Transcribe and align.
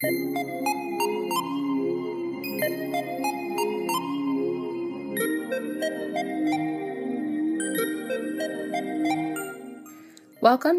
Welcome 0.00 0.12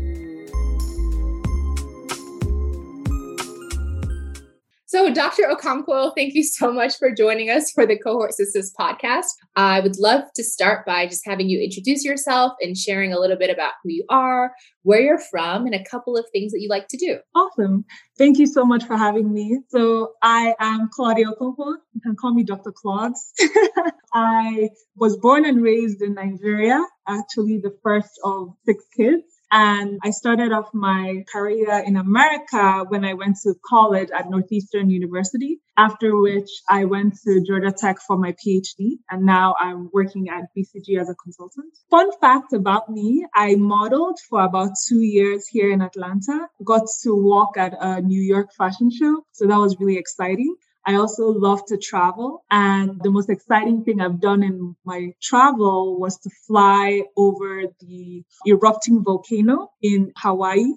So, 4.94 5.12
Dr. 5.12 5.42
Okonkwo, 5.50 6.12
thank 6.14 6.34
you 6.34 6.44
so 6.44 6.72
much 6.72 6.98
for 6.98 7.10
joining 7.10 7.50
us 7.50 7.72
for 7.72 7.84
the 7.84 7.98
Cohort 7.98 8.30
Sistas 8.30 8.70
podcast. 8.78 9.26
I 9.56 9.80
would 9.80 9.98
love 9.98 10.22
to 10.36 10.44
start 10.44 10.86
by 10.86 11.08
just 11.08 11.26
having 11.26 11.48
you 11.48 11.60
introduce 11.60 12.04
yourself 12.04 12.52
and 12.60 12.78
sharing 12.78 13.12
a 13.12 13.18
little 13.18 13.36
bit 13.36 13.50
about 13.50 13.72
who 13.82 13.90
you 13.90 14.04
are, 14.08 14.52
where 14.84 15.00
you're 15.00 15.18
from, 15.18 15.66
and 15.66 15.74
a 15.74 15.82
couple 15.82 16.16
of 16.16 16.24
things 16.30 16.52
that 16.52 16.60
you 16.60 16.68
like 16.68 16.86
to 16.90 16.96
do. 16.96 17.18
Awesome. 17.34 17.84
Thank 18.18 18.38
you 18.38 18.46
so 18.46 18.64
much 18.64 18.84
for 18.84 18.96
having 18.96 19.32
me. 19.34 19.58
So, 19.70 20.12
I 20.22 20.54
am 20.60 20.88
Claudia 20.92 21.26
Okonkwo. 21.26 21.74
You 21.94 22.00
can 22.00 22.14
call 22.14 22.32
me 22.32 22.44
Dr. 22.44 22.70
Claudes. 22.70 23.32
I 24.14 24.68
was 24.94 25.16
born 25.16 25.44
and 25.44 25.60
raised 25.60 26.02
in 26.02 26.14
Nigeria, 26.14 26.80
actually, 27.08 27.58
the 27.58 27.76
first 27.82 28.20
of 28.22 28.54
six 28.64 28.84
kids. 28.96 29.24
And 29.56 30.00
I 30.02 30.10
started 30.10 30.50
off 30.50 30.74
my 30.74 31.22
career 31.32 31.80
in 31.86 31.94
America 31.94 32.84
when 32.88 33.04
I 33.04 33.14
went 33.14 33.36
to 33.44 33.54
college 33.64 34.08
at 34.10 34.28
Northeastern 34.28 34.90
University, 34.90 35.60
after 35.76 36.20
which 36.20 36.50
I 36.68 36.86
went 36.86 37.14
to 37.22 37.40
Georgia 37.46 37.70
Tech 37.70 38.00
for 38.00 38.18
my 38.18 38.32
PhD. 38.32 38.98
And 39.08 39.24
now 39.24 39.54
I'm 39.60 39.90
working 39.92 40.28
at 40.28 40.48
BCG 40.58 41.00
as 41.00 41.08
a 41.08 41.14
consultant. 41.14 41.72
Fun 41.88 42.10
fact 42.20 42.52
about 42.52 42.90
me, 42.90 43.26
I 43.32 43.54
modeled 43.54 44.18
for 44.28 44.40
about 44.40 44.72
two 44.88 45.02
years 45.02 45.46
here 45.46 45.70
in 45.70 45.82
Atlanta, 45.82 46.48
got 46.64 46.88
to 47.04 47.14
walk 47.14 47.56
at 47.56 47.76
a 47.80 48.00
New 48.00 48.22
York 48.22 48.52
fashion 48.58 48.90
show. 48.90 49.24
So 49.30 49.46
that 49.46 49.58
was 49.58 49.78
really 49.78 49.98
exciting. 49.98 50.56
I 50.86 50.94
also 50.96 51.28
love 51.28 51.64
to 51.66 51.76
travel. 51.78 52.44
And 52.50 53.00
the 53.02 53.10
most 53.10 53.30
exciting 53.30 53.84
thing 53.84 54.00
I've 54.00 54.20
done 54.20 54.42
in 54.42 54.76
my 54.84 55.12
travel 55.22 55.98
was 55.98 56.18
to 56.18 56.30
fly 56.46 57.04
over 57.16 57.62
the 57.80 58.24
erupting 58.46 59.02
volcano 59.04 59.70
in 59.82 60.12
Hawaii. 60.16 60.74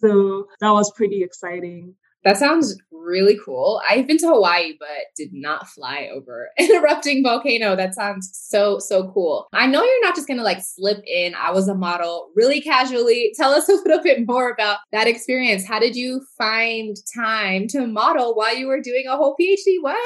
So 0.00 0.48
that 0.60 0.70
was 0.70 0.90
pretty 0.92 1.22
exciting. 1.22 1.94
That 2.24 2.36
sounds 2.36 2.76
really 2.92 3.38
cool. 3.44 3.80
I've 3.88 4.06
been 4.06 4.18
to 4.18 4.28
Hawaii, 4.28 4.74
but 4.78 4.88
did 5.16 5.30
not 5.32 5.68
fly 5.68 6.08
over 6.12 6.48
an 6.58 6.70
erupting 6.70 7.22
volcano. 7.22 7.76
That 7.76 7.94
sounds 7.94 8.30
so, 8.32 8.78
so 8.78 9.10
cool. 9.12 9.48
I 9.52 9.66
know 9.66 9.82
you're 9.82 10.04
not 10.04 10.14
just 10.14 10.26
going 10.28 10.38
to 10.38 10.44
like 10.44 10.62
slip 10.62 11.02
in, 11.06 11.34
I 11.34 11.50
was 11.50 11.68
a 11.68 11.74
model 11.74 12.30
really 12.34 12.60
casually. 12.60 13.32
Tell 13.36 13.52
us 13.52 13.68
a 13.68 13.72
little 13.72 14.02
bit 14.02 14.26
more 14.26 14.50
about 14.50 14.78
that 14.92 15.06
experience. 15.06 15.66
How 15.66 15.78
did 15.78 15.96
you 15.96 16.22
find 16.38 16.96
time 17.14 17.66
to 17.68 17.86
model 17.86 18.34
while 18.34 18.56
you 18.56 18.66
were 18.66 18.80
doing 18.80 19.04
a 19.08 19.16
whole 19.16 19.36
PhD? 19.40 19.76
What? 19.80 19.98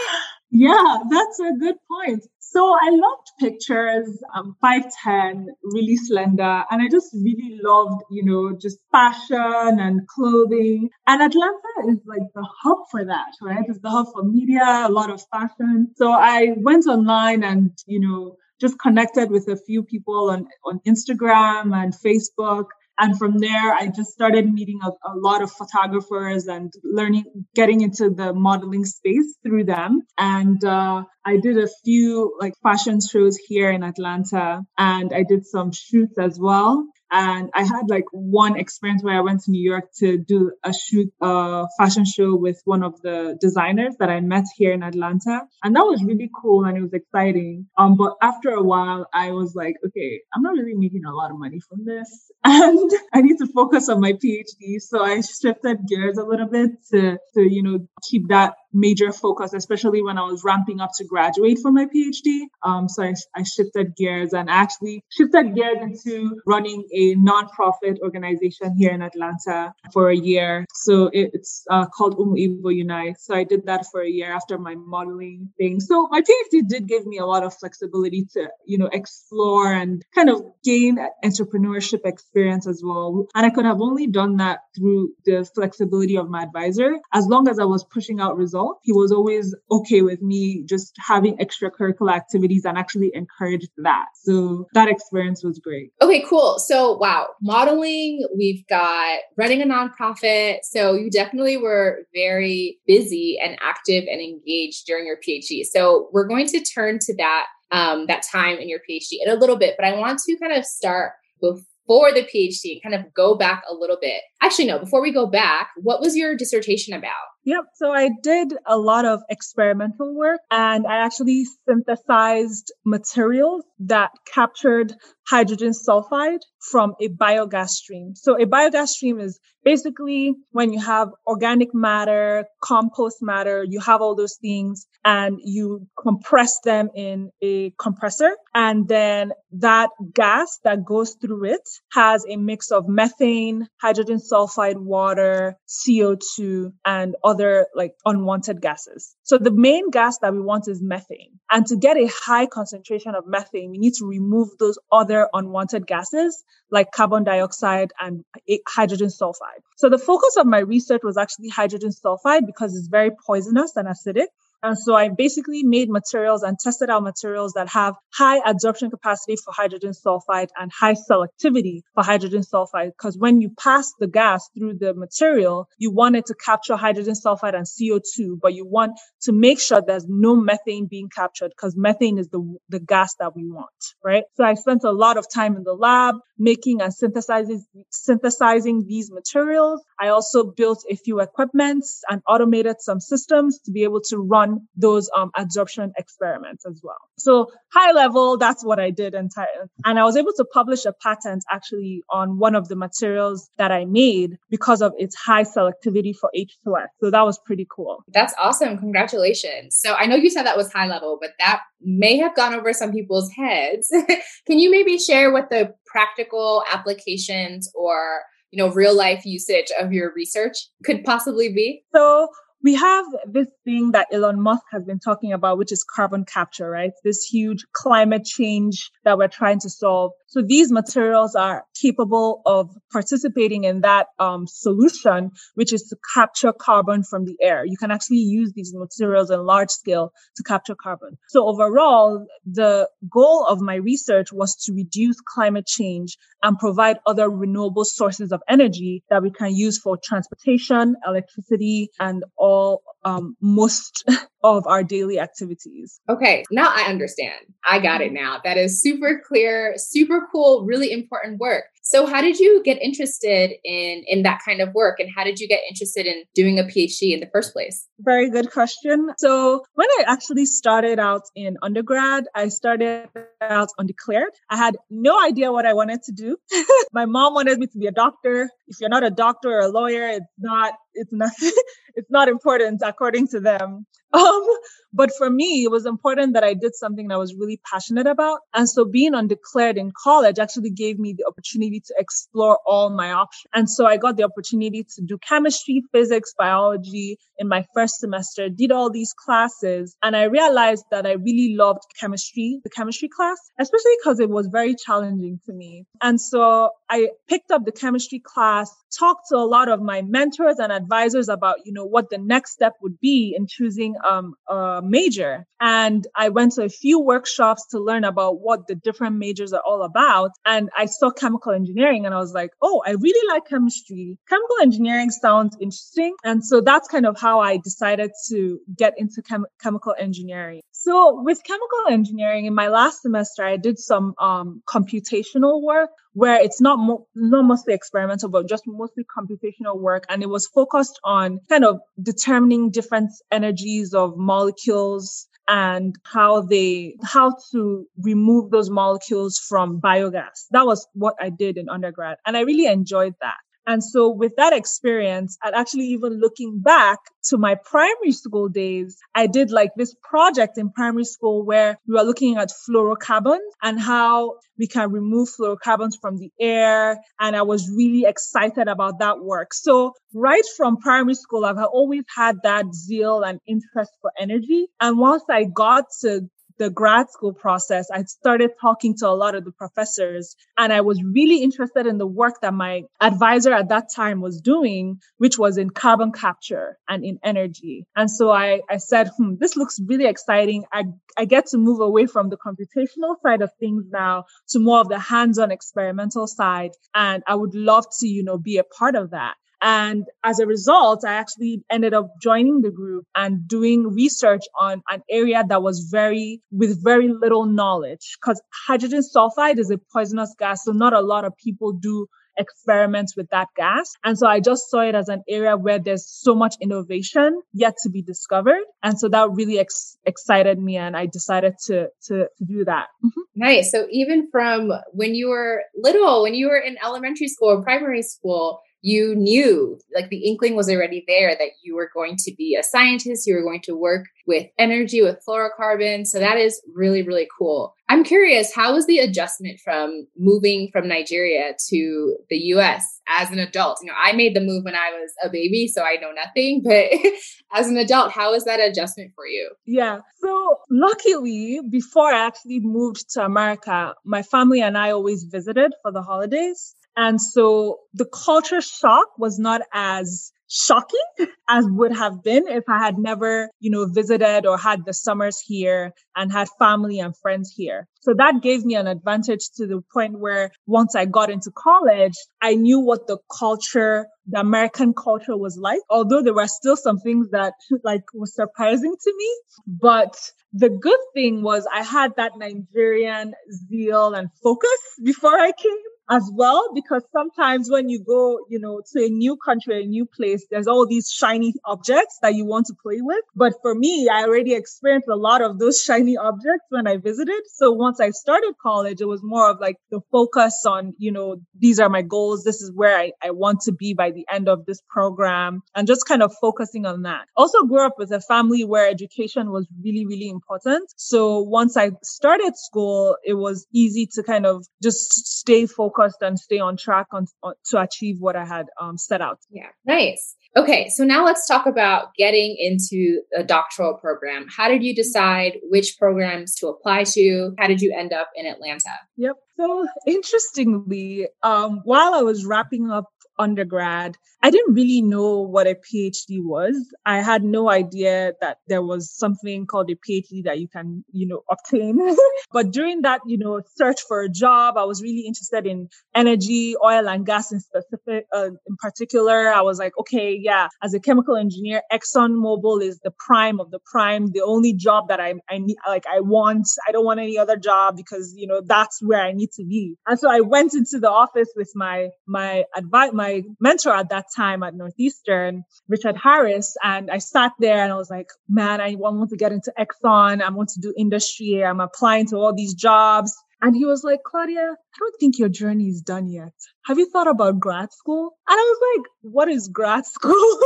Yeah, 0.50 0.98
that's 1.10 1.40
a 1.40 1.52
good 1.58 1.74
point. 1.90 2.24
So 2.54 2.72
I 2.72 2.90
loved 2.90 3.32
pictures. 3.40 4.22
Um, 4.32 4.56
I'm 4.62 4.84
5'10, 5.06 5.46
really 5.64 5.96
slender. 5.96 6.62
And 6.70 6.80
I 6.80 6.88
just 6.88 7.12
really 7.12 7.58
loved, 7.60 8.02
you 8.12 8.24
know, 8.24 8.56
just 8.56 8.78
fashion 8.92 9.80
and 9.80 10.06
clothing. 10.06 10.90
And 11.04 11.20
Atlanta 11.20 11.72
is 11.88 11.98
like 12.06 12.22
the 12.32 12.46
hub 12.62 12.78
for 12.92 13.04
that, 13.06 13.32
right? 13.42 13.64
It's 13.66 13.80
the 13.80 13.90
hub 13.90 14.06
for 14.12 14.22
media, 14.22 14.84
a 14.86 14.88
lot 14.88 15.10
of 15.10 15.20
fashion. 15.32 15.94
So 15.96 16.12
I 16.12 16.54
went 16.56 16.86
online 16.86 17.42
and, 17.42 17.72
you 17.86 17.98
know, 17.98 18.36
just 18.60 18.78
connected 18.78 19.32
with 19.32 19.48
a 19.48 19.56
few 19.56 19.82
people 19.82 20.30
on, 20.30 20.46
on 20.64 20.80
Instagram 20.86 21.74
and 21.74 21.92
Facebook. 21.92 22.66
And 22.98 23.18
from 23.18 23.38
there, 23.38 23.74
I 23.74 23.88
just 23.88 24.12
started 24.12 24.52
meeting 24.52 24.78
a, 24.82 24.88
a, 24.88 25.14
lot 25.16 25.42
of 25.42 25.50
photographers 25.50 26.46
and 26.46 26.72
learning, 26.84 27.24
getting 27.54 27.80
into 27.80 28.10
the 28.10 28.32
modeling 28.32 28.84
space 28.84 29.36
through 29.42 29.64
them. 29.64 30.02
And 30.16 30.64
uh, 30.64 31.04
I 31.24 31.38
did 31.38 31.58
a 31.58 31.68
few 31.84 32.36
like 32.40 32.54
fashion 32.62 33.00
shows 33.00 33.36
here 33.36 33.70
in 33.70 33.82
Atlanta 33.82 34.62
and 34.78 35.12
I 35.12 35.24
did 35.24 35.46
some 35.46 35.72
shoots 35.72 36.18
as 36.18 36.38
well. 36.38 36.86
And 37.16 37.48
I 37.54 37.62
had 37.62 37.88
like 37.88 38.06
one 38.10 38.58
experience 38.58 39.04
where 39.04 39.16
I 39.16 39.20
went 39.20 39.44
to 39.44 39.52
New 39.52 39.62
York 39.62 39.84
to 40.00 40.18
do 40.18 40.50
a 40.64 40.72
shoot, 40.74 41.12
a 41.20 41.64
fashion 41.78 42.04
show 42.04 42.34
with 42.34 42.60
one 42.64 42.82
of 42.82 43.00
the 43.02 43.38
designers 43.40 43.94
that 44.00 44.10
I 44.10 44.18
met 44.18 44.46
here 44.56 44.72
in 44.72 44.82
Atlanta. 44.82 45.42
And 45.62 45.76
that 45.76 45.84
was 45.84 46.02
really 46.02 46.28
cool 46.42 46.64
and 46.64 46.76
it 46.76 46.80
was 46.80 46.92
exciting. 46.92 47.68
Um, 47.78 47.96
but 47.96 48.14
after 48.20 48.50
a 48.50 48.64
while, 48.64 49.06
I 49.14 49.30
was 49.30 49.54
like, 49.54 49.76
okay, 49.86 50.22
I'm 50.34 50.42
not 50.42 50.54
really 50.54 50.74
making 50.74 51.04
a 51.04 51.14
lot 51.14 51.30
of 51.30 51.38
money 51.38 51.60
from 51.60 51.84
this 51.84 52.32
and 52.44 52.90
I 53.12 53.20
need 53.20 53.38
to 53.38 53.46
focus 53.46 53.88
on 53.88 54.00
my 54.00 54.14
PhD. 54.14 54.80
So 54.80 55.04
I 55.04 55.20
shifted 55.20 55.86
gears 55.88 56.18
a 56.18 56.24
little 56.24 56.48
bit 56.48 56.70
to, 56.90 57.18
to, 57.34 57.40
you 57.40 57.62
know, 57.62 57.86
keep 58.02 58.26
that 58.30 58.54
major 58.74 59.12
focus, 59.12 59.54
especially 59.54 60.02
when 60.02 60.18
I 60.18 60.24
was 60.24 60.42
ramping 60.44 60.80
up 60.80 60.90
to 60.98 61.04
graduate 61.04 61.58
for 61.62 61.70
my 61.70 61.86
PhD. 61.86 62.42
Um, 62.62 62.88
so 62.88 63.04
I, 63.04 63.14
I 63.34 63.42
shifted 63.44 63.96
gears 63.96 64.32
and 64.32 64.50
actually 64.50 65.02
shifted 65.10 65.54
gears 65.54 65.78
into 65.80 66.40
running 66.46 66.86
a 66.92 67.14
nonprofit 67.14 68.00
organization 68.00 68.76
here 68.76 68.90
in 68.90 69.02
Atlanta 69.02 69.72
for 69.92 70.10
a 70.10 70.16
year. 70.16 70.66
So 70.74 71.06
it, 71.12 71.30
it's 71.32 71.64
uh, 71.70 71.86
called 71.86 72.16
Umu 72.18 72.36
Igbo 72.36 72.74
Unite. 72.74 73.20
So 73.20 73.34
I 73.34 73.44
did 73.44 73.66
that 73.66 73.86
for 73.90 74.02
a 74.02 74.08
year 74.08 74.32
after 74.32 74.58
my 74.58 74.74
modeling 74.74 75.50
thing. 75.58 75.80
So 75.80 76.08
my 76.10 76.20
PhD 76.20 76.66
did 76.66 76.86
give 76.86 77.06
me 77.06 77.18
a 77.18 77.26
lot 77.26 77.44
of 77.44 77.54
flexibility 77.54 78.26
to, 78.34 78.48
you 78.66 78.78
know, 78.78 78.88
explore 78.92 79.72
and 79.72 80.02
kind 80.14 80.30
of 80.30 80.42
gain 80.64 80.98
entrepreneurship 81.24 82.00
experience 82.04 82.66
as 82.66 82.82
well. 82.84 83.26
And 83.34 83.46
I 83.46 83.50
could 83.50 83.64
have 83.64 83.80
only 83.80 84.06
done 84.06 84.38
that 84.38 84.60
through 84.76 85.10
the 85.24 85.48
flexibility 85.54 86.16
of 86.16 86.28
my 86.28 86.42
advisor 86.42 86.98
as 87.12 87.26
long 87.26 87.48
as 87.48 87.58
I 87.58 87.64
was 87.64 87.84
pushing 87.84 88.20
out 88.20 88.36
results 88.36 88.63
he 88.82 88.92
was 88.92 89.12
always 89.12 89.54
okay 89.70 90.02
with 90.02 90.22
me 90.22 90.64
just 90.68 90.94
having 90.98 91.36
extracurricular 91.38 92.12
activities 92.12 92.64
and 92.64 92.76
actually 92.78 93.10
encouraged 93.14 93.70
that. 93.78 94.06
So 94.24 94.66
that 94.74 94.88
experience 94.88 95.42
was 95.42 95.58
great. 95.58 95.90
Okay, 96.00 96.24
cool. 96.28 96.58
So, 96.58 96.96
wow, 96.96 97.28
modeling, 97.42 98.26
we've 98.36 98.66
got 98.68 99.18
running 99.36 99.62
a 99.62 99.66
nonprofit. 99.66 100.58
So, 100.62 100.94
you 100.94 101.10
definitely 101.10 101.56
were 101.56 102.00
very 102.14 102.78
busy 102.86 103.38
and 103.42 103.56
active 103.60 104.04
and 104.10 104.20
engaged 104.20 104.86
during 104.86 105.06
your 105.06 105.16
PhD. 105.16 105.64
So, 105.64 106.08
we're 106.12 106.26
going 106.26 106.46
to 106.48 106.60
turn 106.60 106.98
to 107.00 107.16
that 107.16 107.46
um, 107.70 108.06
that 108.06 108.22
time 108.30 108.58
in 108.58 108.68
your 108.68 108.78
PhD 108.78 109.18
in 109.24 109.30
a 109.30 109.34
little 109.34 109.56
bit, 109.56 109.74
but 109.76 109.86
I 109.86 109.98
want 109.98 110.20
to 110.20 110.36
kind 110.38 110.52
of 110.52 110.64
start 110.64 111.12
before 111.40 112.12
the 112.12 112.22
PhD, 112.22 112.72
and 112.72 112.82
kind 112.82 112.94
of 112.94 113.12
go 113.12 113.34
back 113.34 113.62
a 113.70 113.74
little 113.74 113.98
bit. 114.00 114.22
Actually, 114.44 114.66
no, 114.66 114.78
before 114.78 115.00
we 115.00 115.10
go 115.10 115.26
back, 115.26 115.70
what 115.78 116.02
was 116.02 116.14
your 116.14 116.36
dissertation 116.36 116.92
about? 116.92 117.24
Yep. 117.44 117.64
So 117.76 117.92
I 117.92 118.10
did 118.22 118.54
a 118.66 118.76
lot 118.76 119.06
of 119.06 119.20
experimental 119.30 120.14
work 120.14 120.40
and 120.50 120.86
I 120.86 121.04
actually 121.04 121.46
synthesized 121.66 122.72
materials 122.84 123.64
that 123.80 124.10
captured 124.26 124.94
hydrogen 125.26 125.72
sulfide 125.72 126.40
from 126.70 126.94
a 127.00 127.08
biogas 127.08 127.68
stream. 127.68 128.14
So 128.14 128.40
a 128.40 128.46
biogas 128.46 128.88
stream 128.88 129.20
is 129.20 129.38
basically 129.62 130.34
when 130.52 130.72
you 130.72 130.80
have 130.80 131.08
organic 131.26 131.74
matter, 131.74 132.44
compost 132.62 133.18
matter, 133.22 133.64
you 133.66 133.80
have 133.80 134.00
all 134.00 134.14
those 134.14 134.36
things 134.40 134.86
and 135.04 135.38
you 135.42 135.86
compress 136.00 136.60
them 136.64 136.88
in 136.94 137.30
a 137.42 137.72
compressor. 137.78 138.36
And 138.54 138.88
then 138.88 139.32
that 139.52 139.90
gas 140.14 140.58
that 140.64 140.84
goes 140.84 141.16
through 141.20 141.44
it 141.44 141.68
has 141.92 142.24
a 142.28 142.36
mix 142.36 142.70
of 142.70 142.88
methane, 142.88 143.68
hydrogen 143.80 144.18
sulfide, 144.18 144.33
water, 144.76 145.56
CO2, 145.68 146.72
and 146.84 147.16
other 147.22 147.66
like 147.74 147.94
unwanted 148.04 148.60
gases. 148.60 149.14
So 149.22 149.38
the 149.38 149.50
main 149.50 149.90
gas 149.90 150.18
that 150.18 150.32
we 150.32 150.40
want 150.40 150.68
is 150.68 150.82
methane. 150.82 151.40
And 151.50 151.66
to 151.66 151.76
get 151.76 151.96
a 151.96 152.06
high 152.06 152.46
concentration 152.46 153.14
of 153.14 153.26
methane, 153.26 153.70
we 153.70 153.78
need 153.78 153.94
to 153.94 154.06
remove 154.06 154.48
those 154.58 154.78
other 154.90 155.28
unwanted 155.32 155.86
gases 155.86 156.42
like 156.70 156.90
carbon 156.92 157.24
dioxide 157.24 157.92
and 158.00 158.24
hydrogen 158.66 159.08
sulfide. 159.08 159.62
So 159.76 159.88
the 159.88 159.98
focus 159.98 160.36
of 160.36 160.46
my 160.46 160.58
research 160.58 161.02
was 161.04 161.16
actually 161.16 161.48
hydrogen 161.48 161.90
sulfide 161.90 162.46
because 162.46 162.74
it's 162.74 162.88
very 162.88 163.10
poisonous 163.26 163.76
and 163.76 163.88
acidic. 163.88 164.26
And 164.64 164.78
so 164.78 164.94
I 164.94 165.10
basically 165.10 165.62
made 165.62 165.90
materials 165.90 166.42
and 166.42 166.58
tested 166.58 166.88
out 166.88 167.02
materials 167.02 167.52
that 167.52 167.68
have 167.68 167.96
high 168.14 168.40
absorption 168.48 168.90
capacity 168.90 169.36
for 169.36 169.52
hydrogen 169.52 169.92
sulfide 169.92 170.48
and 170.58 170.72
high 170.72 170.94
selectivity 170.94 171.82
for 171.92 172.02
hydrogen 172.02 172.40
sulfide. 172.40 172.92
Because 172.96 173.18
when 173.18 173.42
you 173.42 173.50
pass 173.58 173.92
the 174.00 174.06
gas 174.06 174.48
through 174.56 174.78
the 174.78 174.94
material, 174.94 175.68
you 175.76 175.90
want 175.90 176.16
it 176.16 176.24
to 176.26 176.34
capture 176.34 176.76
hydrogen 176.76 177.12
sulfide 177.12 177.54
and 177.54 177.66
CO2, 177.66 178.40
but 178.40 178.54
you 178.54 178.64
want 178.64 178.92
to 179.24 179.32
make 179.32 179.60
sure 179.60 179.82
there's 179.86 180.06
no 180.08 180.34
methane 180.34 180.86
being 180.86 181.10
captured 181.14 181.50
because 181.50 181.76
methane 181.76 182.16
is 182.16 182.28
the, 182.30 182.56
the 182.70 182.80
gas 182.80 183.16
that 183.20 183.36
we 183.36 183.46
want, 183.46 183.68
right? 184.02 184.24
So 184.36 184.44
I 184.44 184.54
spent 184.54 184.82
a 184.84 184.92
lot 184.92 185.18
of 185.18 185.26
time 185.30 185.56
in 185.56 185.64
the 185.64 185.74
lab 185.74 186.14
making 186.38 186.80
and 186.80 186.92
synthesizing, 186.92 187.64
synthesizing 187.90 188.86
these 188.86 189.10
materials. 189.10 189.82
I 190.00 190.08
also 190.08 190.44
built 190.44 190.84
a 190.90 190.96
few 190.96 191.20
equipments 191.20 192.02
and 192.08 192.22
automated 192.28 192.76
some 192.80 193.00
systems 193.00 193.58
to 193.60 193.70
be 193.70 193.84
able 193.84 194.00
to 194.08 194.18
run 194.18 194.66
those 194.76 195.10
um, 195.16 195.30
adsorption 195.36 195.92
experiments 195.96 196.66
as 196.66 196.80
well. 196.82 196.96
So 197.16 197.50
high 197.72 197.92
level, 197.92 198.36
that's 198.38 198.64
what 198.64 198.80
I 198.80 198.90
did 198.90 199.14
entire. 199.14 199.46
And 199.84 199.98
I 199.98 200.04
was 200.04 200.16
able 200.16 200.32
to 200.36 200.44
publish 200.44 200.84
a 200.84 200.92
patent 200.92 201.44
actually 201.50 202.02
on 202.10 202.38
one 202.38 202.54
of 202.54 202.68
the 202.68 202.76
materials 202.76 203.48
that 203.58 203.70
I 203.70 203.84
made 203.84 204.36
because 204.50 204.82
of 204.82 204.92
its 204.98 205.14
high 205.14 205.44
selectivity 205.44 206.14
for 206.16 206.30
H2S. 206.36 206.86
So 207.00 207.10
that 207.10 207.22
was 207.22 207.38
pretty 207.38 207.66
cool. 207.74 208.04
That's 208.08 208.34
awesome. 208.38 208.78
Congratulations. 208.78 209.76
So 209.76 209.94
I 209.94 210.06
know 210.06 210.16
you 210.16 210.30
said 210.30 210.44
that 210.44 210.56
was 210.56 210.72
high 210.72 210.86
level, 210.86 211.18
but 211.20 211.30
that 211.38 211.60
may 211.80 212.16
have 212.16 212.34
gone 212.34 212.54
over 212.54 212.72
some 212.72 212.92
people's 212.92 213.30
heads. 213.30 213.88
Can 214.46 214.58
you 214.58 214.70
maybe 214.70 214.98
share 214.98 215.32
what 215.32 215.50
the 215.50 215.74
practical 215.94 216.64
applications 216.72 217.70
or 217.72 218.22
you 218.50 218.58
know 218.58 218.72
real 218.72 218.96
life 218.96 219.24
usage 219.24 219.70
of 219.80 219.92
your 219.92 220.12
research 220.14 220.56
could 220.84 221.04
possibly 221.04 221.52
be? 221.52 221.84
So 221.94 222.28
we 222.64 222.74
have 222.76 223.04
this 223.26 223.48
thing 223.66 223.90
that 223.92 224.08
Elon 224.10 224.40
Musk 224.40 224.62
has 224.72 224.82
been 224.84 224.98
talking 224.98 225.34
about, 225.34 225.58
which 225.58 225.70
is 225.70 225.84
carbon 225.84 226.24
capture, 226.24 226.68
right? 226.68 226.92
This 227.04 227.22
huge 227.22 227.66
climate 227.74 228.24
change 228.24 228.90
that 229.04 229.18
we're 229.18 229.28
trying 229.28 229.60
to 229.60 229.68
solve. 229.68 230.12
So 230.28 230.40
these 230.40 230.72
materials 230.72 231.34
are 231.34 231.64
capable 231.80 232.40
of 232.46 232.70
participating 232.90 233.64
in 233.64 233.82
that 233.82 234.06
um, 234.18 234.46
solution, 234.46 235.32
which 235.54 235.74
is 235.74 235.82
to 235.90 235.96
capture 236.14 236.54
carbon 236.54 237.04
from 237.04 237.26
the 237.26 237.36
air. 237.42 237.66
You 237.66 237.76
can 237.76 237.90
actually 237.90 238.24
use 238.38 238.54
these 238.54 238.72
materials 238.74 239.30
in 239.30 239.44
large 239.44 239.70
scale 239.70 240.12
to 240.36 240.42
capture 240.42 240.74
carbon. 240.74 241.18
So 241.28 241.46
overall, 241.46 242.26
the 242.50 242.88
goal 243.12 243.46
of 243.46 243.60
my 243.60 243.74
research 243.74 244.32
was 244.32 244.56
to 244.64 244.72
reduce 244.72 245.16
climate 245.20 245.66
change 245.66 246.16
and 246.42 246.58
provide 246.58 246.96
other 247.06 247.28
renewable 247.28 247.84
sources 247.84 248.32
of 248.32 248.40
energy 248.48 249.04
that 249.10 249.22
we 249.22 249.30
can 249.30 249.54
use 249.54 249.78
for 249.78 249.98
transportation, 250.02 250.96
electricity, 251.06 251.90
and 252.00 252.24
all 252.38 252.53
whole 252.54 252.93
um, 253.04 253.36
most 253.40 254.04
of 254.44 254.66
our 254.66 254.82
daily 254.82 255.18
activities. 255.18 256.00
Okay, 256.08 256.44
now 256.50 256.70
I 256.74 256.82
understand. 256.82 257.40
I 257.66 257.78
got 257.78 258.02
it 258.02 258.12
now. 258.12 258.40
That 258.44 258.58
is 258.58 258.80
super 258.80 259.22
clear, 259.26 259.74
super 259.76 260.28
cool, 260.30 260.64
really 260.66 260.92
important 260.92 261.40
work. 261.40 261.64
So 261.82 262.06
how 262.06 262.20
did 262.20 262.38
you 262.38 262.62
get 262.62 262.80
interested 262.80 263.52
in 263.62 264.04
in 264.06 264.22
that 264.22 264.40
kind 264.44 264.60
of 264.60 264.72
work 264.74 265.00
and 265.00 265.10
how 265.14 265.24
did 265.24 265.38
you 265.38 265.48
get 265.48 265.60
interested 265.68 266.06
in 266.06 266.24
doing 266.34 266.58
a 266.58 266.62
PhD 266.62 267.12
in 267.12 267.20
the 267.20 267.28
first 267.32 267.52
place? 267.52 267.86
Very 267.98 268.30
good 268.30 268.50
question. 268.50 269.10
So 269.18 269.62
when 269.74 269.88
I 269.98 270.04
actually 270.06 270.46
started 270.46 270.98
out 270.98 271.22
in 271.34 271.56
undergrad, 271.62 272.24
I 272.34 272.48
started 272.48 273.08
out 273.40 273.68
undeclared. 273.78 274.32
I 274.50 274.56
had 274.56 274.76
no 274.90 275.22
idea 275.22 275.52
what 275.52 275.66
I 275.66 275.74
wanted 275.74 276.02
to 276.04 276.12
do. 276.12 276.36
My 276.92 277.04
mom 277.04 277.34
wanted 277.34 277.58
me 277.58 277.66
to 277.66 277.78
be 277.78 277.86
a 277.86 277.92
doctor. 277.92 278.50
If 278.66 278.80
you're 278.80 278.90
not 278.90 279.04
a 279.04 279.10
doctor 279.10 279.50
or 279.50 279.60
a 279.60 279.68
lawyer, 279.68 280.08
it's 280.08 280.32
not 280.38 280.74
it's 280.94 281.12
nothing 281.12 281.52
it's 281.94 282.10
not 282.10 282.28
important 282.28 282.82
according 282.94 283.26
to 283.28 283.40
them. 283.40 283.86
Um, 284.14 284.46
but 284.92 285.10
for 285.18 285.28
me, 285.28 285.64
it 285.64 285.70
was 285.72 285.86
important 285.86 286.34
that 286.34 286.44
I 286.44 286.54
did 286.54 286.74
something 286.76 287.08
that 287.08 287.16
I 287.16 287.18
was 287.18 287.34
really 287.34 287.60
passionate 287.70 288.06
about. 288.06 288.38
And 288.54 288.68
so 288.68 288.84
being 288.84 289.12
undeclared 289.12 289.76
in 289.76 289.92
college 290.00 290.38
actually 290.38 290.70
gave 290.70 291.00
me 291.00 291.14
the 291.18 291.26
opportunity 291.26 291.80
to 291.80 291.94
explore 291.98 292.60
all 292.64 292.90
my 292.90 293.10
options. 293.10 293.50
And 293.52 293.68
so 293.68 293.86
I 293.86 293.96
got 293.96 294.16
the 294.16 294.22
opportunity 294.22 294.86
to 294.94 295.02
do 295.02 295.18
chemistry, 295.18 295.82
physics, 295.90 296.32
biology 296.38 297.18
in 297.38 297.48
my 297.48 297.66
first 297.74 297.98
semester, 297.98 298.48
did 298.48 298.70
all 298.70 298.88
these 298.88 299.12
classes. 299.12 299.96
And 300.00 300.16
I 300.16 300.24
realized 300.24 300.84
that 300.92 301.06
I 301.06 301.12
really 301.14 301.56
loved 301.56 301.82
chemistry, 301.98 302.60
the 302.62 302.70
chemistry 302.70 303.08
class, 303.08 303.38
especially 303.58 303.96
because 304.00 304.20
it 304.20 304.30
was 304.30 304.46
very 304.46 304.76
challenging 304.76 305.40
to 305.46 305.52
me. 305.52 305.86
And 306.02 306.20
so 306.20 306.70
I 306.88 307.08
picked 307.28 307.50
up 307.50 307.64
the 307.64 307.72
chemistry 307.72 308.22
class, 308.24 308.72
talked 308.96 309.26
to 309.30 309.36
a 309.36 309.38
lot 309.38 309.68
of 309.68 309.82
my 309.82 310.02
mentors 310.02 310.60
and 310.60 310.70
advisors 310.70 311.28
about, 311.28 311.56
you 311.64 311.72
know, 311.72 311.84
what 311.84 312.10
the 312.10 312.18
next 312.18 312.52
step 312.52 312.74
would 312.80 313.00
be 313.00 313.34
in 313.36 313.48
choosing 313.48 313.96
um, 314.04 314.34
a 314.48 314.80
major. 314.84 315.46
And 315.60 316.06
I 316.14 316.28
went 316.28 316.52
to 316.52 316.64
a 316.64 316.68
few 316.68 317.00
workshops 317.00 317.68
to 317.70 317.78
learn 317.78 318.04
about 318.04 318.40
what 318.40 318.66
the 318.66 318.74
different 318.74 319.16
majors 319.16 319.52
are 319.52 319.62
all 319.64 319.82
about. 319.82 320.32
And 320.44 320.68
I 320.76 320.86
saw 320.86 321.10
chemical 321.10 321.52
engineering 321.52 322.04
and 322.04 322.14
I 322.14 322.18
was 322.18 322.32
like, 322.32 322.50
oh, 322.60 322.82
I 322.86 322.90
really 322.90 323.28
like 323.28 323.48
chemistry. 323.48 324.18
Chemical 324.28 324.56
engineering 324.62 325.10
sounds 325.10 325.56
interesting. 325.60 326.14
And 326.24 326.44
so 326.44 326.60
that's 326.60 326.88
kind 326.88 327.06
of 327.06 327.18
how 327.18 327.40
I 327.40 327.56
decided 327.56 328.10
to 328.28 328.60
get 328.76 328.94
into 328.98 329.22
chem- 329.22 329.46
chemical 329.60 329.94
engineering. 329.98 330.60
So 330.84 331.22
with 331.22 331.42
chemical 331.42 331.86
engineering 331.88 332.44
in 332.44 332.54
my 332.54 332.68
last 332.68 333.00
semester, 333.00 333.42
I 333.42 333.56
did 333.56 333.78
some 333.78 334.12
um, 334.18 334.62
computational 334.68 335.62
work 335.62 335.88
where 336.12 336.38
it's 336.38 336.60
not 336.60 336.78
mo- 336.78 337.06
not 337.14 337.46
mostly 337.46 337.72
experimental, 337.72 338.28
but 338.28 338.46
just 338.50 338.64
mostly 338.66 339.04
computational 339.04 339.80
work, 339.80 340.04
and 340.10 340.22
it 340.22 340.28
was 340.28 340.46
focused 340.46 341.00
on 341.02 341.40
kind 341.48 341.64
of 341.64 341.80
determining 342.02 342.70
different 342.70 343.12
energies 343.32 343.94
of 343.94 344.18
molecules 344.18 345.26
and 345.48 345.96
how 346.04 346.42
they 346.42 346.96
how 347.02 347.34
to 347.52 347.86
remove 347.96 348.50
those 348.50 348.68
molecules 348.68 349.38
from 349.38 349.80
biogas. 349.80 350.44
That 350.50 350.66
was 350.66 350.86
what 350.92 351.14
I 351.18 351.30
did 351.30 351.56
in 351.56 351.70
undergrad, 351.70 352.18
and 352.26 352.36
I 352.36 352.40
really 352.40 352.66
enjoyed 352.66 353.14
that. 353.22 353.38
And 353.66 353.82
so 353.82 354.10
with 354.10 354.36
that 354.36 354.52
experience, 354.52 355.38
and 355.42 355.54
actually 355.54 355.86
even 355.86 356.20
looking 356.20 356.60
back 356.60 356.98
to 357.24 357.38
my 357.38 357.54
primary 357.54 358.12
school 358.12 358.48
days, 358.48 358.96
I 359.14 359.26
did 359.26 359.50
like 359.50 359.70
this 359.76 359.94
project 360.02 360.58
in 360.58 360.70
primary 360.70 361.04
school 361.04 361.44
where 361.44 361.78
we 361.86 361.94
were 361.94 362.02
looking 362.02 362.36
at 362.36 362.50
fluorocarbons 362.50 363.38
and 363.62 363.80
how 363.80 364.34
we 364.58 364.66
can 364.66 364.90
remove 364.92 365.28
fluorocarbons 365.28 365.94
from 366.00 366.18
the 366.18 366.30
air. 366.40 367.00
And 367.18 367.34
I 367.34 367.42
was 367.42 367.70
really 367.70 368.04
excited 368.04 368.68
about 368.68 368.98
that 368.98 369.22
work. 369.22 369.54
So 369.54 369.94
right 370.12 370.44
from 370.56 370.76
primary 370.76 371.14
school, 371.14 371.44
I've 371.44 371.58
always 371.58 372.04
had 372.14 372.36
that 372.42 372.74
zeal 372.74 373.22
and 373.22 373.40
interest 373.46 373.92
for 374.00 374.12
energy. 374.18 374.66
And 374.80 374.98
once 374.98 375.24
I 375.30 375.44
got 375.44 375.86
to 376.02 376.28
the 376.58 376.70
grad 376.70 377.10
school 377.10 377.32
process, 377.32 377.90
I 377.90 378.02
started 378.04 378.52
talking 378.60 378.96
to 378.98 379.08
a 379.08 379.16
lot 379.16 379.34
of 379.34 379.44
the 379.44 379.52
professors 379.52 380.36
and 380.56 380.72
I 380.72 380.80
was 380.82 381.02
really 381.02 381.42
interested 381.42 381.86
in 381.86 381.98
the 381.98 382.06
work 382.06 382.40
that 382.42 382.54
my 382.54 382.82
advisor 383.00 383.52
at 383.52 383.68
that 383.68 383.88
time 383.94 384.20
was 384.20 384.40
doing, 384.40 385.00
which 385.18 385.38
was 385.38 385.58
in 385.58 385.70
carbon 385.70 386.12
capture 386.12 386.78
and 386.88 387.04
in 387.04 387.18
energy. 387.24 387.86
And 387.96 388.10
so 388.10 388.30
I, 388.30 388.60
I 388.70 388.76
said, 388.76 389.10
hmm, 389.16 389.34
this 389.38 389.56
looks 389.56 389.80
really 389.84 390.06
exciting. 390.06 390.64
I, 390.72 390.84
I 391.16 391.24
get 391.24 391.46
to 391.46 391.58
move 391.58 391.80
away 391.80 392.06
from 392.06 392.28
the 392.28 392.36
computational 392.36 393.16
side 393.22 393.42
of 393.42 393.50
things 393.58 393.84
now 393.90 394.24
to 394.48 394.60
more 394.60 394.80
of 394.80 394.88
the 394.88 394.98
hands-on 394.98 395.50
experimental 395.50 396.26
side. 396.26 396.72
And 396.94 397.22
I 397.26 397.34
would 397.34 397.54
love 397.54 397.86
to, 398.00 398.06
you 398.06 398.22
know, 398.22 398.38
be 398.38 398.58
a 398.58 398.64
part 398.64 398.94
of 398.94 399.10
that. 399.10 399.34
And 399.64 400.04
as 400.22 400.40
a 400.40 400.46
result, 400.46 401.04
I 401.06 401.14
actually 401.14 401.62
ended 401.70 401.94
up 401.94 402.08
joining 402.20 402.60
the 402.60 402.70
group 402.70 403.06
and 403.16 403.48
doing 403.48 403.94
research 403.94 404.42
on 404.60 404.82
an 404.90 405.02
area 405.10 405.42
that 405.48 405.62
was 405.62 405.88
very, 405.90 406.42
with 406.52 406.84
very 406.84 407.08
little 407.08 407.46
knowledge 407.46 408.18
because 408.20 408.42
hydrogen 408.66 409.00
sulfide 409.00 409.58
is 409.58 409.70
a 409.70 409.78
poisonous 409.90 410.34
gas. 410.38 410.64
So 410.64 410.72
not 410.72 410.92
a 410.92 411.00
lot 411.00 411.24
of 411.24 411.34
people 411.38 411.72
do 411.72 412.08
experiments 412.36 413.16
with 413.16 413.30
that 413.30 413.48
gas. 413.56 413.94
And 414.04 414.18
so 414.18 414.26
I 414.26 414.40
just 414.40 414.68
saw 414.68 414.80
it 414.80 414.94
as 414.94 415.08
an 415.08 415.22
area 415.28 415.56
where 415.56 415.78
there's 415.78 416.06
so 416.06 416.34
much 416.34 416.56
innovation 416.60 417.40
yet 417.54 417.74
to 417.84 417.90
be 417.90 418.02
discovered. 418.02 418.64
And 418.82 418.98
so 418.98 419.08
that 419.08 419.30
really 419.30 419.58
ex- 419.58 419.96
excited 420.04 420.58
me 420.58 420.76
and 420.76 420.96
I 420.96 421.06
decided 421.06 421.54
to, 421.68 421.88
to, 422.08 422.26
to 422.38 422.44
do 422.44 422.64
that. 422.66 422.88
Mm-hmm. 423.02 423.20
Nice. 423.36 423.70
So 423.70 423.86
even 423.90 424.28
from 424.30 424.70
when 424.92 425.14
you 425.14 425.28
were 425.28 425.62
little, 425.74 426.22
when 426.22 426.34
you 426.34 426.48
were 426.48 426.58
in 426.58 426.76
elementary 426.84 427.28
school 427.28 427.62
primary 427.62 428.02
school, 428.02 428.60
you 428.84 429.14
knew 429.14 429.80
like 429.94 430.10
the 430.10 430.28
inkling 430.28 430.54
was 430.54 430.68
already 430.68 431.02
there 431.08 431.34
that 431.34 431.48
you 431.62 431.74
were 431.74 431.88
going 431.94 432.16
to 432.18 432.34
be 432.36 432.54
a 432.54 432.62
scientist 432.62 433.26
you 433.26 433.34
were 433.34 433.42
going 433.42 433.62
to 433.62 433.74
work 433.74 434.04
with 434.26 434.46
energy 434.58 435.00
with 435.02 435.22
fluorocarbon. 435.26 436.06
So 436.06 436.18
that 436.18 436.36
is 436.36 436.62
really 436.74 437.02
really 437.02 437.26
cool. 437.38 437.74
I'm 437.88 438.04
curious 438.04 438.54
how 438.54 438.74
was 438.74 438.86
the 438.86 438.98
adjustment 438.98 439.58
from 439.64 440.06
moving 440.18 440.68
from 440.70 440.86
nigeria 440.86 441.54
to 441.70 442.16
the 442.28 442.36
us 442.36 443.00
as 443.08 443.30
an 443.30 443.38
adult? 443.38 443.78
You 443.80 443.88
know 443.88 443.96
i 443.98 444.12
made 444.12 444.36
the 444.36 444.42
move 444.42 444.64
when 444.64 444.74
i 444.74 444.90
was 445.00 445.12
a 445.24 445.30
baby 445.30 445.66
so 445.66 445.82
i 445.82 445.96
know 445.96 446.12
nothing 446.12 446.60
but 446.62 446.90
as 447.54 447.68
an 447.68 447.78
adult 447.78 448.12
how 448.12 448.32
was 448.32 448.44
that 448.44 448.60
adjustment 448.60 449.12
for 449.14 449.26
you? 449.26 449.50
Yeah. 449.64 450.00
So 450.16 450.58
luckily 450.70 451.60
before 451.70 452.12
i 452.12 452.26
actually 452.26 452.60
moved 452.60 453.14
to 453.14 453.24
america 453.24 453.94
my 454.04 454.22
family 454.22 454.60
and 454.60 454.76
i 454.76 454.90
always 454.90 455.24
visited 455.24 455.72
for 455.82 455.90
the 455.90 456.02
holidays 456.02 456.74
and 456.96 457.20
so 457.20 457.78
the 457.92 458.06
culture 458.06 458.60
shock 458.60 459.08
was 459.18 459.38
not 459.38 459.62
as 459.72 460.32
shocking 460.48 461.26
as 461.48 461.66
would 461.68 461.96
have 461.96 462.22
been 462.22 462.46
if 462.46 462.64
I 462.68 462.78
had 462.78 462.98
never, 462.98 463.50
you 463.60 463.70
know, 463.70 463.86
visited 463.86 464.46
or 464.46 464.56
had 464.56 464.84
the 464.84 464.92
summers 464.92 465.40
here 465.40 465.92
and 466.14 466.30
had 466.30 466.48
family 466.58 467.00
and 467.00 467.16
friends 467.16 467.52
here. 467.56 467.88
So 468.02 468.14
that 468.18 468.42
gave 468.42 468.64
me 468.64 468.74
an 468.74 468.86
advantage 468.86 469.50
to 469.56 469.66
the 469.66 469.82
point 469.92 470.20
where 470.20 470.50
once 470.66 470.94
I 470.94 471.06
got 471.06 471.30
into 471.30 471.50
college, 471.50 472.14
I 472.40 472.54
knew 472.54 472.78
what 472.80 473.06
the 473.06 473.18
culture, 473.36 474.06
the 474.26 474.40
American 474.40 474.94
culture 474.94 475.36
was 475.36 475.56
like, 475.58 475.80
although 475.90 476.22
there 476.22 476.34
were 476.34 476.46
still 476.46 476.76
some 476.76 476.98
things 476.98 477.30
that 477.30 477.54
like 477.82 478.04
was 478.12 478.34
surprising 478.34 478.94
to 479.02 479.14
me. 479.16 479.38
But 479.66 480.14
the 480.52 480.68
good 480.68 481.00
thing 481.14 481.42
was 481.42 481.66
I 481.72 481.82
had 481.82 482.12
that 482.16 482.32
Nigerian 482.36 483.34
zeal 483.68 484.14
and 484.14 484.28
focus 484.42 484.78
before 485.02 485.38
I 485.38 485.50
came 485.50 485.76
as 486.10 486.30
well 486.34 486.68
because 486.74 487.02
sometimes 487.12 487.70
when 487.70 487.88
you 487.88 488.02
go 488.02 488.38
you 488.50 488.58
know 488.58 488.82
to 488.92 489.04
a 489.04 489.08
new 489.08 489.36
country 489.36 489.82
a 489.82 489.86
new 489.86 490.04
place 490.04 490.46
there's 490.50 490.66
all 490.66 490.86
these 490.86 491.10
shiny 491.10 491.54
objects 491.64 492.18
that 492.20 492.34
you 492.34 492.44
want 492.44 492.66
to 492.66 492.74
play 492.82 492.98
with. 493.00 493.24
But 493.34 493.54
for 493.62 493.74
me 493.74 494.08
i 494.08 494.22
already 494.22 494.54
experienced 494.54 495.08
a 495.08 495.16
lot 495.16 495.40
of 495.40 495.58
those 495.58 495.80
shiny 495.86 496.16
objects 496.16 496.66
when 496.68 496.86
i 496.86 496.96
visited. 496.98 497.42
So 497.54 497.72
once 497.72 498.00
i 498.00 498.10
started 498.10 498.54
college 498.62 499.00
it 499.00 499.06
was 499.06 499.22
more 499.22 499.50
of 499.50 499.60
like 499.60 499.76
the 499.90 500.00
focus 500.12 500.64
on 500.66 500.94
you 500.98 501.12
know 501.12 501.36
these 501.58 501.80
are 501.80 501.88
my 501.88 502.02
goals. 502.02 502.44
This 502.44 502.60
is 502.60 502.70
where 502.72 502.98
i, 502.98 503.12
I 503.22 503.30
want 503.30 503.62
to 503.62 503.72
be 503.72 503.94
by 503.94 504.10
the 504.10 504.26
end 504.30 504.48
of 504.48 504.66
this 504.66 504.82
program 504.88 505.62
and 505.74 505.86
just 505.86 506.06
kind 506.06 506.22
of 506.22 506.34
focusing 506.38 506.84
on 506.84 507.02
that. 507.02 507.26
Also 507.36 507.62
grew 507.64 507.84
up 507.84 507.94
with 507.98 508.10
a 508.10 508.20
family 508.20 508.64
where 508.64 508.88
education 508.88 509.50
was 509.50 509.66
really 509.82 510.04
really 510.04 510.28
important. 510.28 510.92
So 510.96 511.40
once 511.40 511.78
i 511.78 511.92
started 512.02 512.56
school 512.56 513.16
it 513.24 513.34
was 513.34 513.66
easy 513.72 514.06
to 514.14 514.22
kind 514.22 514.44
of 514.44 514.66
just 514.82 515.38
stay 515.38 515.66
focused 515.66 515.93
focused 515.94 516.22
and 516.22 516.38
stay 516.38 516.58
on 516.58 516.76
track 516.76 517.06
on, 517.12 517.26
on 517.42 517.54
to 517.66 517.80
achieve 517.80 518.16
what 518.20 518.36
I 518.36 518.44
had 518.44 518.66
um, 518.80 518.96
set 518.96 519.20
out. 519.20 519.38
Yeah, 519.50 519.68
nice. 519.86 520.36
Okay, 520.56 520.88
so 520.88 521.04
now 521.04 521.24
let's 521.24 521.46
talk 521.48 521.66
about 521.66 522.14
getting 522.16 522.56
into 522.58 523.22
a 523.36 523.42
doctoral 523.42 523.94
program. 523.94 524.46
How 524.54 524.68
did 524.68 524.84
you 524.84 524.94
decide 524.94 525.58
which 525.64 525.96
programs 525.98 526.54
to 526.56 526.68
apply 526.68 527.04
to? 527.04 527.54
How 527.58 527.66
did 527.66 527.80
you 527.80 527.92
end 527.96 528.12
up 528.12 528.28
in 528.36 528.46
Atlanta? 528.46 528.90
Yep. 529.16 529.34
So 529.56 529.86
interestingly, 530.06 531.26
um, 531.42 531.80
while 531.84 532.14
I 532.14 532.22
was 532.22 532.44
wrapping 532.44 532.90
up 532.90 533.06
undergrad, 533.38 534.16
I 534.44 534.50
didn't 534.50 534.74
really 534.74 535.00
know 535.00 535.40
what 535.40 535.66
a 535.66 535.74
PhD 535.74 536.42
was. 536.42 536.76
I 537.06 537.22
had 537.22 537.42
no 537.42 537.70
idea 537.70 538.34
that 538.42 538.58
there 538.68 538.82
was 538.82 539.10
something 539.10 539.64
called 539.64 539.90
a 539.90 539.94
PhD 539.94 540.44
that 540.44 540.60
you 540.60 540.68
can, 540.68 541.02
you 541.12 541.26
know, 541.26 541.40
obtain. 541.50 541.98
but 542.52 542.70
during 542.70 543.00
that, 543.02 543.22
you 543.26 543.38
know, 543.38 543.62
search 543.76 544.02
for 544.06 544.20
a 544.20 544.28
job, 544.28 544.76
I 544.76 544.84
was 544.84 545.00
really 545.00 545.22
interested 545.26 545.66
in 545.66 545.88
energy, 546.14 546.74
oil 546.76 547.08
and 547.08 547.24
gas 547.24 547.52
in 547.52 547.60
specific, 547.60 548.26
uh, 548.34 548.50
in 548.68 548.76
particular. 548.78 549.48
I 549.48 549.62
was 549.62 549.78
like, 549.78 549.96
okay, 550.00 550.38
yeah, 550.38 550.68
as 550.82 550.92
a 550.92 551.00
chemical 551.00 551.36
engineer, 551.36 551.80
Exxon 551.90 552.32
Mobil 552.32 552.82
is 552.82 553.00
the 553.00 553.12
prime 553.16 553.60
of 553.60 553.70
the 553.70 553.80
prime, 553.86 554.30
the 554.30 554.42
only 554.42 554.74
job 554.74 555.08
that 555.08 555.20
I, 555.20 555.32
I 555.48 555.56
need, 555.56 555.76
like, 555.88 556.04
I 556.06 556.20
want. 556.20 556.66
I 556.86 556.92
don't 556.92 557.06
want 557.06 557.18
any 557.18 557.38
other 557.38 557.56
job 557.56 557.96
because, 557.96 558.34
you 558.36 558.46
know, 558.46 558.60
that's 558.62 559.02
where 559.02 559.22
I 559.22 559.32
need 559.32 559.52
to 559.52 559.64
be. 559.64 559.96
And 560.06 560.18
so 560.18 560.30
I 560.30 560.40
went 560.40 560.74
into 560.74 560.98
the 560.98 561.10
office 561.10 561.48
with 561.56 561.72
my, 561.74 562.10
my 562.26 562.64
advice, 562.76 563.12
my 563.14 563.23
my 563.24 563.42
mentor 563.60 563.94
at 563.94 564.10
that 564.10 564.26
time 564.36 564.62
at 564.62 564.74
Northeastern, 564.74 565.64
Richard 565.88 566.16
Harris, 566.16 566.76
and 566.82 567.10
I 567.10 567.18
sat 567.18 567.52
there 567.58 567.82
and 567.82 567.92
I 567.92 567.96
was 567.96 568.10
like, 568.10 568.28
man, 568.48 568.80
I 568.80 568.94
want 568.96 569.30
to 569.30 569.36
get 569.36 569.52
into 569.52 569.72
Exxon. 569.78 570.42
I 570.42 570.50
want 570.50 570.70
to 570.70 570.80
do 570.80 570.92
industry. 570.96 571.64
I'm 571.64 571.80
applying 571.80 572.26
to 572.28 572.36
all 572.36 572.54
these 572.54 572.74
jobs. 572.74 573.34
And 573.62 573.74
he 573.74 573.86
was 573.86 574.04
like, 574.04 574.20
Claudia, 574.24 574.60
I 574.60 574.98
don't 574.98 575.14
think 575.18 575.38
your 575.38 575.48
journey 575.48 575.88
is 575.88 576.02
done 576.02 576.28
yet. 576.28 576.52
Have 576.86 576.98
you 576.98 577.08
thought 577.08 577.28
about 577.28 577.58
grad 577.58 577.92
school? 577.92 578.36
And 578.48 578.58
I 578.58 578.64
was 578.72 578.80
like, 578.88 579.06
what 579.32 579.48
is 579.48 579.68
grad 579.68 580.04
school? 580.16 580.58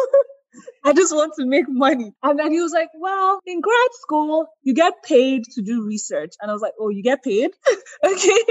I 0.84 0.92
just 0.92 1.14
want 1.14 1.34
to 1.38 1.46
make 1.46 1.66
money. 1.68 2.12
And 2.22 2.38
then 2.38 2.50
he 2.50 2.60
was 2.60 2.72
like, 2.72 2.88
well, 2.98 3.38
in 3.46 3.60
grad 3.60 3.92
school, 4.02 4.48
you 4.62 4.74
get 4.74 4.94
paid 5.04 5.44
to 5.54 5.62
do 5.62 5.84
research. 5.84 6.32
And 6.40 6.50
I 6.50 6.54
was 6.54 6.62
like, 6.62 6.72
oh, 6.80 6.88
you 6.88 7.02
get 7.02 7.22
paid? 7.22 7.50
okay. 8.04 8.42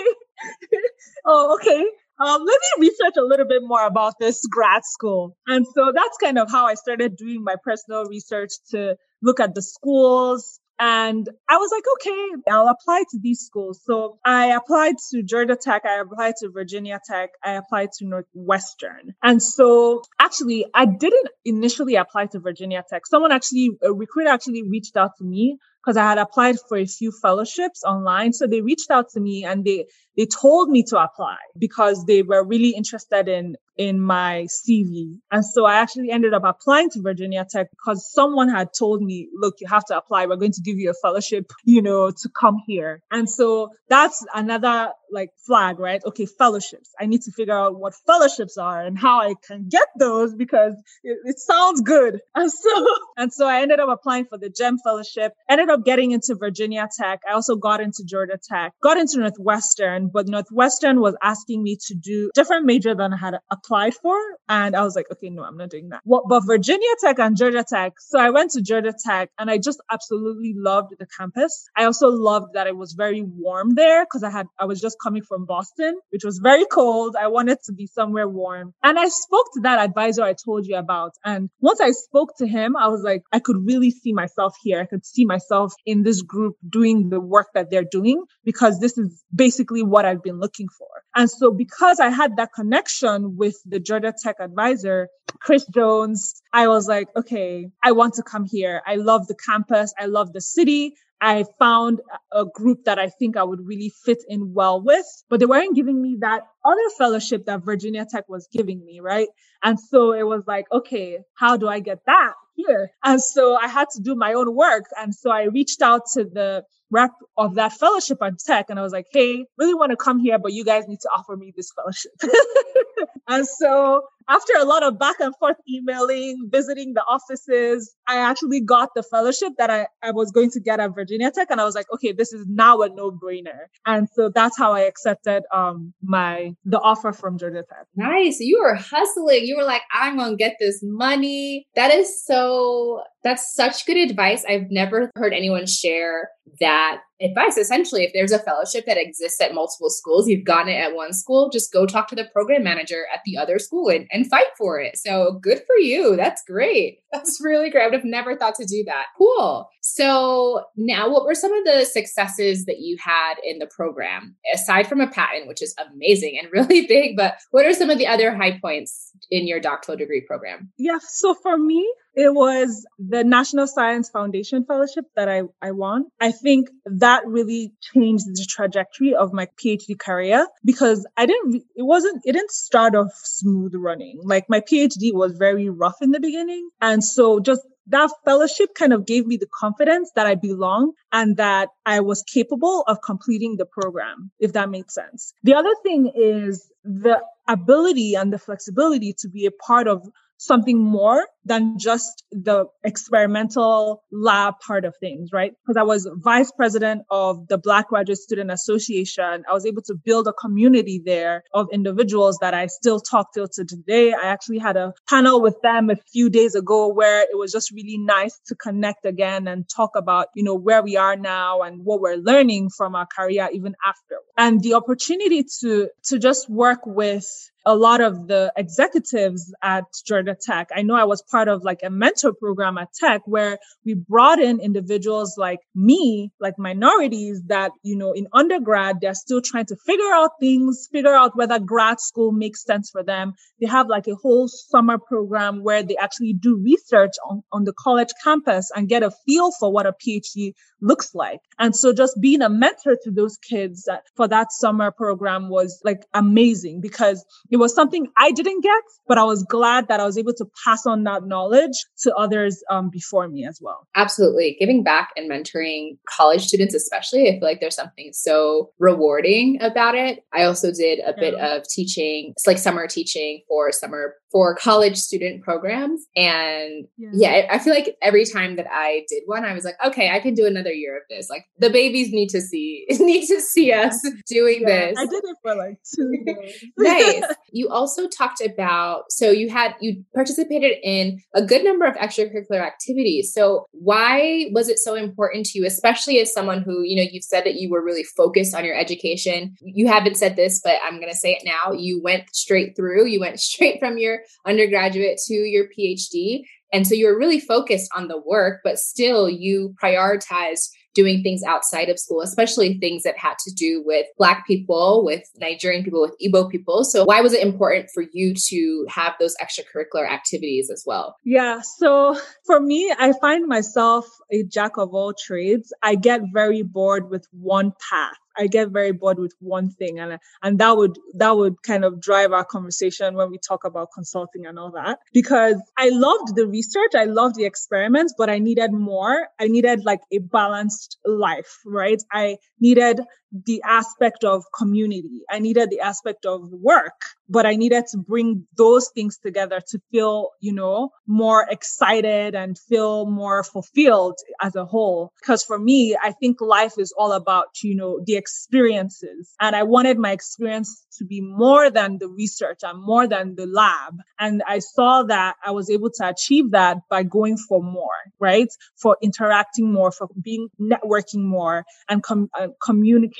oh, 1.25 1.55
okay 1.55 1.85
um, 2.19 2.43
let 2.45 2.59
me 2.61 2.87
research 2.87 3.15
a 3.17 3.23
little 3.23 3.47
bit 3.47 3.61
more 3.63 3.85
about 3.85 4.13
this 4.19 4.41
grad 4.49 4.83
school. 4.85 5.35
And 5.47 5.65
so 5.75 5.91
that's 5.93 6.17
kind 6.17 6.37
of 6.37 6.49
how 6.49 6.65
I 6.65 6.73
started 6.75 7.15
doing 7.15 7.43
my 7.43 7.55
personal 7.63 8.05
research 8.05 8.51
to 8.71 8.95
look 9.21 9.39
at 9.39 9.55
the 9.55 9.61
schools. 9.61 10.59
And 10.79 11.27
I 11.49 11.57
was 11.57 11.71
like, 11.71 11.83
okay, 11.95 12.51
I'll 12.51 12.69
apply 12.69 13.03
to 13.09 13.19
these 13.19 13.39
schools. 13.39 13.81
So 13.83 14.19
I 14.23 14.47
applied 14.47 14.95
to 15.09 15.23
Georgia 15.23 15.55
Tech. 15.55 15.83
I 15.85 15.99
applied 15.99 16.35
to 16.39 16.49
Virginia 16.49 16.99
Tech. 17.03 17.31
I 17.43 17.53
applied 17.53 17.89
to 17.97 18.05
Northwestern. 18.05 19.15
And 19.23 19.41
so 19.41 20.03
actually, 20.19 20.67
I 20.75 20.85
didn't 20.85 21.29
initially 21.45 21.95
apply 21.95 22.27
to 22.27 22.39
Virginia 22.39 22.83
Tech. 22.87 23.07
Someone 23.07 23.31
actually, 23.31 23.71
a 23.83 23.91
recruiter 23.91 24.29
actually 24.29 24.63
reached 24.69 24.97
out 24.97 25.11
to 25.17 25.23
me 25.23 25.57
because 25.83 25.97
I 25.97 26.03
had 26.03 26.17
applied 26.17 26.57
for 26.67 26.77
a 26.77 26.85
few 26.85 27.11
fellowships 27.11 27.83
online. 27.83 28.33
So 28.33 28.47
they 28.47 28.61
reached 28.61 28.91
out 28.91 29.09
to 29.11 29.19
me 29.19 29.45
and 29.45 29.63
they, 29.63 29.85
they 30.15 30.25
told 30.25 30.69
me 30.69 30.83
to 30.83 30.97
apply 30.97 31.37
because 31.57 32.05
they 32.05 32.23
were 32.23 32.43
really 32.43 32.69
interested 32.69 33.27
in 33.27 33.55
in 33.77 34.01
my 34.01 34.47
CV. 34.49 35.19
And 35.31 35.45
so 35.45 35.65
I 35.65 35.75
actually 35.75 36.09
ended 36.11 36.33
up 36.33 36.43
applying 36.43 36.89
to 36.91 37.01
Virginia 37.01 37.45
Tech 37.49 37.67
because 37.69 38.11
someone 38.11 38.49
had 38.49 38.69
told 38.77 39.01
me, 39.01 39.29
look, 39.33 39.55
you 39.59 39.67
have 39.67 39.85
to 39.85 39.97
apply. 39.97 40.25
We're 40.25 40.35
going 40.35 40.53
to 40.53 40.61
give 40.61 40.77
you 40.77 40.89
a 40.89 40.93
fellowship, 40.93 41.51
you 41.63 41.81
know, 41.81 42.11
to 42.11 42.29
come 42.29 42.57
here. 42.65 43.01
And 43.11 43.29
so 43.29 43.69
that's 43.89 44.25
another 44.33 44.91
like 45.11 45.29
flag, 45.45 45.79
right? 45.79 46.01
Okay, 46.05 46.25
fellowships. 46.25 46.91
I 46.99 47.05
need 47.05 47.21
to 47.23 47.31
figure 47.31 47.57
out 47.57 47.79
what 47.79 47.93
fellowships 48.05 48.57
are 48.57 48.83
and 48.83 48.97
how 48.97 49.21
I 49.21 49.35
can 49.47 49.69
get 49.69 49.87
those 49.97 50.35
because 50.35 50.73
it, 51.03 51.17
it 51.23 51.39
sounds 51.39 51.81
good. 51.81 52.19
And 52.35 52.51
so, 52.51 52.87
and 53.17 53.33
so 53.33 53.47
I 53.47 53.61
ended 53.61 53.79
up 53.79 53.89
applying 53.89 54.25
for 54.25 54.37
the 54.37 54.49
GEM 54.49 54.77
fellowship, 54.83 55.33
ended 55.49 55.66
up 55.69 55.85
getting 55.85 56.11
into 56.11 56.35
Virginia 56.35 56.87
Tech. 56.97 57.21
I 57.29 57.33
also 57.33 57.55
got 57.55 57.81
into 57.81 58.03
Georgia 58.05 58.37
Tech, 58.41 58.73
got 58.81 58.97
into 58.97 59.19
Northwestern, 59.19 60.09
but 60.13 60.27
Northwestern 60.27 60.99
was 60.99 61.15
asking 61.21 61.63
me 61.63 61.77
to 61.87 61.95
do 61.95 62.31
different 62.33 62.65
major 62.65 62.95
than 62.95 63.13
I 63.13 63.17
had 63.17 63.35
applied 63.51 63.93
for. 63.95 64.17
And 64.49 64.75
I 64.75 64.83
was 64.83 64.95
like, 64.95 65.07
okay, 65.11 65.29
no, 65.29 65.43
I'm 65.43 65.57
not 65.57 65.69
doing 65.69 65.89
that. 65.89 66.01
But 66.05 66.41
Virginia 66.45 66.89
Tech 67.03 67.19
and 67.19 67.37
Georgia 67.37 67.65
Tech. 67.67 67.93
So 67.99 68.19
I 68.19 68.29
went 68.29 68.51
to 68.51 68.61
Georgia 68.61 68.93
Tech 69.05 69.29
and 69.37 69.49
I 69.49 69.57
just 69.57 69.81
absolutely 69.91 70.53
loved 70.55 70.93
the 70.99 71.07
campus. 71.17 71.69
I 71.75 71.85
also 71.85 72.09
loved 72.09 72.53
that 72.53 72.67
it 72.67 72.75
was 72.75 72.93
very 72.93 73.21
warm 73.21 73.75
there 73.75 74.05
because 74.05 74.23
I 74.23 74.29
had, 74.29 74.47
I 74.59 74.65
was 74.65 74.79
just 74.79 74.97
coming 75.01 75.23
from 75.23 75.45
Boston, 75.45 75.99
which 76.11 76.23
was 76.23 76.39
very 76.39 76.65
cold. 76.65 77.15
I 77.19 77.27
wanted 77.27 77.59
to 77.65 77.73
be 77.73 77.87
somewhere 77.87 78.27
warm. 78.27 78.73
And 78.83 78.97
I 78.97 79.07
spoke 79.09 79.47
to 79.55 79.61
that 79.61 79.79
advisor 79.79 80.23
I 80.23 80.33
told 80.33 80.65
you 80.65 80.77
about. 80.77 81.13
And 81.23 81.49
once 81.59 81.81
I 81.81 81.91
spoke 81.91 82.37
to 82.37 82.47
him, 82.47 82.75
I 82.77 82.87
was 82.87 83.01
like, 83.01 83.23
I 83.31 83.39
could 83.39 83.57
really 83.65 83.91
see 83.91 84.13
myself 84.13 84.55
here. 84.61 84.79
I 84.79 84.85
could 84.85 85.05
see 85.05 85.25
myself 85.25 85.56
in 85.85 86.03
this 86.03 86.21
group 86.21 86.55
doing 86.67 87.09
the 87.09 87.19
work 87.19 87.47
that 87.53 87.69
they're 87.69 87.83
doing 87.89 88.23
because 88.43 88.79
this 88.79 88.97
is 88.97 89.23
basically 89.33 89.83
what 89.83 90.05
I've 90.05 90.23
been 90.23 90.39
looking 90.39 90.67
for. 90.77 90.87
And 91.15 91.29
so 91.29 91.51
because 91.51 91.99
I 91.99 92.09
had 92.09 92.37
that 92.37 92.49
connection 92.53 93.37
with 93.37 93.55
the 93.65 93.79
Georgia 93.79 94.13
Tech 94.21 94.35
advisor, 94.39 95.09
Chris 95.39 95.65
Jones, 95.67 96.41
I 96.53 96.67
was 96.67 96.87
like, 96.87 97.07
okay, 97.15 97.69
I 97.83 97.91
want 97.93 98.15
to 98.15 98.23
come 98.23 98.45
here. 98.45 98.81
I 98.85 98.95
love 98.95 99.27
the 99.27 99.35
campus. 99.35 99.93
I 99.99 100.05
love 100.05 100.33
the 100.33 100.41
city. 100.41 100.93
I 101.19 101.45
found 101.57 101.99
a 102.31 102.45
group 102.45 102.85
that 102.85 102.99
I 102.99 103.09
think 103.09 103.37
I 103.37 103.43
would 103.43 103.65
really 103.65 103.91
fit 104.05 104.19
in 104.27 104.53
well 104.53 104.81
with, 104.81 105.05
but 105.29 105.39
they 105.39 105.47
weren't 105.47 105.75
giving 105.75 105.99
me 106.01 106.17
that 106.21 106.41
other 106.63 106.89
fellowship 106.97 107.45
that 107.45 107.65
Virginia 107.65 108.05
Tech 108.09 108.25
was 108.29 108.47
giving 108.51 108.85
me, 108.85 108.99
right? 108.99 109.27
And 109.63 109.79
so 109.79 110.13
it 110.13 110.23
was 110.23 110.43
like, 110.45 110.65
okay, 110.71 111.19
how 111.35 111.57
do 111.57 111.67
I 111.67 111.79
get 111.79 111.99
that? 112.05 112.33
Here. 112.57 112.91
And 113.03 113.21
so 113.21 113.55
I 113.55 113.67
had 113.67 113.87
to 113.93 114.01
do 114.01 114.15
my 114.15 114.33
own 114.33 114.53
work. 114.53 114.85
And 114.99 115.15
so 115.15 115.31
I 115.31 115.43
reached 115.43 115.81
out 115.81 116.01
to 116.13 116.25
the 116.25 116.63
rep 116.89 117.11
of 117.37 117.55
that 117.55 117.73
fellowship 117.73 118.17
on 118.21 118.35
tech. 118.43 118.65
And 118.69 118.79
I 118.79 118.81
was 118.81 118.91
like, 118.91 119.07
hey, 119.11 119.45
really 119.57 119.73
want 119.73 119.91
to 119.91 119.97
come 119.97 120.19
here, 120.19 120.39
but 120.39 120.51
you 120.51 120.65
guys 120.65 120.87
need 120.87 120.99
to 121.01 121.09
offer 121.15 121.37
me 121.37 121.53
this 121.55 121.71
fellowship. 121.71 122.11
and 123.27 123.47
so 123.47 124.01
after 124.29 124.53
a 124.57 124.65
lot 124.65 124.83
of 124.83 124.99
back 124.99 125.19
and 125.19 125.33
forth 125.37 125.57
emailing, 125.69 126.49
visiting 126.51 126.93
the 126.93 127.03
offices, 127.03 127.95
I 128.07 128.17
actually 128.17 128.61
got 128.61 128.89
the 128.95 129.03
fellowship 129.03 129.53
that 129.57 129.69
I, 129.69 129.87
I 130.03 130.11
was 130.11 130.31
going 130.31 130.51
to 130.51 130.59
get 130.59 130.79
at 130.79 130.93
Virginia 130.93 131.31
Tech. 131.31 131.47
And 131.49 131.61
I 131.61 131.65
was 131.65 131.75
like, 131.75 131.87
okay, 131.93 132.11
this 132.11 132.33
is 132.33 132.45
now 132.47 132.81
a 132.81 132.89
no 132.89 133.11
brainer. 133.11 133.67
And 133.85 134.07
so 134.13 134.29
that's 134.33 134.57
how 134.57 134.73
I 134.73 134.81
accepted 134.81 135.43
um 135.53 135.93
my 136.03 136.53
the 136.65 136.79
offer 136.79 137.13
from 137.13 137.37
Georgia 137.37 137.63
Tech. 137.69 137.85
Nice. 137.95 138.39
You 138.39 138.59
were 138.59 138.75
hustling. 138.75 139.45
You 139.45 139.57
were 139.57 139.63
like, 139.63 139.81
I'm 139.93 140.17
gonna 140.17 140.35
get 140.35 140.57
this 140.59 140.79
money. 140.83 141.65
That 141.75 141.93
is 141.93 142.25
so 142.25 143.01
that's 143.23 143.53
such 143.53 143.85
good 143.85 143.97
advice. 143.97 144.45
I've 144.47 144.71
never 144.71 145.11
heard 145.15 145.33
anyone 145.33 145.67
share 145.67 146.29
that 146.61 147.01
advice. 147.21 147.57
Essentially, 147.57 148.03
if 148.03 148.11
there's 148.13 148.31
a 148.31 148.39
fellowship 148.39 148.85
that 148.85 148.97
exists 148.97 149.41
at 149.41 149.53
multiple 149.53 149.89
schools, 149.89 150.29
you've 150.29 150.45
gotten 150.45 150.69
it 150.69 150.77
at 150.77 150.95
one 150.95 151.11
school, 151.11 151.49
just 151.49 151.73
go 151.73 151.85
talk 151.85 152.07
to 152.07 152.15
the 152.15 152.29
program 152.31 152.63
manager 152.63 153.03
at 153.13 153.19
the 153.25 153.37
other 153.37 153.59
school 153.59 153.89
and, 153.89 154.07
and 154.11 154.16
fight 154.23 154.47
for 154.57 154.79
it. 154.79 154.97
So 154.97 155.39
good 155.41 155.59
for 155.65 155.77
you. 155.77 156.15
That's 156.15 156.43
great. 156.43 156.99
That's 157.11 157.39
really 157.41 157.69
great. 157.69 157.83
I 157.83 157.85
would 157.87 157.93
have 157.93 158.05
never 158.05 158.35
thought 158.35 158.55
to 158.55 158.65
do 158.65 158.83
that. 158.85 159.07
Cool. 159.17 159.69
So 159.81 160.65
now 160.75 161.09
what 161.09 161.25
were 161.25 161.35
some 161.35 161.53
of 161.53 161.63
the 161.63 161.85
successes 161.85 162.65
that 162.65 162.79
you 162.79 162.97
had 163.01 163.35
in 163.43 163.59
the 163.59 163.67
program 163.67 164.35
aside 164.53 164.87
from 164.87 165.01
a 165.01 165.07
patent, 165.07 165.47
which 165.47 165.61
is 165.61 165.75
amazing 165.91 166.37
and 166.41 166.51
really 166.51 166.85
big, 166.85 167.15
but 167.15 167.35
what 167.51 167.65
are 167.65 167.73
some 167.73 167.89
of 167.89 167.97
the 167.97 168.07
other 168.07 168.35
high 168.35 168.59
points 168.59 169.11
in 169.29 169.47
your 169.47 169.59
doctoral 169.59 169.97
degree 169.97 170.21
program? 170.21 170.71
Yeah. 170.77 170.99
So 171.01 171.33
for 171.33 171.57
me, 171.57 171.87
it 172.13 172.33
was 172.33 172.85
the 172.97 173.23
National 173.23 173.67
Science 173.67 174.09
Foundation 174.09 174.65
Fellowship 174.65 175.05
that 175.15 175.29
I, 175.29 175.43
I 175.61 175.71
won. 175.71 176.05
I 176.19 176.31
think 176.31 176.69
that 176.85 177.27
really 177.27 177.73
changed 177.93 178.25
the 178.25 178.45
trajectory 178.49 179.13
of 179.13 179.33
my 179.33 179.47
PhD 179.63 179.97
career 179.99 180.47
because 180.65 181.05
I 181.15 181.27
didn't, 181.27 181.63
it 181.75 181.83
wasn't, 181.83 182.23
it 182.25 182.33
didn't 182.33 182.51
start 182.51 182.95
off 182.95 183.11
smooth 183.23 183.73
running. 183.75 184.19
Like 184.23 184.45
my 184.49 184.61
PhD 184.61 185.13
was 185.13 185.37
very 185.37 185.69
rough 185.69 185.97
in 186.01 186.11
the 186.11 186.19
beginning. 186.19 186.69
And 186.81 187.03
so 187.03 187.39
just 187.39 187.61
that 187.89 188.09
fellowship 188.25 188.73
kind 188.75 188.93
of 188.93 189.05
gave 189.05 189.25
me 189.25 189.37
the 189.37 189.47
confidence 189.59 190.11
that 190.15 190.27
I 190.27 190.35
belong 190.35 190.93
and 191.11 191.37
that 191.37 191.69
I 191.85 192.01
was 192.01 192.23
capable 192.23 192.83
of 192.87 193.01
completing 193.01 193.55
the 193.57 193.65
program, 193.65 194.31
if 194.39 194.53
that 194.53 194.69
made 194.69 194.91
sense. 194.91 195.33
The 195.43 195.53
other 195.53 195.73
thing 195.83 196.11
is 196.15 196.69
the 196.87 197.21
ability 197.47 198.15
and 198.15 198.31
the 198.31 198.39
flexibility 198.39 199.13
to 199.19 199.29
be 199.29 199.45
a 199.45 199.51
part 199.51 199.87
of 199.87 200.07
something 200.37 200.79
more 200.79 201.27
than 201.45 201.79
just 201.79 202.23
the 202.31 202.65
experimental 202.83 204.03
lab 204.11 204.55
part 204.65 204.85
of 204.85 204.93
things, 204.99 205.29
right? 205.33 205.53
Because 205.63 205.77
I 205.77 205.83
was 205.83 206.07
vice 206.15 206.51
president 206.51 207.03
of 207.09 207.47
the 207.47 207.57
Black 207.57 207.89
Graduate 207.89 208.17
Student 208.17 208.51
Association. 208.51 209.43
I 209.49 209.53
was 209.53 209.65
able 209.65 209.81
to 209.83 209.95
build 209.95 210.27
a 210.27 210.33
community 210.33 211.01
there 211.03 211.43
of 211.53 211.67
individuals 211.71 212.37
that 212.41 212.53
I 212.53 212.67
still 212.67 212.99
talk 212.99 213.33
to 213.33 213.47
today. 213.47 214.13
I 214.13 214.27
actually 214.27 214.59
had 214.59 214.77
a 214.77 214.93
panel 215.09 215.41
with 215.41 215.55
them 215.63 215.89
a 215.89 215.95
few 216.11 216.29
days 216.29 216.53
ago 216.53 216.89
where 216.93 217.21
it 217.21 217.37
was 217.37 217.51
just 217.51 217.71
really 217.71 217.97
nice 217.97 218.39
to 218.47 218.55
connect 218.55 219.05
again 219.05 219.47
and 219.47 219.67
talk 219.67 219.91
about, 219.95 220.27
you 220.35 220.43
know, 220.43 220.55
where 220.55 220.83
we 220.83 220.97
are 220.97 221.15
now 221.15 221.61
and 221.61 221.83
what 221.83 222.01
we're 222.01 222.17
learning 222.17 222.69
from 222.69 222.93
our 222.93 223.07
career 223.07 223.49
even 223.53 223.75
after. 223.85 224.17
And 224.37 224.61
the 224.61 224.75
opportunity 224.75 225.45
to, 225.61 225.89
to 226.05 226.19
just 226.19 226.49
work 226.49 226.76
with 226.85 227.51
a 227.67 227.75
lot 227.75 227.99
of 227.99 228.27
the 228.29 228.51
executives 228.55 229.53
at 229.61 229.83
Georgia 230.05 230.37
Tech. 230.39 230.69
I 230.73 230.83
know 230.83 230.95
I 230.95 231.03
was 231.03 231.21
part 231.21 231.49
of 231.49 231.65
like 231.65 231.81
a 231.83 231.89
mentor 231.89 232.31
program 232.31 232.77
at 232.77 232.93
Tech 232.93 233.23
where 233.25 233.59
we 233.85 233.93
brought 233.93 234.39
in 234.39 234.61
individuals 234.61 235.35
like 235.37 235.59
me, 235.75 236.31
like 236.39 236.57
minorities 236.57 237.41
that, 237.47 237.71
you 237.83 237.97
know, 237.97 238.13
in 238.13 238.27
undergrad, 238.31 239.01
they're 239.01 239.13
still 239.13 239.41
trying 239.41 239.65
to 239.65 239.75
figure 239.85 240.13
out 240.13 240.31
things, 240.39 240.87
figure 240.89 241.13
out 241.13 241.35
whether 241.35 241.59
grad 241.59 241.99
school 241.99 242.31
makes 242.31 242.63
sense 242.63 242.89
for 242.89 243.03
them. 243.03 243.33
They 243.59 243.67
have 243.67 243.87
like 243.87 244.07
a 244.07 244.15
whole 244.15 244.47
summer 244.47 244.97
program 244.97 245.61
where 245.61 245.83
they 245.83 245.97
actually 245.97 246.33
do 246.33 246.55
research 246.55 247.15
on, 247.29 247.43
on 247.51 247.65
the 247.65 247.73
college 247.73 248.13
campus 248.23 248.71
and 248.73 248.87
get 248.87 249.03
a 249.03 249.11
feel 249.25 249.51
for 249.51 249.73
what 249.73 249.85
a 249.85 249.91
PhD 249.91 250.53
looks 250.81 251.13
like. 251.15 251.39
And 251.59 251.75
so 251.75 251.93
just 251.93 252.19
being 252.21 252.41
a 252.41 252.49
mentor 252.49 252.97
to 253.03 253.11
those 253.11 253.37
kids 253.37 253.87
uh, 253.87 253.97
for 254.15 254.27
that 254.27 254.51
summer 254.51 254.91
program 254.91 255.49
was 255.49 255.81
like 255.83 256.05
amazing 256.13 256.81
because 256.81 257.25
was 257.57 257.73
something 257.73 258.07
I 258.17 258.31
didn't 258.31 258.61
get, 258.61 258.83
but 259.07 259.17
I 259.17 259.23
was 259.23 259.43
glad 259.43 259.87
that 259.87 259.99
I 259.99 260.05
was 260.05 260.17
able 260.17 260.33
to 260.33 260.45
pass 260.63 260.85
on 260.85 261.03
that 261.03 261.25
knowledge 261.25 261.85
to 262.03 262.13
others 262.15 262.63
um, 262.69 262.89
before 262.89 263.27
me 263.27 263.45
as 263.45 263.59
well. 263.61 263.87
Absolutely. 263.95 264.57
Giving 264.59 264.83
back 264.83 265.09
and 265.15 265.29
mentoring 265.29 265.97
college 266.09 266.45
students, 266.45 266.73
especially, 266.73 267.27
I 267.27 267.31
feel 267.33 267.41
like 267.41 267.59
there's 267.59 267.75
something 267.75 268.11
so 268.13 268.71
rewarding 268.79 269.57
about 269.61 269.95
it. 269.95 270.23
I 270.33 270.43
also 270.43 270.71
did 270.71 270.99
a 270.99 271.13
yeah. 271.17 271.19
bit 271.19 271.33
of 271.35 271.63
teaching, 271.67 272.33
it's 272.35 272.47
like 272.47 272.57
summer 272.57 272.87
teaching 272.87 273.41
for 273.47 273.71
summer 273.71 274.15
for 274.31 274.55
college 274.55 274.97
student 274.97 275.43
programs. 275.43 276.05
And 276.15 276.87
yeah. 276.97 277.09
yeah, 277.13 277.47
I 277.49 277.59
feel 277.59 277.73
like 277.73 277.95
every 278.01 278.25
time 278.25 278.55
that 278.57 278.67
I 278.69 279.05
did 279.07 279.23
one, 279.25 279.45
I 279.45 279.53
was 279.53 279.63
like, 279.63 279.75
okay, 279.85 280.09
I 280.09 280.19
can 280.19 280.33
do 280.33 280.45
another 280.45 280.71
year 280.71 280.97
of 280.97 281.03
this. 281.09 281.29
Like 281.29 281.45
the 281.59 281.69
babies 281.69 282.11
need 282.11 282.29
to 282.29 282.41
see, 282.41 282.85
need 282.89 283.25
to 283.27 283.39
see 283.41 283.71
us 283.71 284.05
doing 284.27 284.61
yeah, 284.61 284.87
this. 284.87 284.97
I 284.97 285.05
did 285.05 285.23
it 285.23 285.37
for 285.41 285.55
like 285.55 285.79
two 285.95 286.11
years. 286.25 286.65
nice. 286.77 287.23
You 287.51 287.69
also 287.69 288.07
talked 288.07 288.41
about, 288.41 289.11
so 289.11 289.31
you 289.31 289.49
had, 289.49 289.75
you 289.81 290.03
participated 290.13 290.77
in 290.83 291.19
a 291.33 291.43
good 291.43 291.63
number 291.63 291.85
of 291.85 291.95
extracurricular 291.95 292.65
activities. 292.65 293.33
So 293.33 293.65
why 293.71 294.47
was 294.51 294.69
it 294.69 294.79
so 294.79 294.95
important 294.95 295.45
to 295.47 295.59
you, 295.59 295.65
especially 295.65 296.19
as 296.19 296.33
someone 296.33 296.61
who, 296.61 296.83
you 296.83 296.95
know, 296.95 297.09
you've 297.09 297.23
said 297.23 297.45
that 297.45 297.55
you 297.55 297.69
were 297.69 297.83
really 297.83 298.03
focused 298.03 298.55
on 298.55 298.65
your 298.65 298.77
education. 298.77 299.55
You 299.61 299.87
haven't 299.87 300.17
said 300.17 300.35
this, 300.35 300.61
but 300.63 300.75
I'm 300.83 300.99
going 300.99 301.11
to 301.11 301.17
say 301.17 301.31
it 301.31 301.43
now. 301.45 301.73
You 301.73 302.01
went 302.01 302.33
straight 302.35 302.75
through, 302.75 303.05
you 303.07 303.19
went 303.19 303.39
straight 303.47 303.79
from 303.79 303.97
your 303.97 304.19
undergraduate 304.45 305.19
to 305.27 305.33
your 305.33 305.65
PhD. 305.77 306.43
And 306.73 306.85
so 306.85 306.95
you 306.95 307.07
were 307.07 307.17
really 307.17 307.39
focused 307.39 307.89
on 307.95 308.07
the 308.07 308.19
work, 308.19 308.61
but 308.63 308.77
still 308.77 309.29
you 309.29 309.73
prioritized 309.81 310.69
doing 310.97 311.21
things 311.21 311.43
outside 311.43 311.89
of 311.89 311.99
school, 311.99 312.21
especially 312.21 312.79
things 312.79 313.03
that 313.03 313.15
had 313.19 313.35
to 313.45 313.53
do 313.53 313.83
with 313.85 314.07
Black 314.17 314.47
people, 314.47 315.05
with 315.05 315.21
Nigerian 315.37 315.83
people, 315.83 316.01
with 316.01 316.15
Igbo 316.19 316.49
people. 316.49 316.83
So, 316.83 317.05
why 317.05 317.21
was 317.21 317.33
it 317.33 317.45
important 317.45 317.91
for 317.93 318.03
you 318.11 318.33
to 318.49 318.85
have 318.89 319.13
those 319.19 319.35
extracurricular 319.39 320.09
activities 320.09 320.71
as 320.71 320.83
well? 320.87 321.15
Yeah. 321.23 321.61
So, 321.61 322.19
for 322.47 322.59
me, 322.59 322.91
I 322.97 323.13
find 323.21 323.47
myself 323.47 324.07
a 324.31 324.43
jack 324.43 324.77
of 324.77 324.89
all 324.95 325.13
trades. 325.13 325.71
I 325.83 325.93
get 325.93 326.21
very 326.33 326.63
bored 326.63 327.11
with 327.11 327.27
one 327.31 327.73
path. 327.89 328.17
I 328.37 328.47
get 328.47 328.69
very 328.69 328.91
bored 328.91 329.19
with 329.19 329.33
one 329.39 329.69
thing 329.71 329.99
and 329.99 330.19
and 330.43 330.59
that 330.59 330.77
would 330.77 330.97
that 331.15 331.35
would 331.35 331.61
kind 331.63 331.83
of 331.85 331.99
drive 332.01 332.31
our 332.31 332.45
conversation 332.45 333.15
when 333.15 333.31
we 333.31 333.37
talk 333.37 333.63
about 333.63 333.89
consulting 333.93 334.45
and 334.45 334.57
all 334.59 334.71
that. 334.71 334.99
Because 335.13 335.57
I 335.77 335.89
loved 335.89 336.35
the 336.35 336.47
research 336.47 336.91
I 336.95 337.05
loved 337.05 337.35
the 337.35 337.45
experiments 337.45 338.13
but 338.17 338.29
I 338.29 338.39
needed 338.39 338.71
more. 338.73 339.27
I 339.39 339.47
needed 339.47 339.85
like 339.85 340.01
a 340.11 340.19
balanced 340.19 340.97
life 341.05 341.59
right? 341.65 342.01
I 342.11 342.37
needed 342.59 343.01
the 343.31 343.61
aspect 343.63 344.23
of 344.23 344.43
community. 344.57 345.21
I 345.29 345.39
needed 345.39 345.69
the 345.69 345.81
aspect 345.81 346.25
of 346.25 346.49
work, 346.51 347.01
but 347.29 347.45
I 347.45 347.55
needed 347.55 347.85
to 347.91 347.97
bring 347.97 348.47
those 348.55 348.89
things 348.89 349.17
together 349.17 349.61
to 349.69 349.79
feel, 349.91 350.29
you 350.39 350.53
know, 350.53 350.89
more 351.07 351.45
excited 351.49 352.35
and 352.35 352.57
feel 352.57 353.05
more 353.05 353.43
fulfilled 353.43 354.17
as 354.41 354.55
a 354.55 354.65
whole. 354.65 355.11
Because 355.19 355.43
for 355.43 355.59
me, 355.59 355.97
I 356.01 356.11
think 356.11 356.39
life 356.41 356.73
is 356.77 356.93
all 356.97 357.11
about, 357.11 357.47
you 357.63 357.75
know, 357.75 357.99
the 358.05 358.15
experiences. 358.15 359.33
And 359.39 359.55
I 359.55 359.63
wanted 359.63 359.97
my 359.97 360.11
experience 360.11 360.85
to 360.97 361.05
be 361.05 361.21
more 361.21 361.69
than 361.69 361.97
the 361.99 362.07
research 362.07 362.59
and 362.63 362.81
more 362.81 363.07
than 363.07 363.35
the 363.35 363.45
lab. 363.45 363.95
And 364.19 364.41
I 364.47 364.59
saw 364.59 365.03
that 365.03 365.35
I 365.45 365.51
was 365.51 365.69
able 365.69 365.89
to 365.95 366.07
achieve 366.07 366.51
that 366.51 366.77
by 366.89 367.03
going 367.03 367.37
for 367.37 367.61
more, 367.61 367.97
right? 368.19 368.47
For 368.75 368.97
interacting 369.01 369.71
more, 369.71 369.91
for 369.91 370.07
being 370.21 370.49
networking 370.59 371.23
more 371.23 371.65
and 371.89 372.01
com- 372.01 372.29
uh, 372.37 372.47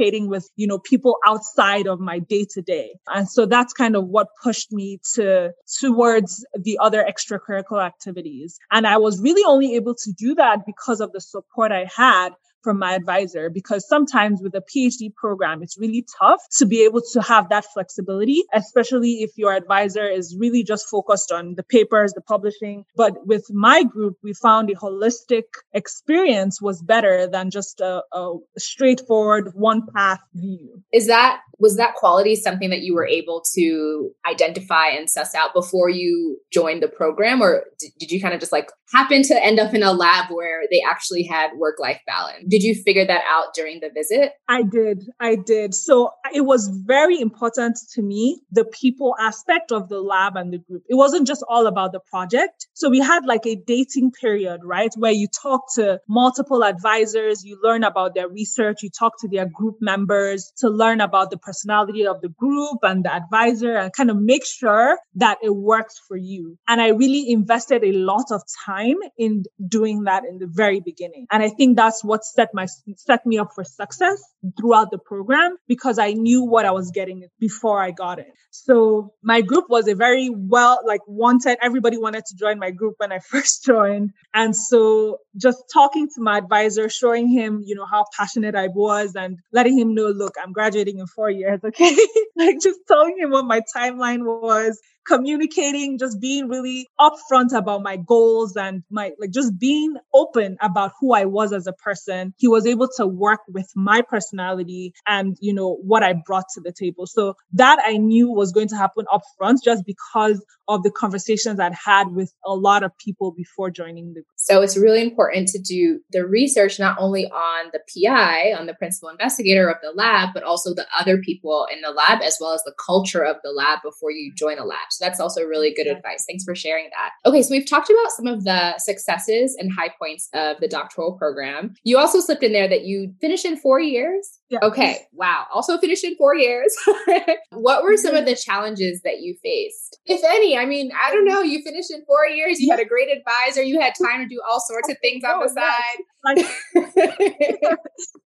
communicating 0.07 0.29
with, 0.29 0.49
you 0.55 0.67
know, 0.67 0.79
people 0.79 1.17
outside 1.25 1.87
of 1.87 1.99
my 1.99 2.19
day 2.19 2.45
to 2.51 2.61
day. 2.61 2.95
And 3.07 3.29
so 3.29 3.45
that's 3.45 3.73
kind 3.73 3.95
of 3.95 4.07
what 4.07 4.27
pushed 4.43 4.71
me 4.71 4.99
to 5.15 5.51
towards 5.79 6.45
the 6.59 6.77
other 6.81 7.03
extracurricular 7.03 7.85
activities. 7.85 8.59
And 8.71 8.87
I 8.87 8.97
was 8.97 9.21
really 9.21 9.43
only 9.45 9.75
able 9.75 9.95
to 9.95 10.11
do 10.11 10.35
that 10.35 10.65
because 10.65 11.01
of 11.01 11.11
the 11.11 11.21
support 11.21 11.71
I 11.71 11.87
had 11.95 12.29
from 12.63 12.79
my 12.79 12.93
advisor 12.93 13.49
because 13.49 13.87
sometimes 13.87 14.41
with 14.41 14.55
a 14.55 14.61
PhD 14.61 15.13
program, 15.15 15.63
it's 15.63 15.77
really 15.77 16.05
tough 16.19 16.41
to 16.57 16.65
be 16.65 16.83
able 16.83 17.01
to 17.13 17.21
have 17.21 17.49
that 17.49 17.65
flexibility, 17.73 18.43
especially 18.53 19.23
if 19.23 19.31
your 19.37 19.53
advisor 19.53 20.07
is 20.07 20.35
really 20.39 20.63
just 20.63 20.87
focused 20.89 21.31
on 21.31 21.55
the 21.55 21.63
papers, 21.63 22.13
the 22.13 22.21
publishing. 22.21 22.85
But 22.95 23.25
with 23.25 23.45
my 23.49 23.83
group, 23.83 24.17
we 24.23 24.33
found 24.33 24.69
a 24.69 24.75
holistic 24.75 25.43
experience 25.73 26.61
was 26.61 26.81
better 26.81 27.27
than 27.27 27.49
just 27.49 27.79
a, 27.79 28.01
a 28.13 28.35
straightforward 28.57 29.51
one 29.53 29.83
path 29.95 30.19
view. 30.33 30.83
Is 30.93 31.07
that 31.07 31.39
Was 31.59 31.77
that 31.77 31.95
quality 31.95 32.35
something 32.35 32.69
that 32.69 32.81
you 32.81 32.93
were 32.93 33.07
able 33.07 33.43
to 33.55 34.11
identify 34.29 34.87
and 34.89 35.09
suss 35.09 35.33
out 35.33 35.53
before 35.53 35.89
you 35.89 36.37
joined 36.51 36.83
the 36.83 36.87
program? 36.87 37.41
Or 37.41 37.65
did 37.99 38.11
you 38.11 38.21
kind 38.21 38.33
of 38.33 38.39
just 38.39 38.51
like 38.51 38.69
happen 38.93 39.23
to 39.23 39.45
end 39.45 39.59
up 39.59 39.73
in 39.73 39.83
a 39.83 39.91
lab 39.91 40.31
where 40.31 40.63
they 40.71 40.81
actually 40.87 41.23
had 41.23 41.51
work 41.57 41.75
life 41.79 41.99
balance? 42.05 42.45
Did 42.47 42.63
you 42.63 42.75
figure 42.75 43.05
that 43.05 43.23
out 43.27 43.53
during 43.53 43.79
the 43.79 43.89
visit? 43.93 44.33
I 44.47 44.63
did. 44.63 45.03
I 45.19 45.35
did. 45.35 45.73
So 45.73 46.11
it 46.33 46.41
was 46.41 46.67
very 46.67 47.19
important 47.19 47.77
to 47.93 48.01
me, 48.01 48.41
the 48.51 48.65
people 48.65 49.15
aspect 49.19 49.71
of 49.71 49.89
the 49.89 49.99
lab 49.99 50.35
and 50.35 50.53
the 50.53 50.59
group. 50.59 50.83
It 50.87 50.95
wasn't 50.95 51.27
just 51.27 51.43
all 51.47 51.67
about 51.67 51.91
the 51.91 51.99
project. 51.99 52.67
So 52.73 52.89
we 52.89 52.99
had 52.99 53.25
like 53.25 53.45
a 53.45 53.55
dating 53.55 54.11
period, 54.11 54.61
right? 54.63 54.91
Where 54.95 55.11
you 55.11 55.27
talk 55.27 55.73
to 55.75 55.99
multiple 56.07 56.63
advisors, 56.63 57.43
you 57.43 57.59
learn 57.61 57.83
about 57.83 58.15
their 58.15 58.29
research, 58.29 58.83
you 58.83 58.89
talk 58.89 59.19
to 59.21 59.27
their 59.27 59.45
group 59.45 59.77
members 59.81 60.53
to 60.57 60.69
learn 60.69 61.01
about 61.01 61.31
the 61.31 61.37
personality 61.37 62.05
of 62.07 62.21
the 62.21 62.29
group 62.29 62.79
and 62.83 63.03
the 63.03 63.13
advisor 63.13 63.75
and 63.75 63.91
kind 63.93 64.09
of 64.09 64.17
make 64.17 64.45
sure 64.45 64.97
that 65.15 65.37
it 65.41 65.53
works 65.55 65.99
for 66.07 66.17
you. 66.17 66.57
And 66.67 66.81
I 66.81 66.89
really 66.89 67.31
invested 67.31 67.83
a 67.83 67.91
lot 67.91 68.25
of 68.31 68.41
time 68.65 68.97
in 69.17 69.43
doing 69.67 70.03
that 70.03 70.23
in 70.23 70.37
the 70.39 70.47
very 70.47 70.79
beginning. 70.79 71.27
And 71.31 71.43
I 71.43 71.49
think 71.49 71.75
that's 71.75 72.03
what 72.03 72.21
set 72.37 72.53
my, 72.53 72.67
set 72.95 73.25
me 73.25 73.39
up 73.39 73.49
for 73.55 73.63
success 73.63 74.21
throughout 74.57 74.91
the 74.91 74.99
program 74.99 75.57
because 75.67 75.97
I 75.97 76.13
knew 76.13 76.43
what 76.43 76.65
I 76.65 76.71
was 76.71 76.91
getting 76.91 77.25
before 77.39 77.81
I 77.81 77.89
got 77.91 78.19
it. 78.19 78.31
So 78.51 79.13
my 79.23 79.41
group 79.41 79.65
was 79.69 79.87
a 79.87 79.95
very 79.95 80.29
well, 80.29 80.79
like 80.85 81.01
wanted, 81.07 81.57
everybody 81.61 81.97
wanted 81.97 82.25
to 82.27 82.35
join 82.35 82.59
my 82.59 82.69
group 82.69 82.95
when 82.97 83.11
I 83.11 83.19
first 83.31 83.65
joined. 83.65 84.11
And 84.33 84.55
so 84.55 85.17
just 85.35 85.63
talking 85.73 86.07
to 86.15 86.21
my 86.21 86.37
advisor, 86.37 86.89
showing 86.89 87.27
him, 87.27 87.63
you 87.65 87.75
know, 87.75 87.87
how 87.87 88.05
passionate 88.15 88.55
I 88.55 88.67
was 88.67 89.15
and 89.15 89.39
letting 89.51 89.77
him 89.77 89.95
know, 89.95 90.09
look, 90.09 90.35
I'm 90.41 90.53
graduating 90.53 90.99
in 90.99 91.07
four 91.07 91.29
years. 91.29 91.59
Okay. 91.67 91.95
like 92.37 92.61
just 92.61 92.79
telling 92.87 93.17
him 93.19 93.31
what 93.31 93.45
my 93.45 93.61
timeline 93.75 94.23
was 94.23 94.79
communicating, 95.07 95.97
just 95.97 96.19
being 96.19 96.47
really 96.47 96.87
upfront 96.99 97.53
about 97.53 97.81
my 97.81 97.97
goals 97.97 98.55
and 98.55 98.83
my, 98.89 99.11
like, 99.19 99.31
just 99.31 99.57
being 99.57 99.95
open 100.13 100.57
about 100.61 100.91
who 100.99 101.13
I 101.13 101.25
was 101.25 101.53
as 101.53 101.67
a 101.67 101.73
person. 101.73 102.33
He 102.37 102.47
was 102.47 102.65
able 102.65 102.89
to 102.97 103.07
work 103.07 103.39
with 103.47 103.71
my 103.75 104.01
personality 104.01 104.93
and, 105.07 105.37
you 105.39 105.53
know, 105.53 105.77
what 105.81 106.03
I 106.03 106.13
brought 106.25 106.45
to 106.55 106.61
the 106.61 106.73
table. 106.73 107.07
So 107.07 107.35
that 107.53 107.79
I 107.85 107.97
knew 107.97 108.29
was 108.29 108.51
going 108.51 108.67
to 108.69 108.75
happen 108.75 109.05
upfront 109.11 109.57
just 109.63 109.85
because 109.85 110.43
of 110.67 110.83
the 110.83 110.91
conversations 110.91 111.59
I'd 111.59 111.73
had 111.73 112.11
with 112.11 112.33
a 112.45 112.53
lot 112.53 112.83
of 112.83 112.91
people 112.97 113.31
before 113.31 113.71
joining 113.71 114.09
the 114.09 114.13
group. 114.15 114.25
So 114.35 114.61
it's 114.61 114.77
really 114.77 115.01
important 115.01 115.47
to 115.49 115.59
do 115.59 116.01
the 116.11 116.25
research 116.25 116.79
not 116.79 116.97
only 116.99 117.25
on 117.25 117.71
the 117.71 117.79
PI, 117.79 118.53
on 118.57 118.65
the 118.65 118.73
principal 118.73 119.09
investigator 119.09 119.69
of 119.69 119.77
the 119.81 119.91
lab, 119.91 120.29
but 120.33 120.43
also 120.43 120.73
the 120.73 120.85
other 120.97 121.19
people 121.19 121.67
in 121.71 121.81
the 121.81 121.91
lab, 121.91 122.21
as 122.21 122.37
well 122.41 122.53
as 122.53 122.63
the 122.63 122.73
culture 122.85 123.23
of 123.23 123.37
the 123.43 123.51
lab 123.51 123.79
before 123.83 124.11
you 124.11 124.33
join 124.35 124.57
a 124.57 124.65
lab. 124.65 124.91
So 124.97 125.05
that's 125.05 125.19
also 125.19 125.43
really 125.43 125.73
good 125.73 125.87
advice. 125.87 126.25
Thanks 126.27 126.43
for 126.43 126.55
sharing 126.55 126.89
that. 126.95 127.11
Okay, 127.29 127.41
so 127.41 127.49
we've 127.51 127.69
talked 127.69 127.89
about 127.89 128.11
some 128.11 128.27
of 128.27 128.43
the 128.43 128.77
successes 128.79 129.55
and 129.59 129.71
high 129.71 129.91
points 129.99 130.29
of 130.33 130.57
the 130.59 130.67
doctoral 130.67 131.13
program. 131.13 131.75
You 131.83 131.97
also 131.97 132.19
slipped 132.19 132.43
in 132.43 132.51
there 132.51 132.67
that 132.67 132.83
you 132.83 133.13
finished 133.21 133.45
in 133.45 133.57
four 133.57 133.79
years. 133.79 134.39
Yeah. 134.49 134.59
Okay, 134.63 134.99
wow. 135.13 135.45
Also 135.53 135.77
finished 135.77 136.03
in 136.03 136.15
four 136.15 136.35
years. 136.35 136.75
what 137.51 137.83
were 137.83 137.97
some 137.97 138.15
of 138.15 138.21
mm-hmm. 138.21 138.29
the 138.29 138.35
challenges 138.35 139.01
that 139.03 139.19
you 139.19 139.35
faced, 139.43 139.99
if 140.05 140.23
any? 140.23 140.57
I 140.57 140.65
mean, 140.65 140.91
I 140.99 141.11
don't 141.11 141.25
know. 141.25 141.41
You 141.41 141.61
finished 141.63 141.91
in 141.91 142.03
four 142.05 142.25
years. 142.27 142.59
You 142.59 142.71
had 142.71 142.79
a 142.79 142.85
great 142.85 143.09
advisor. 143.09 143.61
You 143.61 143.79
had 143.79 143.93
time 144.01 144.21
to 144.21 144.27
do 144.27 144.41
all 144.49 144.59
sorts 144.59 144.89
of 144.89 144.97
things 145.01 145.23
on 145.23 145.43
the 145.43 145.49
side. 145.53 145.97
Like, 146.23 146.37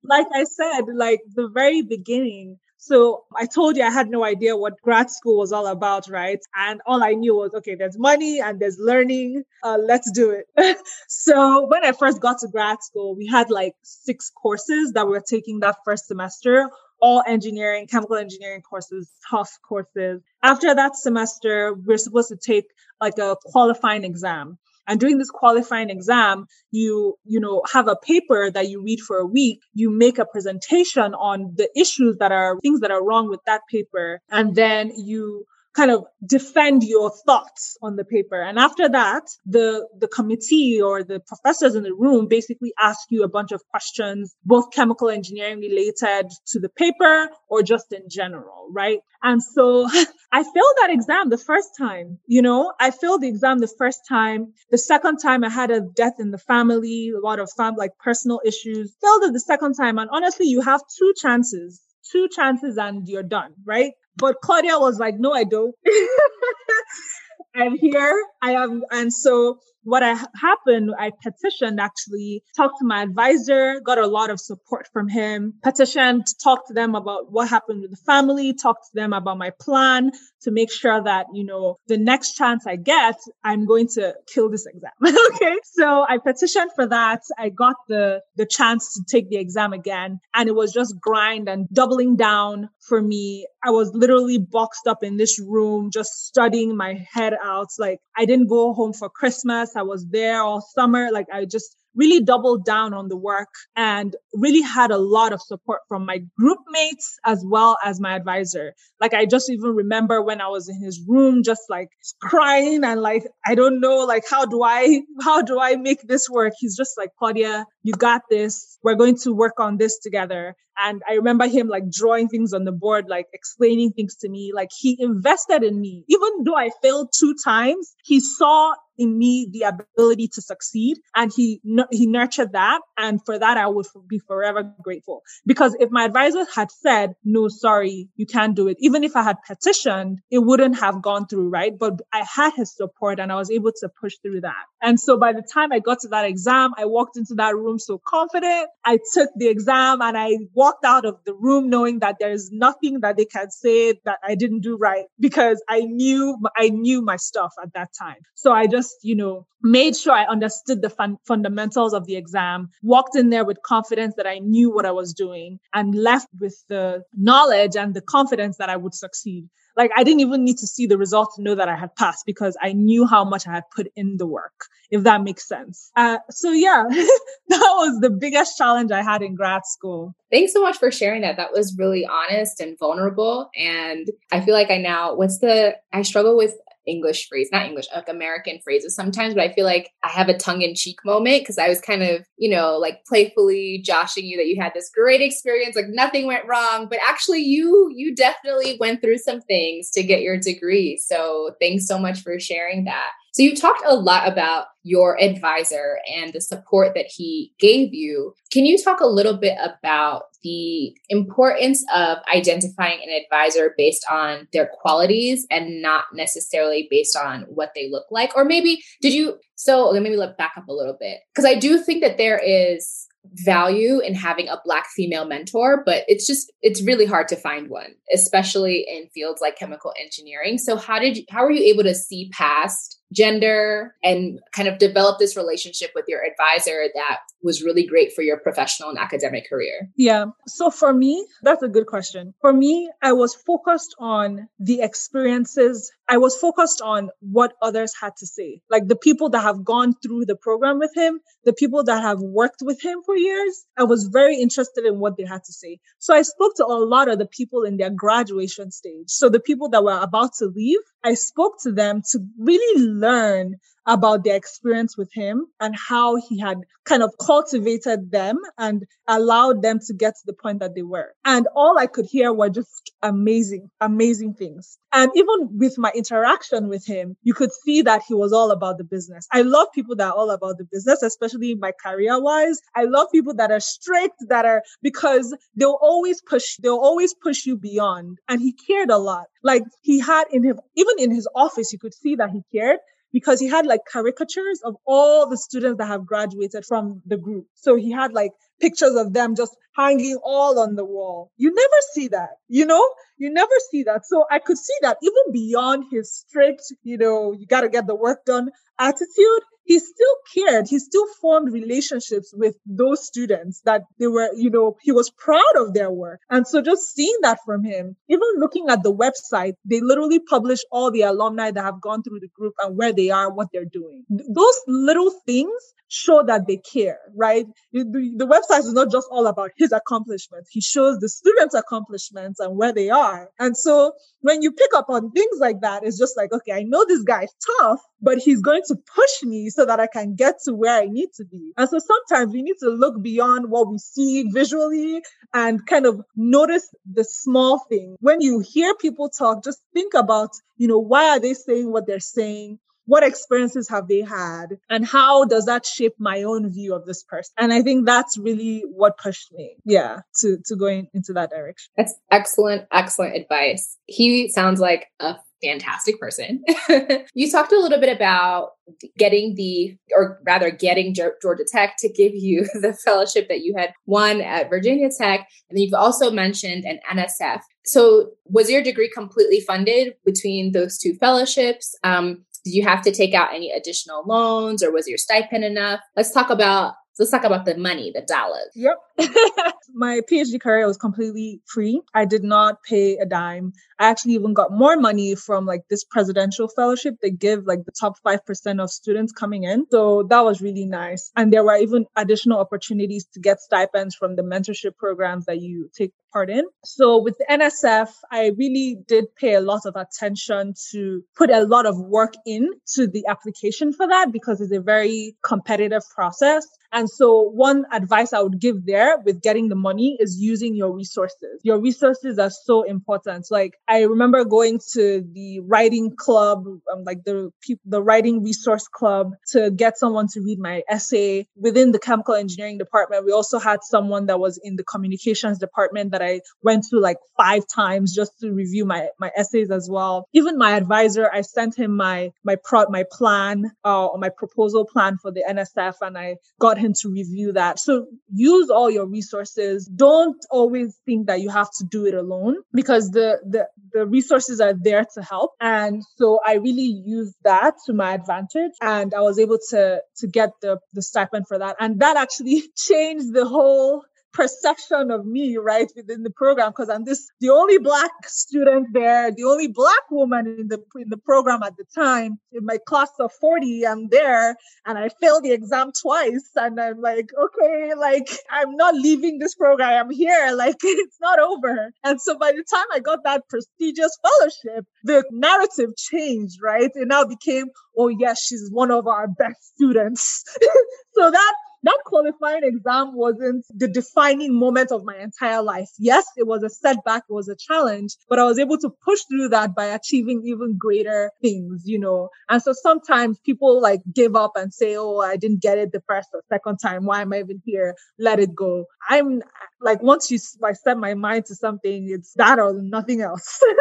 like 0.04 0.28
I 0.34 0.44
said, 0.46 0.82
like 0.96 1.20
the 1.36 1.50
very 1.54 1.82
beginning, 1.82 2.58
so 2.82 3.26
I 3.38 3.46
told 3.46 3.78
you 3.78 3.84
I 3.84 3.92
had 3.92 4.10
no 4.10 4.24
idea 4.24 4.58
what 4.58 4.82
grad 4.82 5.12
school 5.12 5.38
was 5.38 5.52
all 5.52 5.68
about, 5.68 6.10
right? 6.10 6.40
And 6.56 6.82
all 6.88 7.04
I 7.04 7.12
knew 7.12 7.36
was, 7.36 7.54
okay, 7.54 7.76
there's 7.76 7.96
money 7.96 8.42
and 8.42 8.60
there's 8.60 8.80
learning. 8.80 9.44
Uh, 9.64 9.78
let's 9.80 10.10
do 10.12 10.32
it. 10.32 10.48
so 11.08 11.68
when 11.68 11.86
I 11.86 11.92
first 11.92 12.20
got 12.20 12.40
to 12.40 12.48
grad 12.48 12.82
school, 12.82 13.16
we 13.16 13.28
had 13.28 13.52
like 13.52 13.76
six 13.84 14.32
courses 14.32 14.94
that 14.94 15.06
we 15.06 15.12
were 15.12 15.24
taking 15.26 15.60
that 15.60 15.76
first 15.86 16.08
semester 16.08 16.72
all 17.02 17.24
engineering, 17.26 17.88
chemical 17.88 18.16
engineering 18.16 18.62
courses, 18.62 19.10
tough 19.30 19.58
courses. 19.68 20.22
After 20.44 20.74
that 20.74 20.96
semester, 20.96 21.74
we're 21.74 21.98
supposed 21.98 22.30
to 22.30 22.38
take 22.38 22.66
like 23.00 23.18
a 23.18 23.36
qualifying 23.44 24.04
exam. 24.04 24.60
And 24.92 25.00
during 25.00 25.20
this 25.20 25.30
qualifying 25.32 25.90
exam, 25.90 26.48
you, 26.70 27.16
you 27.24 27.40
know, 27.40 27.62
have 27.72 27.88
a 27.88 27.96
paper 27.96 28.52
that 28.52 28.68
you 28.68 28.84
read 28.84 29.00
for 29.00 29.20
a 29.20 29.26
week. 29.26 29.62
You 29.74 29.90
make 29.90 30.20
a 30.20 30.26
presentation 30.26 31.14
on 31.14 31.54
the 31.56 31.70
issues 31.80 32.18
that 32.18 32.34
are 32.34 32.60
things 32.60 32.82
that 32.82 32.92
are 32.92 33.02
wrong 33.02 33.30
with 33.30 33.40
that 33.46 33.62
paper. 33.72 34.20
And 34.30 34.54
then 34.54 34.92
you 34.98 35.46
kind 35.74 35.92
of 35.92 36.06
defend 36.26 36.84
your 36.84 37.12
thoughts 37.26 37.78
on 37.82 37.96
the 37.96 38.04
paper. 38.04 38.42
And 38.42 38.60
after 38.60 38.90
that, 38.90 39.24
the, 39.46 39.88
the 39.98 40.08
committee 40.08 40.82
or 40.82 41.04
the 41.04 41.20
professors 41.20 41.76
in 41.76 41.84
the 41.84 41.94
room 41.94 42.28
basically 42.28 42.74
ask 42.80 43.00
you 43.10 43.24
a 43.24 43.30
bunch 43.30 43.52
of 43.52 43.62
questions, 43.70 44.36
both 44.44 44.72
chemical 44.72 45.10
engineering 45.10 45.60
related 45.60 46.30
to 46.48 46.60
the 46.60 46.70
paper 46.70 47.30
or 47.50 47.64
just 47.64 47.94
in 47.94 48.10
general, 48.10 48.68
right? 48.72 49.00
And 49.24 49.42
so 49.42 49.88
I 50.32 50.44
failed 50.44 50.76
that 50.82 50.90
exam 50.90 51.30
the 51.30 51.38
first 51.38 51.70
time, 51.78 52.20
you 52.28 52.42
know, 52.42 52.74
I 52.80 52.92
failed 52.92 53.22
the 53.22 53.30
exam 53.30 53.60
the 53.60 53.74
first 53.78 54.02
time. 54.10 54.54
The 54.72 54.78
second 54.78 55.18
time 55.18 55.44
I 55.44 55.50
had 55.50 55.72
a 55.72 55.82
death 55.82 56.16
in 56.20 56.32
the 56.32 56.38
family, 56.38 57.12
a 57.16 57.20
lot 57.20 57.40
of 57.40 57.50
fam, 57.56 57.76
like 57.76 57.98
personal 57.98 58.42
issues, 58.46 58.94
failed 59.02 59.24
it 59.24 59.34
the 59.34 59.40
second 59.40 59.76
time. 59.76 60.00
And 60.00 60.10
honestly, 60.12 60.48
you 60.48 60.62
have 60.62 60.82
two 60.98 61.14
chances 61.18 61.82
two 62.12 62.28
chances 62.30 62.78
and 62.78 63.08
you're 63.08 63.24
done, 63.24 63.54
right? 63.66 63.94
But 64.22 64.38
Claudia 64.44 64.80
was 64.80 65.00
like, 65.00 65.16
no, 65.20 65.34
I 65.34 65.46
don't. 65.46 65.76
I'm 67.56 67.78
here. 67.78 68.26
I 68.42 68.54
am. 68.54 68.84
And 68.92 69.14
so 69.14 69.60
what 69.84 70.04
I 70.04 70.14
happened, 70.40 70.92
I 70.98 71.12
petitioned 71.24 71.80
actually, 71.80 72.44
talked 72.56 72.80
to 72.80 72.86
my 72.86 73.04
advisor, 73.04 73.80
got 73.82 73.98
a 73.98 74.08
lot 74.08 74.30
of 74.30 74.40
support 74.40 74.88
from 74.94 75.08
him, 75.08 75.56
petitioned, 75.64 76.26
talked 76.44 76.68
to 76.68 76.74
them 76.74 76.96
about 76.96 77.32
what 77.32 77.50
happened 77.50 77.82
with 77.82 77.92
the 77.92 77.98
family, 78.06 78.54
talked 78.54 78.86
to 78.86 78.92
them 78.94 79.14
about 79.14 79.38
my 79.38 79.52
plan 79.60 80.12
to 80.44 80.52
make 80.52 80.72
sure 80.72 81.04
that, 81.04 81.28
you 81.34 81.46
know, 81.46 81.78
the 81.88 81.98
next 81.98 82.34
chance 82.34 82.66
I 82.68 82.76
get, 82.76 83.16
I'm 83.44 83.66
going 83.66 83.88
to 83.96 84.16
kill 84.32 84.50
this 84.50 84.66
exam. 84.66 84.92
okay. 85.34 85.56
So 85.64 86.06
I 86.08 86.18
petitioned 86.18 86.72
for 86.76 86.88
that. 86.88 87.22
I 87.38 87.50
got 87.50 87.76
the, 87.88 88.22
the 88.36 88.46
chance 88.46 88.94
to 88.94 89.04
take 89.08 89.30
the 89.30 89.38
exam 89.38 89.74
again 89.74 90.20
and 90.34 90.50
it 90.50 90.56
was 90.56 90.74
just 90.74 91.00
grind 91.00 91.48
and 91.48 91.68
doubling 91.70 92.16
down 92.16 92.70
for 92.88 93.02
me. 93.02 93.48
I 93.64 93.70
was 93.70 93.92
literally 93.94 94.38
boxed 94.38 94.88
up 94.88 95.04
in 95.04 95.18
this 95.18 95.40
room, 95.40 95.92
just 95.92 96.26
studying 96.26 96.76
my 96.76 97.06
head 97.12 97.34
out. 97.44 97.68
Like 97.78 98.00
I 98.18 98.26
didn't 98.26 98.48
go 98.48 98.74
home 98.74 98.94
for 98.94 99.10
Christmas. 99.10 99.71
I 99.76 99.84
was 99.84 100.06
there 100.10 100.42
all 100.42 100.62
summer. 100.62 101.10
Like 101.12 101.28
I 101.34 101.46
just 101.46 101.76
really 101.96 102.24
doubled 102.24 102.66
down 102.66 102.94
on 102.94 103.10
the 103.10 103.18
work 103.18 103.50
and 103.76 104.16
really 104.34 104.62
had 104.62 104.92
a 104.92 104.98
lot 104.98 105.34
of 105.34 105.42
support 105.42 105.82
from 105.88 106.06
my 106.06 106.20
group 106.38 106.60
mates 106.70 107.20
as 107.26 107.44
well 107.46 107.78
as 107.84 108.00
my 108.00 108.16
advisor. 108.16 108.74
Like 109.00 109.14
I 109.14 109.26
just 109.26 109.50
even 109.50 109.76
remember 109.76 110.22
when 110.22 110.42
I 110.42 110.48
was 110.48 110.70
in 110.70 110.82
his 110.82 111.02
room, 111.06 111.44
just 111.44 111.64
like 111.70 111.90
crying 112.22 112.84
and 112.84 113.02
like, 113.02 113.28
I 113.46 113.56
don't 113.56 113.82
know, 113.82 114.06
like, 114.06 114.24
how 114.30 114.46
do 114.46 114.64
I, 114.64 115.02
how 115.22 115.42
do 115.42 115.60
I 115.60 115.76
make 115.76 116.02
this 116.04 116.30
work? 116.30 116.54
He's 116.58 116.78
just 116.78 116.98
like, 116.98 117.10
Claudia, 117.20 117.66
you 117.84 117.94
got 117.94 118.22
this. 118.30 118.78
We're 118.84 118.96
going 118.96 119.18
to 119.24 119.34
work 119.34 119.60
on 119.60 119.78
this 119.78 120.00
together. 120.00 120.56
And 120.80 121.02
I 121.08 121.16
remember 121.16 121.48
him 121.48 121.68
like 121.68 121.92
drawing 121.92 122.30
things 122.30 122.54
on 122.54 122.64
the 122.64 122.72
board, 122.72 123.06
like 123.08 123.28
explaining 123.34 123.92
things 123.92 124.16
to 124.22 124.30
me. 124.30 124.52
Like 124.54 124.70
he 124.76 124.96
invested 125.00 125.64
in 125.64 125.80
me. 125.80 126.06
Even 126.08 126.44
though 126.44 126.56
I 126.56 126.70
failed 126.82 127.10
two 127.14 127.36
times, 127.44 127.94
he 128.04 128.20
saw 128.20 128.74
in 129.02 129.18
me 129.18 129.32
the 129.52 129.64
ability 129.74 130.28
to 130.36 130.42
succeed 130.42 130.98
and 131.16 131.32
he 131.36 131.48
he 131.92 132.08
nurtured 132.08 132.52
that 132.54 132.82
and 132.98 133.20
for 133.26 133.38
that 133.44 133.58
I 133.58 133.68
would 133.68 133.88
be 134.08 134.20
forever 134.20 134.62
grateful. 134.84 135.22
Because 135.46 135.76
if 135.80 135.90
my 135.92 136.06
advisor 136.06 136.46
had 136.56 136.72
said 136.72 137.14
no 137.24 137.48
sorry 137.48 138.10
you 138.16 138.26
can't 138.26 138.56
do 138.56 138.68
it 138.68 138.78
even 138.80 139.04
if 139.04 139.16
I 139.16 139.24
had 139.24 139.38
petitioned 139.48 140.20
it 140.30 140.40
wouldn't 140.40 140.80
have 140.80 141.02
gone 141.02 141.28
through 141.28 141.50
right? 141.50 141.78
But 141.78 142.02
I 142.14 142.24
had 142.38 142.54
his 142.56 142.76
support 142.76 143.20
and 143.20 143.32
I 143.32 143.36
was 143.36 143.52
able 143.52 143.72
to 143.82 143.90
push 144.02 144.16
through 144.24 144.42
that 144.42 144.66
and 144.82 145.00
so 145.00 145.18
by 145.18 145.34
the 145.34 145.42
time 145.42 145.72
I 145.72 145.80
got 145.80 146.00
to 146.02 146.10
that 146.10 146.26
exam 146.26 146.72
I 146.78 146.86
walked 146.86 147.18
into 147.18 147.36
that 147.36 147.56
room 147.56 147.80
so 147.80 148.02
confident 148.06 148.70
I 148.86 149.00
took 149.14 149.30
the 149.36 149.48
exam 149.48 150.02
and 150.02 150.18
I 150.18 150.38
walked 150.54 150.86
out 150.86 151.06
of 151.06 151.18
the 151.26 151.34
room 151.34 151.70
knowing 151.70 152.00
that 152.00 152.18
there 152.20 152.32
is 152.32 152.52
nothing 152.52 153.02
that 153.02 153.18
they 153.18 153.26
can 153.26 153.52
say 153.52 153.94
that 154.06 154.20
I 154.24 154.36
didn't 154.36 154.62
do 154.62 154.78
right 154.78 155.06
because 155.20 155.64
I 155.70 155.82
knew 155.82 156.38
I 156.58 156.70
knew 156.70 157.02
my 157.02 157.18
stuff 157.18 157.54
at 157.62 157.74
that 157.74 157.90
time 158.00 158.18
so 158.36 158.52
I 158.52 158.68
just 158.68 158.96
you 159.04 159.16
know, 159.16 159.46
made 159.62 159.96
sure 159.96 160.14
I 160.14 160.26
understood 160.26 160.82
the 160.82 160.90
fun- 160.90 161.18
fundamentals 161.28 161.94
of 161.94 162.06
the 162.06 162.16
exam, 162.16 162.70
walked 162.82 163.16
in 163.16 163.30
there 163.30 163.46
with 163.46 163.62
confidence 163.64 164.16
that 164.18 164.28
I 164.28 164.40
knew 164.40 164.74
what 164.74 164.86
I 164.86 164.92
was 164.92 165.14
doing 165.14 165.60
and 165.74 165.94
left 165.96 166.28
with 166.40 166.56
the 166.70 167.04
knowledge 167.16 167.76
and 167.76 167.94
the 167.94 168.02
confidence 168.02 168.58
that 168.58 168.70
I 168.70 168.78
would 168.78 168.94
succeed. 168.94 169.50
Like 169.78 169.92
I 169.96 170.04
didn't 170.04 170.22
even 170.22 170.44
need 170.44 170.58
to 170.58 170.68
see 170.68 170.88
the 170.88 170.98
result 170.98 171.34
to 171.36 171.42
know 171.42 171.56
that 171.56 171.70
I 171.70 171.76
had 171.76 171.96
passed 171.96 172.26
because 172.26 172.58
I 172.62 172.74
knew 172.74 173.06
how 173.06 173.24
much 173.24 173.48
I 173.48 173.52
had 173.52 173.70
put 173.76 173.92
in 173.96 174.18
the 174.18 174.28
work, 174.28 174.66
if 174.90 175.04
that 175.04 175.24
makes 175.24 175.48
sense. 175.48 175.92
Uh, 175.96 176.18
so 176.30 176.52
yeah, 176.52 176.84
that 176.90 177.74
was 177.78 178.00
the 178.02 178.10
biggest 178.10 178.58
challenge 178.58 178.92
I 178.92 179.02
had 179.02 179.22
in 179.22 179.36
grad 179.36 179.66
school. 179.66 180.16
Thanks 180.32 180.54
so 180.54 180.62
much 180.62 180.78
for 180.78 180.92
sharing 180.92 181.22
that. 181.22 181.38
That 181.38 181.52
was 181.52 181.78
really 181.78 182.06
honest 182.06 182.60
and 182.60 182.78
vulnerable. 182.80 183.50
And 183.56 184.10
I 184.32 184.42
feel 184.42 184.54
like 184.54 184.72
I 184.72 184.78
now, 184.78 185.16
what's 185.16 185.40
the, 185.40 185.76
I 185.92 186.04
struggle 186.04 186.38
with 186.38 186.56
English 186.88 187.28
phrase, 187.30 187.50
not 187.52 187.66
English, 187.66 187.88
like 187.94 188.10
American 188.10 188.60
phrases 188.64 188.96
sometimes, 188.96 189.34
but 189.34 189.44
I 189.44 189.54
feel 189.54 189.66
like 189.66 189.92
I 190.04 190.10
have 190.10 190.30
a 190.30 190.38
tongue 190.38 190.62
in 190.62 190.76
cheek 190.76 190.98
moment 191.06 191.42
because 191.42 191.58
I 191.58 191.70
was 191.70 191.80
kind 191.82 192.04
of, 192.04 192.26
you 192.38 192.50
know, 192.50 192.78
like 192.78 193.06
playfully 193.06 193.82
joshing 193.86 194.26
you 194.26 194.38
that 194.38 194.48
you 194.48 194.62
had 194.62 194.74
this 194.74 194.92
great 194.94 195.22
experience, 195.22 195.76
like 195.76 195.90
nothing 195.90 196.28
went 196.28 196.48
wrong, 196.48 196.88
but 196.90 197.00
actually 197.08 197.42
you 197.42 197.92
you 197.96 198.16
definitely 198.16 198.78
went 198.80 199.02
through 199.02 199.20
some 199.20 199.42
things 199.42 199.90
to 199.92 200.04
get 200.04 200.22
your 200.22 200.40
degree. 200.40 200.98
So 200.98 201.56
thanks 201.60 201.88
so 201.88 202.00
much 202.00 202.22
for 202.22 202.40
sharing 202.40 202.86
that. 202.86 203.12
So 203.32 203.44
you 203.44 203.56
talked 203.56 203.84
a 203.86 203.96
lot 203.96 204.28
about 204.28 204.68
your 204.84 205.22
advisor 205.22 206.00
and 206.14 206.34
the 206.34 206.42
support 206.42 206.94
that 206.96 207.06
he 207.08 207.54
gave 207.60 207.94
you. 207.94 208.34
Can 208.52 208.66
you 208.66 208.78
talk 208.78 209.00
a 209.00 209.08
little 209.08 209.38
bit 209.38 209.58
about 209.62 210.24
the 210.44 210.96
importance 211.10 211.86
of 211.94 212.18
identifying 212.34 213.00
an 213.04 213.10
advisor 213.24 213.74
based 213.78 214.06
on 214.10 214.48
their 214.54 214.70
qualities 214.82 215.46
and 215.50 215.82
not 215.82 216.06
necessarily 216.14 216.88
based 216.90 217.16
on 217.16 217.44
what 217.44 217.72
they 217.76 217.90
look 217.90 218.06
like? 218.12 218.36
Or 218.36 218.44
maybe 218.44 218.84
did 219.02 219.14
you 219.14 219.38
so 219.56 219.90
let 219.90 220.02
me 220.02 220.16
let 220.16 220.38
back 220.38 220.54
up 220.58 220.68
a 220.68 220.74
little 220.74 220.98
bit 221.00 221.20
because 221.34 221.46
I 221.46 221.56
do 221.56 221.80
think 221.80 222.02
that 222.02 222.18
there 222.18 222.40
is 222.40 223.08
value 223.46 224.00
in 224.00 224.16
having 224.16 224.50
a 224.50 224.60
black 224.66 224.88
female 224.88 225.26
mentor 225.26 225.84
but 225.86 226.04
it's 226.08 226.26
just 226.26 226.52
it's 226.64 226.82
really 226.82 227.06
hard 227.06 227.28
to 227.28 227.36
find 227.36 227.70
one 227.70 227.94
especially 228.12 228.84
in 228.90 229.08
fields 229.14 229.40
like 229.40 229.56
chemical 229.56 229.94
engineering 230.02 230.58
so 230.58 230.76
how 230.76 230.98
did 230.98 231.16
you 231.16 231.24
how 231.30 231.44
were 231.44 231.52
you 231.52 231.64
able 231.64 231.84
to 231.84 231.94
see 231.94 232.32
past 232.34 233.01
gender 233.12 233.96
and 234.04 234.40
kind 234.52 234.68
of 234.68 234.78
develop 234.78 235.20
this 235.20 235.36
relationship 235.36 235.92
with 235.96 236.06
your 236.08 236.22
advisor 236.24 236.86
that 236.96 237.20
was 237.44 237.64
really 237.64 237.86
great 237.86 238.14
for 238.14 238.22
your 238.22 238.38
professional 238.38 238.90
and 238.90 238.98
academic 238.98 239.50
career? 239.50 239.90
Yeah. 239.96 240.26
So 240.48 240.70
for 240.70 240.94
me, 240.94 241.26
that's 241.42 241.64
a 241.64 241.68
good 241.68 241.88
question. 241.88 242.34
For 242.42 242.54
me, 242.54 242.90
I 243.02 243.14
was 243.14 243.36
focused 243.36 243.96
on 244.00 244.48
the 244.60 244.82
experiences. 244.82 245.92
I 246.08 246.18
was 246.18 246.38
focused 246.38 246.82
on 246.82 247.10
what 247.20 247.54
others 247.62 247.94
had 248.00 248.16
to 248.18 248.28
say, 248.28 248.62
like 248.70 248.88
the 248.88 248.96
people 248.96 249.30
that 249.30 249.42
have 249.42 249.64
gone 249.64 249.94
through 250.02 250.26
the 250.26 250.36
program 250.36 250.80
with 250.80 250.92
him, 250.96 251.22
the 251.46 251.54
people 251.54 251.84
that 251.86 252.02
have 252.02 252.20
worked 252.20 252.62
with 252.62 252.84
him 252.84 253.00
for 253.06 253.16
years. 253.16 253.66
I 253.78 253.84
was 253.84 254.10
very 254.12 254.40
interested 254.40 254.86
in 254.86 255.00
what 255.00 255.18
they 255.18 255.26
had 255.26 255.44
to 255.46 255.54
say. 255.54 255.80
So 256.00 256.14
I 256.14 256.22
spoke 256.22 256.56
to 256.58 256.66
a 256.66 256.68
lot 256.68 257.10
of 257.10 257.18
the 257.18 257.26
people 257.26 257.64
in 257.64 257.78
their 257.78 257.90
graduation 257.90 258.72
stage. 258.72 259.10
So 259.10 259.30
the 259.30 259.40
people 259.40 259.70
that 259.70 259.84
were 259.84 260.00
about 260.00 260.34
to 260.40 260.46
leave, 260.46 260.80
I 261.04 261.14
spoke 261.16 261.62
to 261.64 261.72
them 261.72 262.02
to 262.12 262.20
really 262.38 262.82
learn 263.02 263.58
about 263.86 264.24
their 264.24 264.36
experience 264.36 264.98
with 264.98 265.10
him 265.14 265.46
and 265.60 265.76
how 265.76 266.16
he 266.16 266.40
had 266.40 266.58
kind 266.86 267.04
of 267.04 267.12
cultivated 267.20 268.12
them 268.12 268.38
and 268.58 268.84
allowed 269.08 269.62
them 269.62 269.80
to 269.88 269.94
get 269.94 270.14
to 270.14 270.22
the 270.26 270.34
point 270.34 270.60
that 270.60 270.76
they 270.76 270.82
were. 270.82 271.14
And 271.26 271.48
all 271.56 271.78
I 271.78 271.88
could 271.88 272.06
hear 272.06 272.34
were 272.34 272.50
just 272.50 272.92
amazing, 273.02 273.70
amazing 273.80 274.36
things. 274.36 274.78
And 274.94 275.10
even 275.16 275.58
with 275.58 275.78
my 275.78 275.92
interaction 275.96 276.68
with 276.68 276.86
him, 276.86 277.16
you 277.24 277.34
could 277.34 277.52
see 277.52 277.82
that 277.84 278.02
he 278.08 278.14
was 278.14 278.34
all 278.34 278.52
about 278.52 278.78
the 278.78 278.84
business. 278.84 279.28
I 279.32 279.42
love 279.42 279.68
people 279.74 279.96
that 279.96 280.08
are 280.08 280.14
all 280.14 280.32
about 280.32 280.58
the 280.58 280.66
business, 280.72 281.02
especially 281.02 281.56
my 281.56 281.72
career 281.84 282.22
wise. 282.22 282.60
I 282.76 282.84
love 282.84 283.08
people 283.12 283.34
that 283.36 283.52
are 283.52 283.60
straight, 283.60 284.12
that 284.30 284.46
are 284.46 284.64
because 284.82 285.36
they'll 285.56 285.80
always 285.82 286.22
push, 286.22 286.58
they'll 286.62 286.76
always 286.76 287.14
push 287.14 287.46
you 287.46 287.58
beyond. 287.58 288.20
And 288.28 288.42
he 288.42 288.54
cared 288.54 288.90
a 288.90 288.98
lot. 288.98 289.26
Like 289.44 289.64
he 289.82 290.00
had 290.00 290.26
in 290.32 290.44
him, 290.44 290.60
even 290.76 290.96
in 291.00 291.12
his 291.14 291.28
office, 291.36 291.72
you 291.74 291.80
could 291.80 291.94
see 291.94 292.16
that 292.16 292.30
he 292.30 292.42
cared 292.56 292.78
because 293.14 293.40
he 293.40 293.48
had 293.48 293.66
like 293.66 293.82
caricatures 293.92 294.62
of 294.64 294.76
all 294.86 295.30
the 295.30 295.38
students 295.38 295.78
that 295.78 295.88
have 295.88 296.06
graduated 296.06 296.66
from 296.66 297.02
the 297.06 297.18
group. 297.18 297.46
So 297.56 297.76
he 297.76 297.92
had 297.92 298.14
like 298.14 298.32
pictures 298.60 298.96
of 298.96 299.14
them 299.14 299.36
just 299.36 299.56
hanging 299.76 300.18
all 300.24 300.60
on 300.60 300.76
the 300.76 300.86
wall. 300.86 301.32
You 301.38 301.54
never 301.54 301.82
see 301.94 302.08
that, 302.10 302.32
you 302.48 302.66
know, 302.66 302.86
you 303.18 303.32
never 303.32 303.54
see 303.70 303.84
that. 303.84 304.06
So 304.06 304.26
I 304.30 304.40
could 304.40 304.58
see 304.58 304.74
that 304.82 304.98
even 305.02 305.34
beyond 305.34 305.86
his 305.92 306.14
strict, 306.14 306.64
you 306.84 306.98
know, 306.98 307.34
you 307.34 307.46
got 307.46 307.62
to 307.62 307.70
get 307.70 307.88
the 307.88 307.96
work 307.96 308.26
done 308.26 308.50
attitude, 308.80 309.44
he 309.72 309.80
still 309.80 310.16
cared. 310.36 310.68
He 310.68 310.80
still 310.80 311.06
formed 311.22 311.54
relationships 311.54 312.34
with 312.36 312.58
those 312.66 313.06
students 313.06 313.62
that 313.64 313.84
they 314.00 314.08
were, 314.08 314.30
you 314.36 314.50
know, 314.50 314.76
he 314.82 314.92
was 314.92 315.10
proud 315.10 315.56
of 315.56 315.74
their 315.74 315.90
work. 315.90 316.20
And 316.30 316.46
so 316.46 316.62
just 316.62 316.94
seeing 316.94 317.16
that 317.22 317.40
from 317.46 317.64
him, 317.64 317.96
even 318.10 318.28
looking 318.38 318.68
at 318.70 318.84
the 318.84 318.94
website, 318.94 319.54
they 319.64 319.80
literally 319.80 320.20
publish 320.20 320.60
all 320.74 320.92
the 320.92 321.04
alumni 321.04 321.52
that 321.52 321.64
have 321.64 321.80
gone 321.80 322.04
through 322.04 322.20
the 322.20 322.28
group 322.38 322.54
and 322.62 322.78
where 322.78 322.92
they 322.92 323.12
are, 323.12 323.32
what 323.32 323.48
they're 323.54 323.64
doing. 323.64 324.04
Those 324.10 324.60
little 324.68 325.12
things 325.26 325.62
show 325.92 326.24
that 326.26 326.48
they 326.48 326.58
care, 326.58 327.00
right? 327.16 327.46
The, 327.74 328.32
website 328.32 328.60
is 328.60 328.72
not 328.72 328.90
just 328.92 329.08
all 329.12 329.28
about 329.28 329.52
his 329.58 329.74
accomplishments. 329.74 330.50
He 330.50 330.62
shows 330.62 331.00
the 331.00 331.10
students' 331.10 331.54
accomplishments 331.54 332.40
and 332.40 332.58
where 332.58 332.74
they 332.74 332.90
are. 332.90 333.30
And 333.40 333.58
so 333.58 333.92
when 334.22 334.42
you 334.42 334.54
pick 334.54 334.74
up 334.74 334.86
on 334.90 335.12
things 335.12 335.38
like 335.40 335.62
that, 335.62 335.84
it's 335.84 336.00
just 336.00 336.16
like, 336.16 336.32
okay, 336.32 336.54
I 336.54 336.64
know 336.64 336.86
this 336.88 337.04
guy 337.04 337.24
is 337.24 337.34
tough, 337.60 337.82
but 338.02 338.20
he's 338.20 338.42
going 338.42 338.62
to 338.68 338.76
push 338.76 339.24
me 339.24 339.50
so 339.50 339.61
that 339.66 339.80
I 339.80 339.88
can 339.88 340.16
get 340.16 340.36
to 340.46 340.54
where 340.54 340.82
I 340.82 340.86
need 340.86 341.10
to 341.18 341.26
be. 341.26 341.52
And 341.58 341.70
so 341.70 341.80
sometimes 341.80 342.34
we 342.34 342.42
need 342.42 342.58
to 342.60 342.70
look 342.70 343.02
beyond 343.02 343.50
what 343.50 343.70
we 343.70 343.78
see 343.78 344.24
visually 344.24 345.02
and 345.34 345.66
kind 345.66 345.86
of 345.86 346.02
notice 346.16 346.70
the 346.92 347.04
small 347.04 347.60
thing. 347.70 347.96
When 348.00 348.22
you 348.22 348.40
hear 348.40 348.74
people 348.76 349.10
talk, 349.10 349.44
just 349.44 349.62
think 349.74 349.94
about, 349.94 350.32
you 350.58 350.68
know, 350.68 350.80
why 350.80 351.10
are 351.10 351.20
they 351.20 351.34
saying 351.34 351.72
what 351.72 351.88
they're 351.88 352.00
saying? 352.00 352.60
what 352.86 353.04
experiences 353.04 353.70
have 353.70 353.88
they 353.88 354.02
had 354.02 354.58
and 354.70 354.86
how 354.86 355.24
does 355.26 355.46
that 355.46 355.66
shape 355.66 355.94
my 355.98 356.24
own 356.24 356.50
view 356.50 356.74
of 356.74 356.86
this 356.86 357.04
person 357.04 357.32
and 357.38 357.54
i 357.54 357.62
think 357.62 357.86
that's 357.86 358.18
really 358.18 358.64
what 358.68 358.98
pushed 358.98 359.32
me 359.34 359.56
yeah 359.66 360.00
to 360.20 360.38
to 360.46 360.56
going 360.56 360.88
into 360.94 361.14
that 361.14 361.30
direction 361.30 361.72
that's 361.78 361.94
excellent 362.12 362.68
excellent 362.72 363.16
advice 363.16 363.78
he 363.86 364.30
sounds 364.30 364.60
like 364.60 364.88
a 365.00 365.16
fantastic 365.44 366.00
person. 366.00 366.44
you 367.14 367.32
talked 367.32 367.52
a 367.52 367.60
little 367.60 367.80
bit 367.80 367.96
about 367.96 368.52
getting 368.98 369.36
the, 369.36 369.76
or 369.96 370.20
rather 370.26 370.52
getting 370.52 370.94
Georgia 370.94 371.44
Tech 371.52 371.76
to 371.80 371.90
give 371.90 372.14
you 372.14 372.48
the 372.62 372.74
fellowship 372.86 373.28
that 373.30 373.42
you 373.42 373.54
had 373.58 373.74
won 373.86 374.22
at 374.22 374.50
Virginia 374.50 374.90
Tech. 374.96 375.28
And 375.50 375.58
then 375.58 375.64
you've 375.64 375.74
also 375.74 376.12
mentioned 376.12 376.66
an 376.66 376.80
NSF. 376.92 377.42
So 377.66 378.12
was 378.26 378.50
your 378.50 378.64
degree 378.64 378.90
completely 378.94 379.42
funded 379.42 379.94
between 380.06 380.52
those 380.52 380.78
two 380.78 380.96
fellowships? 380.96 381.76
Um, 381.84 382.26
did 382.44 382.56
you 382.56 382.64
have 382.64 382.82
to 382.84 382.92
take 382.92 383.14
out 383.14 383.34
any 383.34 383.52
additional 383.52 384.04
loans 384.06 384.64
or 384.64 384.72
was 384.72 384.88
your 384.88 384.98
stipend 384.98 385.44
enough? 385.44 385.80
Let's 385.96 386.12
talk 386.12 386.30
about 386.30 386.74
let's 387.00 387.12
talk 387.12 387.24
about 387.24 387.46
the 387.46 387.58
money, 387.58 387.92
the 387.94 388.02
dollars. 388.02 388.52
Yep. 388.56 388.78
My 389.74 390.02
PhD 390.10 390.40
career 390.40 390.68
was 390.68 390.78
completely 390.78 391.42
free. 391.46 391.82
I 391.94 392.06
did 392.06 392.24
not 392.24 392.64
pay 392.64 392.98
a 392.98 393.06
dime. 393.06 393.54
I 393.80 393.90
actually 393.90 394.14
even 394.14 394.34
got 394.34 394.52
more 394.52 394.78
money 394.78 395.16
from 395.16 395.46
like 395.46 395.62
this 395.70 395.84
presidential 395.84 396.48
fellowship 396.48 396.96
they 397.02 397.10
give 397.10 397.46
like 397.46 397.66
the 397.66 397.72
top 397.72 397.96
5% 398.06 398.62
of 398.62 398.70
students 398.70 399.12
coming 399.14 399.44
in. 399.44 399.66
So 399.72 400.04
that 400.10 400.22
was 400.22 400.42
really 400.42 400.66
nice. 400.66 401.12
And 401.16 401.32
there 401.32 401.44
were 401.44 401.58
even 401.58 401.86
additional 401.96 402.40
opportunities 402.40 403.06
to 403.14 403.20
get 403.20 403.40
stipends 403.40 403.96
from 403.96 404.16
the 404.16 404.22
mentorship 404.22 404.78
programs 404.78 405.26
that 405.26 405.42
you 405.42 405.70
take 405.76 405.94
part 406.12 406.30
in. 406.30 406.44
So 406.64 407.02
with 407.02 407.18
the 407.18 407.26
NSF, 407.30 407.90
I 408.12 408.32
really 408.38 408.78
did 408.88 409.16
pay 409.16 409.34
a 409.36 409.42
lot 409.42 409.66
of 409.66 409.76
attention 409.76 410.54
to 410.72 411.02
put 411.16 411.30
a 411.30 411.46
lot 411.46 411.66
of 411.66 411.80
work 411.80 412.14
into 412.26 412.88
the 412.88 413.06
application 413.08 413.74
for 413.74 413.88
that 413.88 414.12
because 414.12 414.42
it's 414.42 414.54
a 414.54 414.62
very 414.62 415.16
competitive 415.24 415.84
process. 415.96 416.46
And 416.72 416.90
so 416.90 417.22
one 417.22 417.66
advice 417.72 418.14
I 418.14 418.22
would 418.22 418.40
give 418.40 418.66
there 418.66 418.98
with 419.00 419.22
getting 419.22 419.50
the 419.50 419.56
money 419.56 419.98
is 420.00 420.18
using 420.20 420.56
your 420.56 420.72
resources. 420.72 421.42
Your 421.44 421.60
resources 421.60 422.18
are 422.18 422.30
so 422.30 422.64
important. 422.64 423.28
Like 423.30 423.54
I 423.68 423.84
remember 423.84 424.24
going 424.24 424.60
to 424.74 425.06
the 425.14 425.42
writing 425.42 425.96
club, 425.96 426.46
um, 426.72 426.84
like 426.86 427.04
the 427.04 427.32
the 427.66 427.82
writing 427.82 428.24
resource 428.24 428.68
club 428.68 429.12
to 429.32 429.52
get 429.52 429.78
someone 429.78 430.08
to 430.14 430.22
read 430.22 430.40
my 430.40 430.64
essay 430.70 431.28
within 431.36 431.72
the 431.72 431.80
chemical 431.80 432.16
engineering 432.16 432.58
department. 432.58 433.06
We 433.06 433.12
also 433.12 433.40
had 433.40 433.60
someone 433.64 434.06
that 434.06 434.20
was 434.20 434.40
in 434.42 434.56
the 434.56 434.64
communications 434.64 435.40
department 435.40 435.92
that 435.92 436.02
I 436.02 436.22
went 436.44 436.66
to 436.70 436.80
like 436.80 436.98
five 437.18 437.44
times 437.54 437.94
just 437.94 438.20
to 438.22 438.32
review 438.32 438.66
my, 438.66 438.90
my 439.00 439.12
essays 439.16 439.52
as 439.52 439.70
well. 439.70 440.08
Even 440.14 440.38
my 440.38 440.52
advisor, 440.52 441.10
I 441.12 441.22
sent 441.22 441.58
him 441.58 441.76
my, 441.76 442.12
my 442.24 442.38
pro, 442.44 442.66
my 442.70 442.86
plan, 442.92 443.52
uh, 443.66 443.88
or 443.88 443.98
my 443.98 444.10
proposal 444.10 444.66
plan 444.66 444.98
for 445.02 445.12
the 445.12 445.24
NSF 445.28 445.76
and 445.82 445.98
I 445.98 446.18
got 446.40 446.58
him 446.62 446.74
to 446.82 446.90
review 446.90 447.34
that. 447.34 447.60
So 447.60 447.88
use 448.14 448.50
all 448.50 448.70
your 448.70 448.88
resources. 448.88 449.66
Don't 449.68 450.18
always 450.30 450.78
think 450.86 451.08
that 451.08 451.22
you 451.22 451.30
have 451.30 451.50
to 451.60 451.66
do 451.70 451.86
it 451.86 451.94
alone 451.94 452.38
because 452.54 452.90
the, 452.90 453.20
the, 453.28 453.48
the 453.74 453.86
resources 453.86 454.40
are 454.40 454.54
there 454.54 454.86
to 454.94 455.02
help. 455.02 455.32
And 455.40 455.84
so 455.98 456.20
I 456.26 456.36
really 456.36 456.82
used 456.86 457.16
that 457.24 457.56
to 457.66 457.74
my 457.74 457.94
advantage 457.94 458.52
and 458.62 458.94
I 458.94 459.02
was 459.02 459.20
able 459.20 459.40
to, 459.50 459.82
to 459.98 460.08
get 460.08 460.30
the, 460.42 460.60
the 460.74 460.82
stipend 460.82 461.28
for 461.28 461.40
that. 461.40 461.58
And 461.60 461.80
that 461.82 461.98
actually 461.98 462.44
changed 462.56 463.14
the 463.14 463.28
whole 463.28 463.84
perception 464.14 464.92
of 464.92 465.06
me, 465.06 465.38
right, 465.38 465.72
within 465.76 466.04
the 466.04 466.10
program 466.10 466.50
because 466.50 466.70
I'm 466.70 466.84
this 466.84 467.10
the 467.20 467.30
only 467.30 467.58
black 467.58 467.92
student 468.06 468.68
there, 468.74 469.12
the 469.12 469.24
only 469.24 469.48
black 469.48 469.90
woman 469.90 470.28
in 470.40 470.48
the 470.48 470.60
in 470.78 470.90
the 470.90 470.98
program 470.98 471.44
at 471.44 471.58
the 471.58 471.66
time. 471.76 472.20
In 472.32 472.46
my 472.46 472.58
class 472.66 472.90
of 473.00 473.12
40, 473.20 473.68
I'm 473.68 473.90
there 473.90 474.36
and 474.66 474.78
I 474.78 474.90
failed 475.02 475.24
the 475.24 475.32
exam 475.32 475.72
twice. 475.80 476.30
And 476.36 476.60
I'm 476.60 476.82
like, 476.82 477.10
okay, 477.18 477.74
like 477.76 478.10
I'm 478.30 478.56
not 478.56 478.76
leaving 478.76 479.20
this 479.20 479.36
program. 479.36 479.86
I'm 479.86 479.92
here. 479.92 480.36
Like 480.42 480.56
it's 480.64 480.98
not 481.00 481.20
over. 481.20 481.72
And 481.84 482.02
so 482.02 482.18
by 482.18 482.32
the 482.32 482.44
time 482.52 482.66
I 482.74 482.80
got 482.80 483.00
that 483.04 483.30
prestigious 483.30 483.96
fellowship, 484.02 484.66
the 484.84 485.04
narrative 485.12 485.76
changed, 485.78 486.40
right? 486.42 486.72
It 486.74 486.88
now 486.88 487.06
became, 487.06 487.48
oh 487.78 487.90
yes, 487.90 488.24
she's 488.24 488.50
one 488.52 488.72
of 488.72 488.88
our 488.88 489.08
best 489.08 489.54
students. 489.54 490.24
so 490.96 491.12
that 491.12 491.34
that 491.64 491.80
qualifying 491.86 492.44
exam 492.44 492.96
wasn't 492.96 493.46
the 493.54 493.68
defining 493.68 494.34
moment 494.38 494.72
of 494.72 494.84
my 494.84 494.98
entire 494.98 495.42
life. 495.42 495.70
Yes, 495.78 496.06
it 496.18 496.26
was 496.28 496.44
a 496.44 496.50
setback, 496.50 497.04
it 497.10 497.14
was 497.14 497.28
a 497.30 497.36
challenge, 497.36 497.96
but 498.10 498.20
I 498.20 498.24
was 498.24 498.40
able 498.40 498.58
to 498.60 498.70
push 498.70 499.02
through 499.10 499.30
that 499.30 499.56
by 499.56 499.66
achieving 499.66 500.24
even 500.26 500.58
greater 500.58 501.12
things, 501.22 501.64
you 501.66 501.80
know. 501.80 502.10
And 502.30 502.42
so 502.42 502.54
sometimes 502.54 503.20
people 503.20 503.62
like 503.62 503.82
give 503.94 504.16
up 504.16 504.34
and 504.36 504.54
say, 504.54 504.76
Oh, 504.76 505.00
I 505.00 505.18
didn't 505.18 505.42
get 505.42 505.58
it 505.58 505.72
the 505.72 505.82
first 505.88 506.10
or 506.14 506.22
second 506.30 506.58
time. 506.58 506.86
Why 506.86 507.02
am 507.02 507.14
I 507.14 507.20
even 507.20 507.42
here? 507.46 507.76
Let 508.00 508.20
it 508.20 508.36
go. 508.36 508.66
I'm 508.90 509.22
like, 509.62 509.82
once 509.82 510.12
you, 510.12 510.20
I 510.44 510.54
set 510.54 510.78
my 510.78 510.94
mind 510.94 511.26
to 511.28 511.36
something, 511.36 511.90
it's 511.90 512.14
that 512.14 512.40
or 512.40 512.54
nothing 512.54 513.02
else. 513.02 513.40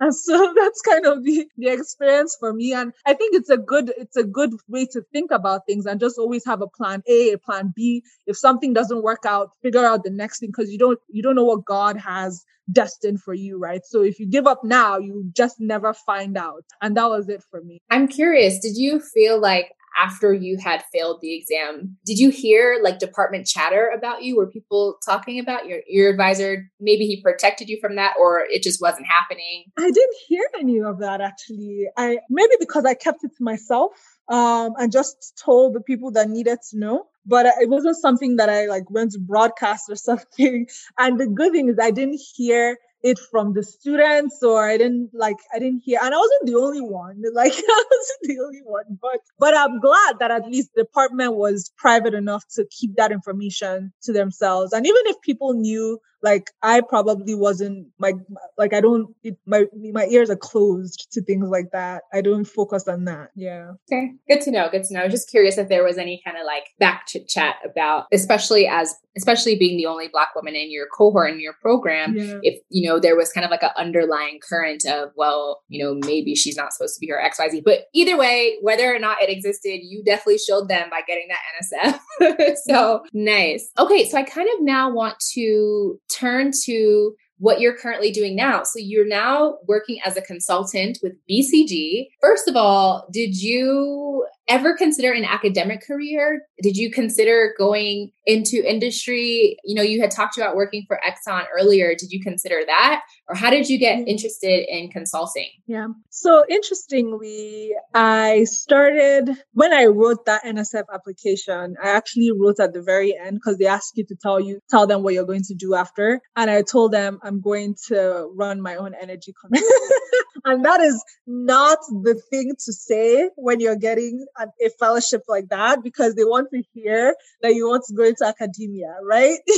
And 0.00 0.14
so 0.14 0.52
that's 0.56 0.80
kind 0.80 1.06
of 1.06 1.24
the, 1.24 1.46
the 1.56 1.68
experience 1.68 2.36
for 2.38 2.52
me. 2.52 2.72
And 2.72 2.92
I 3.06 3.14
think 3.14 3.34
it's 3.34 3.50
a 3.50 3.56
good, 3.56 3.92
it's 3.96 4.16
a 4.16 4.24
good 4.24 4.52
way 4.68 4.86
to 4.92 5.02
think 5.12 5.30
about 5.30 5.66
things 5.66 5.86
and 5.86 6.00
just 6.00 6.18
always 6.18 6.44
have 6.44 6.62
a 6.62 6.68
plan 6.68 7.02
A, 7.08 7.32
a 7.32 7.38
plan 7.38 7.72
B. 7.74 8.02
If 8.26 8.36
something 8.36 8.72
doesn't 8.72 9.02
work 9.02 9.24
out, 9.26 9.50
figure 9.62 9.84
out 9.84 10.04
the 10.04 10.10
next 10.10 10.40
thing 10.40 10.50
because 10.50 10.70
you 10.70 10.78
don't, 10.78 10.98
you 11.08 11.22
don't 11.22 11.36
know 11.36 11.44
what 11.44 11.64
God 11.64 11.96
has 11.96 12.44
destined 12.70 13.22
for 13.22 13.34
you, 13.34 13.58
right? 13.58 13.84
So 13.84 14.02
if 14.02 14.20
you 14.20 14.26
give 14.26 14.46
up 14.46 14.62
now, 14.62 14.98
you 14.98 15.30
just 15.32 15.58
never 15.58 15.94
find 15.94 16.36
out. 16.36 16.64
And 16.82 16.96
that 16.96 17.08
was 17.08 17.28
it 17.28 17.42
for 17.50 17.62
me. 17.62 17.80
I'm 17.90 18.08
curious, 18.08 18.58
did 18.58 18.76
you 18.76 19.00
feel 19.00 19.40
like 19.40 19.72
after 19.98 20.32
you 20.32 20.58
had 20.58 20.84
failed 20.92 21.18
the 21.20 21.34
exam, 21.36 21.96
did 22.04 22.18
you 22.18 22.30
hear 22.30 22.78
like 22.82 22.98
department 22.98 23.46
chatter 23.46 23.90
about 23.96 24.22
you? 24.22 24.36
Were 24.36 24.46
people 24.46 24.98
talking 25.04 25.38
about 25.40 25.66
your 25.66 25.80
your 25.86 26.10
advisor? 26.10 26.70
Maybe 26.80 27.06
he 27.06 27.22
protected 27.22 27.68
you 27.68 27.78
from 27.80 27.96
that, 27.96 28.14
or 28.18 28.40
it 28.48 28.62
just 28.62 28.80
wasn't 28.80 29.06
happening. 29.06 29.64
I 29.78 29.90
didn't 29.90 30.16
hear 30.26 30.44
any 30.58 30.80
of 30.80 31.00
that 31.00 31.20
actually. 31.20 31.86
I 31.96 32.18
maybe 32.30 32.54
because 32.60 32.84
I 32.84 32.94
kept 32.94 33.24
it 33.24 33.32
to 33.36 33.44
myself 33.44 33.92
um, 34.28 34.72
and 34.78 34.92
just 34.92 35.40
told 35.44 35.74
the 35.74 35.80
people 35.80 36.10
that 36.12 36.28
needed 36.28 36.58
to 36.70 36.78
know. 36.78 37.04
But 37.26 37.46
it 37.60 37.68
wasn't 37.68 37.96
something 37.96 38.36
that 38.36 38.48
I 38.48 38.66
like 38.66 38.88
went 38.90 39.12
to 39.12 39.18
broadcast 39.18 39.90
or 39.90 39.96
something. 40.08 40.66
And 40.98 41.18
the 41.18 41.26
good 41.26 41.52
thing 41.52 41.68
is 41.68 41.76
I 41.80 41.90
didn't 41.90 42.20
hear 42.34 42.78
it 43.02 43.18
from 43.30 43.54
the 43.54 43.62
students 43.62 44.42
or 44.42 44.68
I 44.68 44.76
didn't 44.76 45.10
like 45.12 45.36
I 45.54 45.58
didn't 45.58 45.82
hear 45.84 46.00
and 46.02 46.14
I 46.14 46.18
wasn't 46.18 46.46
the 46.46 46.56
only 46.56 46.80
one. 46.80 47.22
Like 47.34 47.52
I 47.52 47.84
wasn't 47.90 48.22
the 48.22 48.38
only 48.44 48.62
one. 48.64 48.98
But 49.00 49.20
but 49.38 49.56
I'm 49.56 49.80
glad 49.80 50.18
that 50.18 50.30
at 50.30 50.46
least 50.46 50.70
the 50.74 50.82
department 50.82 51.36
was 51.36 51.70
private 51.76 52.14
enough 52.14 52.44
to 52.54 52.66
keep 52.70 52.96
that 52.96 53.12
information 53.12 53.92
to 54.02 54.12
themselves. 54.12 54.72
And 54.72 54.86
even 54.86 55.02
if 55.06 55.20
people 55.20 55.52
knew 55.54 55.98
like 56.22 56.50
I 56.62 56.80
probably 56.80 57.34
wasn't 57.34 57.88
my 57.98 58.14
like 58.56 58.72
I 58.72 58.80
don't 58.80 59.14
it, 59.22 59.36
my 59.46 59.66
my 59.92 60.06
ears 60.06 60.30
are 60.30 60.36
closed 60.36 61.08
to 61.12 61.22
things 61.22 61.48
like 61.48 61.70
that. 61.72 62.02
I 62.12 62.20
don't 62.20 62.44
focus 62.44 62.88
on 62.88 63.04
that. 63.04 63.30
Yeah. 63.34 63.72
Okay. 63.90 64.12
Good 64.28 64.40
to 64.42 64.50
know. 64.50 64.68
Good 64.70 64.84
to 64.84 64.94
know. 64.94 65.08
Just 65.08 65.30
curious 65.30 65.58
if 65.58 65.68
there 65.68 65.84
was 65.84 65.98
any 65.98 66.20
kind 66.24 66.36
of 66.36 66.44
like 66.44 66.64
back 66.78 67.06
chit 67.06 67.28
chat 67.28 67.56
about 67.64 68.06
especially 68.12 68.66
as 68.66 68.94
especially 69.18 69.56
being 69.56 69.76
the 69.76 69.86
only 69.86 70.08
black 70.08 70.34
woman 70.34 70.54
in 70.54 70.70
your 70.70 70.86
cohort 70.96 71.32
in 71.32 71.40
your 71.40 71.54
program 71.60 72.16
yeah. 72.16 72.38
if 72.42 72.60
you 72.70 72.88
know 72.88 73.00
there 73.00 73.16
was 73.16 73.32
kind 73.32 73.44
of 73.44 73.50
like 73.50 73.62
an 73.62 73.70
underlying 73.76 74.38
current 74.48 74.84
of 74.86 75.10
well 75.16 75.62
you 75.68 75.82
know 75.82 75.98
maybe 76.06 76.34
she's 76.34 76.56
not 76.56 76.72
supposed 76.72 76.94
to 76.94 77.00
be 77.00 77.08
her 77.08 77.20
xyz 77.30 77.62
but 77.64 77.86
either 77.92 78.16
way 78.16 78.56
whether 78.62 78.94
or 78.94 78.98
not 78.98 79.20
it 79.20 79.28
existed 79.28 79.80
you 79.82 80.02
definitely 80.04 80.38
showed 80.38 80.68
them 80.68 80.88
by 80.90 81.00
getting 81.06 81.28
that 81.28 81.98
nsf 82.30 82.56
so 82.64 83.02
nice 83.12 83.70
okay 83.78 84.08
so 84.08 84.16
i 84.16 84.22
kind 84.22 84.48
of 84.54 84.62
now 84.62 84.90
want 84.90 85.18
to 85.18 86.00
turn 86.10 86.52
to 86.64 87.14
what 87.38 87.60
you're 87.60 87.76
currently 87.76 88.10
doing 88.10 88.34
now. 88.34 88.62
So 88.64 88.78
you're 88.78 89.06
now 89.06 89.58
working 89.66 89.98
as 90.04 90.16
a 90.16 90.22
consultant 90.22 90.98
with 91.02 91.12
BCG. 91.30 92.08
First 92.20 92.48
of 92.48 92.56
all, 92.56 93.06
did 93.12 93.40
you 93.40 94.26
ever 94.48 94.74
consider 94.76 95.12
an 95.12 95.24
academic 95.24 95.86
career? 95.86 96.42
Did 96.62 96.76
you 96.76 96.90
consider 96.90 97.54
going 97.58 98.10
into 98.26 98.56
industry? 98.56 99.56
You 99.64 99.74
know, 99.74 99.82
you 99.82 100.00
had 100.00 100.10
talked 100.10 100.36
about 100.38 100.56
working 100.56 100.84
for 100.86 100.98
Exxon 101.06 101.44
earlier. 101.54 101.94
Did 101.94 102.10
you 102.10 102.22
consider 102.22 102.60
that? 102.66 103.02
Or 103.28 103.34
how 103.34 103.50
did 103.50 103.68
you 103.68 103.78
get 103.78 103.98
mm-hmm. 103.98 104.08
interested 104.08 104.66
in 104.68 104.90
consulting? 104.90 105.48
Yeah. 105.66 105.88
So 106.10 106.44
interestingly, 106.48 107.72
I 107.94 108.44
started 108.44 109.30
when 109.52 109.72
I 109.72 109.86
wrote 109.86 110.24
that 110.26 110.44
NSF 110.44 110.84
application, 110.92 111.76
I 111.82 111.90
actually 111.90 112.32
wrote 112.32 112.60
at 112.60 112.72
the 112.72 112.82
very 112.82 113.16
end 113.16 113.36
because 113.36 113.58
they 113.58 113.66
ask 113.66 113.96
you 113.96 114.04
to 114.06 114.16
tell 114.16 114.40
you, 114.40 114.60
tell 114.70 114.86
them 114.86 115.02
what 115.02 115.14
you're 115.14 115.26
going 115.26 115.44
to 115.44 115.54
do 115.54 115.74
after. 115.74 116.20
And 116.36 116.50
I 116.50 116.62
told 116.62 116.92
them 116.92 117.18
I'm 117.22 117.40
going 117.40 117.76
to 117.88 118.30
run 118.34 118.60
my 118.62 118.76
own 118.76 118.94
energy 119.00 119.34
company. 119.40 119.66
and 120.44 120.64
that 120.64 120.80
is 120.80 121.02
not 121.26 121.78
the 121.90 122.20
thing 122.30 122.54
to 122.64 122.72
say 122.72 123.30
when 123.36 123.60
you're 123.60 123.76
getting 123.76 124.26
an, 124.38 124.50
a 124.64 124.70
fellowship 124.78 125.22
like 125.28 125.48
that 125.50 125.82
because 125.82 126.14
they 126.14 126.24
want 126.24 126.48
to 126.52 126.62
hear 126.72 127.14
that 127.42 127.54
you 127.54 127.68
want 127.68 127.84
to 127.88 127.94
go 127.94 128.04
into 128.04 128.24
academia, 128.26 128.94
right? 129.02 129.38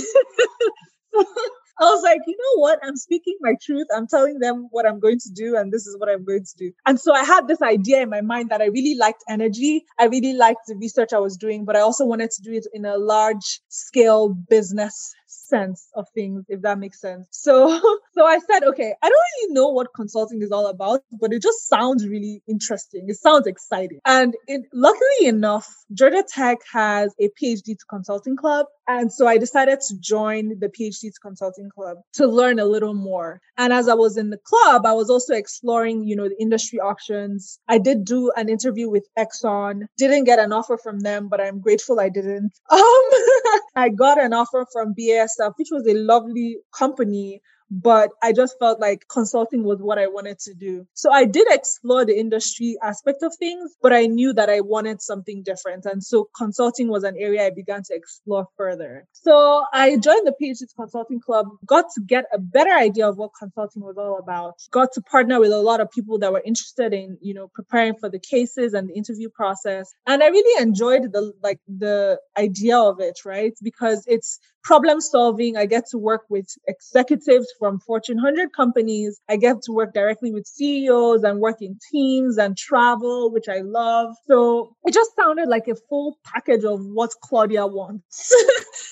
I 1.80 1.84
was 1.84 2.02
like, 2.02 2.20
you 2.26 2.36
know 2.36 2.60
what? 2.60 2.78
I'm 2.82 2.96
speaking 2.96 3.36
my 3.40 3.54
truth. 3.62 3.86
I'm 3.94 4.06
telling 4.06 4.38
them 4.38 4.68
what 4.70 4.86
I'm 4.86 5.00
going 5.00 5.18
to 5.18 5.30
do, 5.34 5.56
and 5.56 5.72
this 5.72 5.86
is 5.86 5.96
what 5.98 6.10
I'm 6.10 6.24
going 6.24 6.44
to 6.44 6.56
do. 6.58 6.72
And 6.84 7.00
so 7.00 7.14
I 7.14 7.24
had 7.24 7.48
this 7.48 7.62
idea 7.62 8.02
in 8.02 8.10
my 8.10 8.20
mind 8.20 8.50
that 8.50 8.60
I 8.60 8.66
really 8.66 8.96
liked 8.96 9.24
energy. 9.30 9.86
I 9.98 10.06
really 10.06 10.34
liked 10.34 10.66
the 10.66 10.76
research 10.76 11.14
I 11.14 11.20
was 11.20 11.38
doing, 11.38 11.64
but 11.64 11.76
I 11.76 11.80
also 11.80 12.04
wanted 12.04 12.32
to 12.32 12.42
do 12.42 12.52
it 12.52 12.66
in 12.74 12.84
a 12.84 12.98
large 12.98 13.60
scale 13.68 14.28
business 14.28 15.14
sense 15.50 15.88
of 15.94 16.06
things, 16.14 16.44
if 16.48 16.62
that 16.62 16.78
makes 16.78 17.00
sense. 17.00 17.26
So, 17.30 17.68
so 18.14 18.24
I 18.24 18.38
said, 18.38 18.64
okay, 18.64 18.94
I 19.02 19.08
don't 19.08 19.26
really 19.36 19.54
know 19.54 19.68
what 19.68 19.88
consulting 19.94 20.40
is 20.42 20.52
all 20.52 20.66
about, 20.68 21.00
but 21.20 21.32
it 21.32 21.42
just 21.42 21.68
sounds 21.68 22.06
really 22.06 22.42
interesting. 22.48 23.06
It 23.08 23.16
sounds 23.16 23.46
exciting. 23.46 24.00
And 24.06 24.34
it, 24.46 24.62
luckily 24.72 25.26
enough, 25.26 25.66
Georgia 25.92 26.24
Tech 26.26 26.58
has 26.72 27.14
a 27.20 27.28
PhD 27.40 27.78
to 27.78 27.84
consulting 27.88 28.36
club. 28.36 28.66
And 28.88 29.12
so 29.12 29.26
I 29.28 29.38
decided 29.38 29.80
to 29.88 29.98
join 30.00 30.58
the 30.58 30.68
PhD 30.68 31.12
to 31.12 31.20
consulting 31.22 31.70
club 31.70 31.98
to 32.14 32.26
learn 32.26 32.58
a 32.58 32.64
little 32.64 32.94
more. 32.94 33.40
And 33.56 33.72
as 33.72 33.88
I 33.88 33.94
was 33.94 34.16
in 34.16 34.30
the 34.30 34.38
club, 34.38 34.84
I 34.84 34.94
was 34.94 35.10
also 35.10 35.34
exploring, 35.34 36.04
you 36.04 36.16
know, 36.16 36.28
the 36.28 36.40
industry 36.40 36.80
options. 36.80 37.60
I 37.68 37.78
did 37.78 38.04
do 38.04 38.32
an 38.36 38.48
interview 38.48 38.88
with 38.90 39.06
Exxon, 39.16 39.82
didn't 39.96 40.24
get 40.24 40.38
an 40.40 40.52
offer 40.52 40.76
from 40.76 41.00
them, 41.00 41.28
but 41.28 41.40
I'm 41.40 41.60
grateful 41.60 42.00
I 42.00 42.08
didn't. 42.08 42.52
Um, 42.80 43.10
I 43.76 43.88
got 43.88 44.20
an 44.20 44.32
offer 44.32 44.66
from 44.72 44.94
BASF, 44.94 45.28
which 45.56 45.68
was 45.70 45.86
a 45.86 45.94
lovely 45.94 46.58
company, 46.72 47.42
but 47.70 48.10
I 48.22 48.32
just 48.32 48.58
felt 48.58 48.80
like 48.80 49.06
consulting 49.08 49.62
was 49.62 49.78
what 49.80 49.98
I 49.98 50.08
wanted 50.08 50.40
to 50.40 50.54
do. 50.54 50.86
So 50.94 51.12
I 51.12 51.24
did 51.24 51.46
explore 51.50 52.04
the 52.04 52.18
industry 52.18 52.76
aspect 52.82 53.22
of 53.22 53.32
things, 53.38 53.76
but 53.80 53.92
I 53.92 54.06
knew 54.06 54.32
that 54.32 54.50
I 54.50 54.60
wanted 54.60 55.00
something 55.00 55.42
different. 55.44 55.86
And 55.86 56.02
so 56.02 56.28
consulting 56.36 56.88
was 56.88 57.04
an 57.04 57.16
area 57.16 57.46
I 57.46 57.50
began 57.50 57.82
to 57.84 57.94
explore 57.94 58.48
further. 58.56 59.06
So 59.12 59.62
I 59.72 59.96
joined 59.98 60.26
the 60.26 60.34
PhD 60.42 60.64
Consulting 60.74 61.20
Club, 61.20 61.46
got 61.64 61.84
to 61.94 62.00
get 62.04 62.24
a 62.32 62.38
better 62.38 62.72
idea 62.72 63.08
of 63.08 63.16
what 63.16 63.30
consulting 63.38 63.82
was 63.82 63.96
all 63.96 64.18
about, 64.18 64.54
got 64.72 64.88
to 64.94 65.00
partner 65.02 65.38
with 65.38 65.52
a 65.52 65.58
lot 65.60 65.80
of 65.80 65.90
people 65.90 66.18
that 66.18 66.32
were 66.32 66.42
interested 66.44 66.92
in, 66.92 67.18
you 67.20 67.34
know, 67.34 67.48
preparing 67.54 67.94
for 67.94 68.08
the 68.08 68.18
cases 68.18 68.74
and 68.74 68.88
the 68.88 68.94
interview 68.94 69.28
process. 69.28 69.92
And 70.06 70.22
I 70.22 70.26
really 70.26 70.62
enjoyed 70.62 71.12
the, 71.12 71.32
like 71.42 71.60
the 71.68 72.18
idea 72.36 72.78
of 72.78 72.98
it, 72.98 73.20
right? 73.24 73.52
Because 73.62 74.04
it's 74.08 74.40
problem 74.62 75.00
solving. 75.00 75.56
I 75.56 75.66
get 75.66 75.84
to 75.90 75.98
work 75.98 76.22
with 76.28 76.46
executives 76.66 77.46
from 77.58 77.80
Fortune 77.80 78.16
100 78.16 78.52
companies. 78.52 79.20
I 79.28 79.36
get 79.36 79.62
to 79.62 79.72
work 79.72 79.94
directly 79.94 80.32
with 80.32 80.46
CEOs 80.46 81.22
and 81.22 81.40
work 81.40 81.62
in 81.62 81.78
teams 81.90 82.38
and 82.38 82.56
travel, 82.56 83.30
which 83.32 83.48
I 83.48 83.60
love. 83.60 84.14
So 84.26 84.76
it 84.84 84.94
just 84.94 85.14
sounded 85.16 85.48
like 85.48 85.68
a 85.68 85.76
full 85.88 86.18
package 86.24 86.64
of 86.64 86.80
what 86.84 87.10
Claudia 87.22 87.66
wants. 87.66 88.34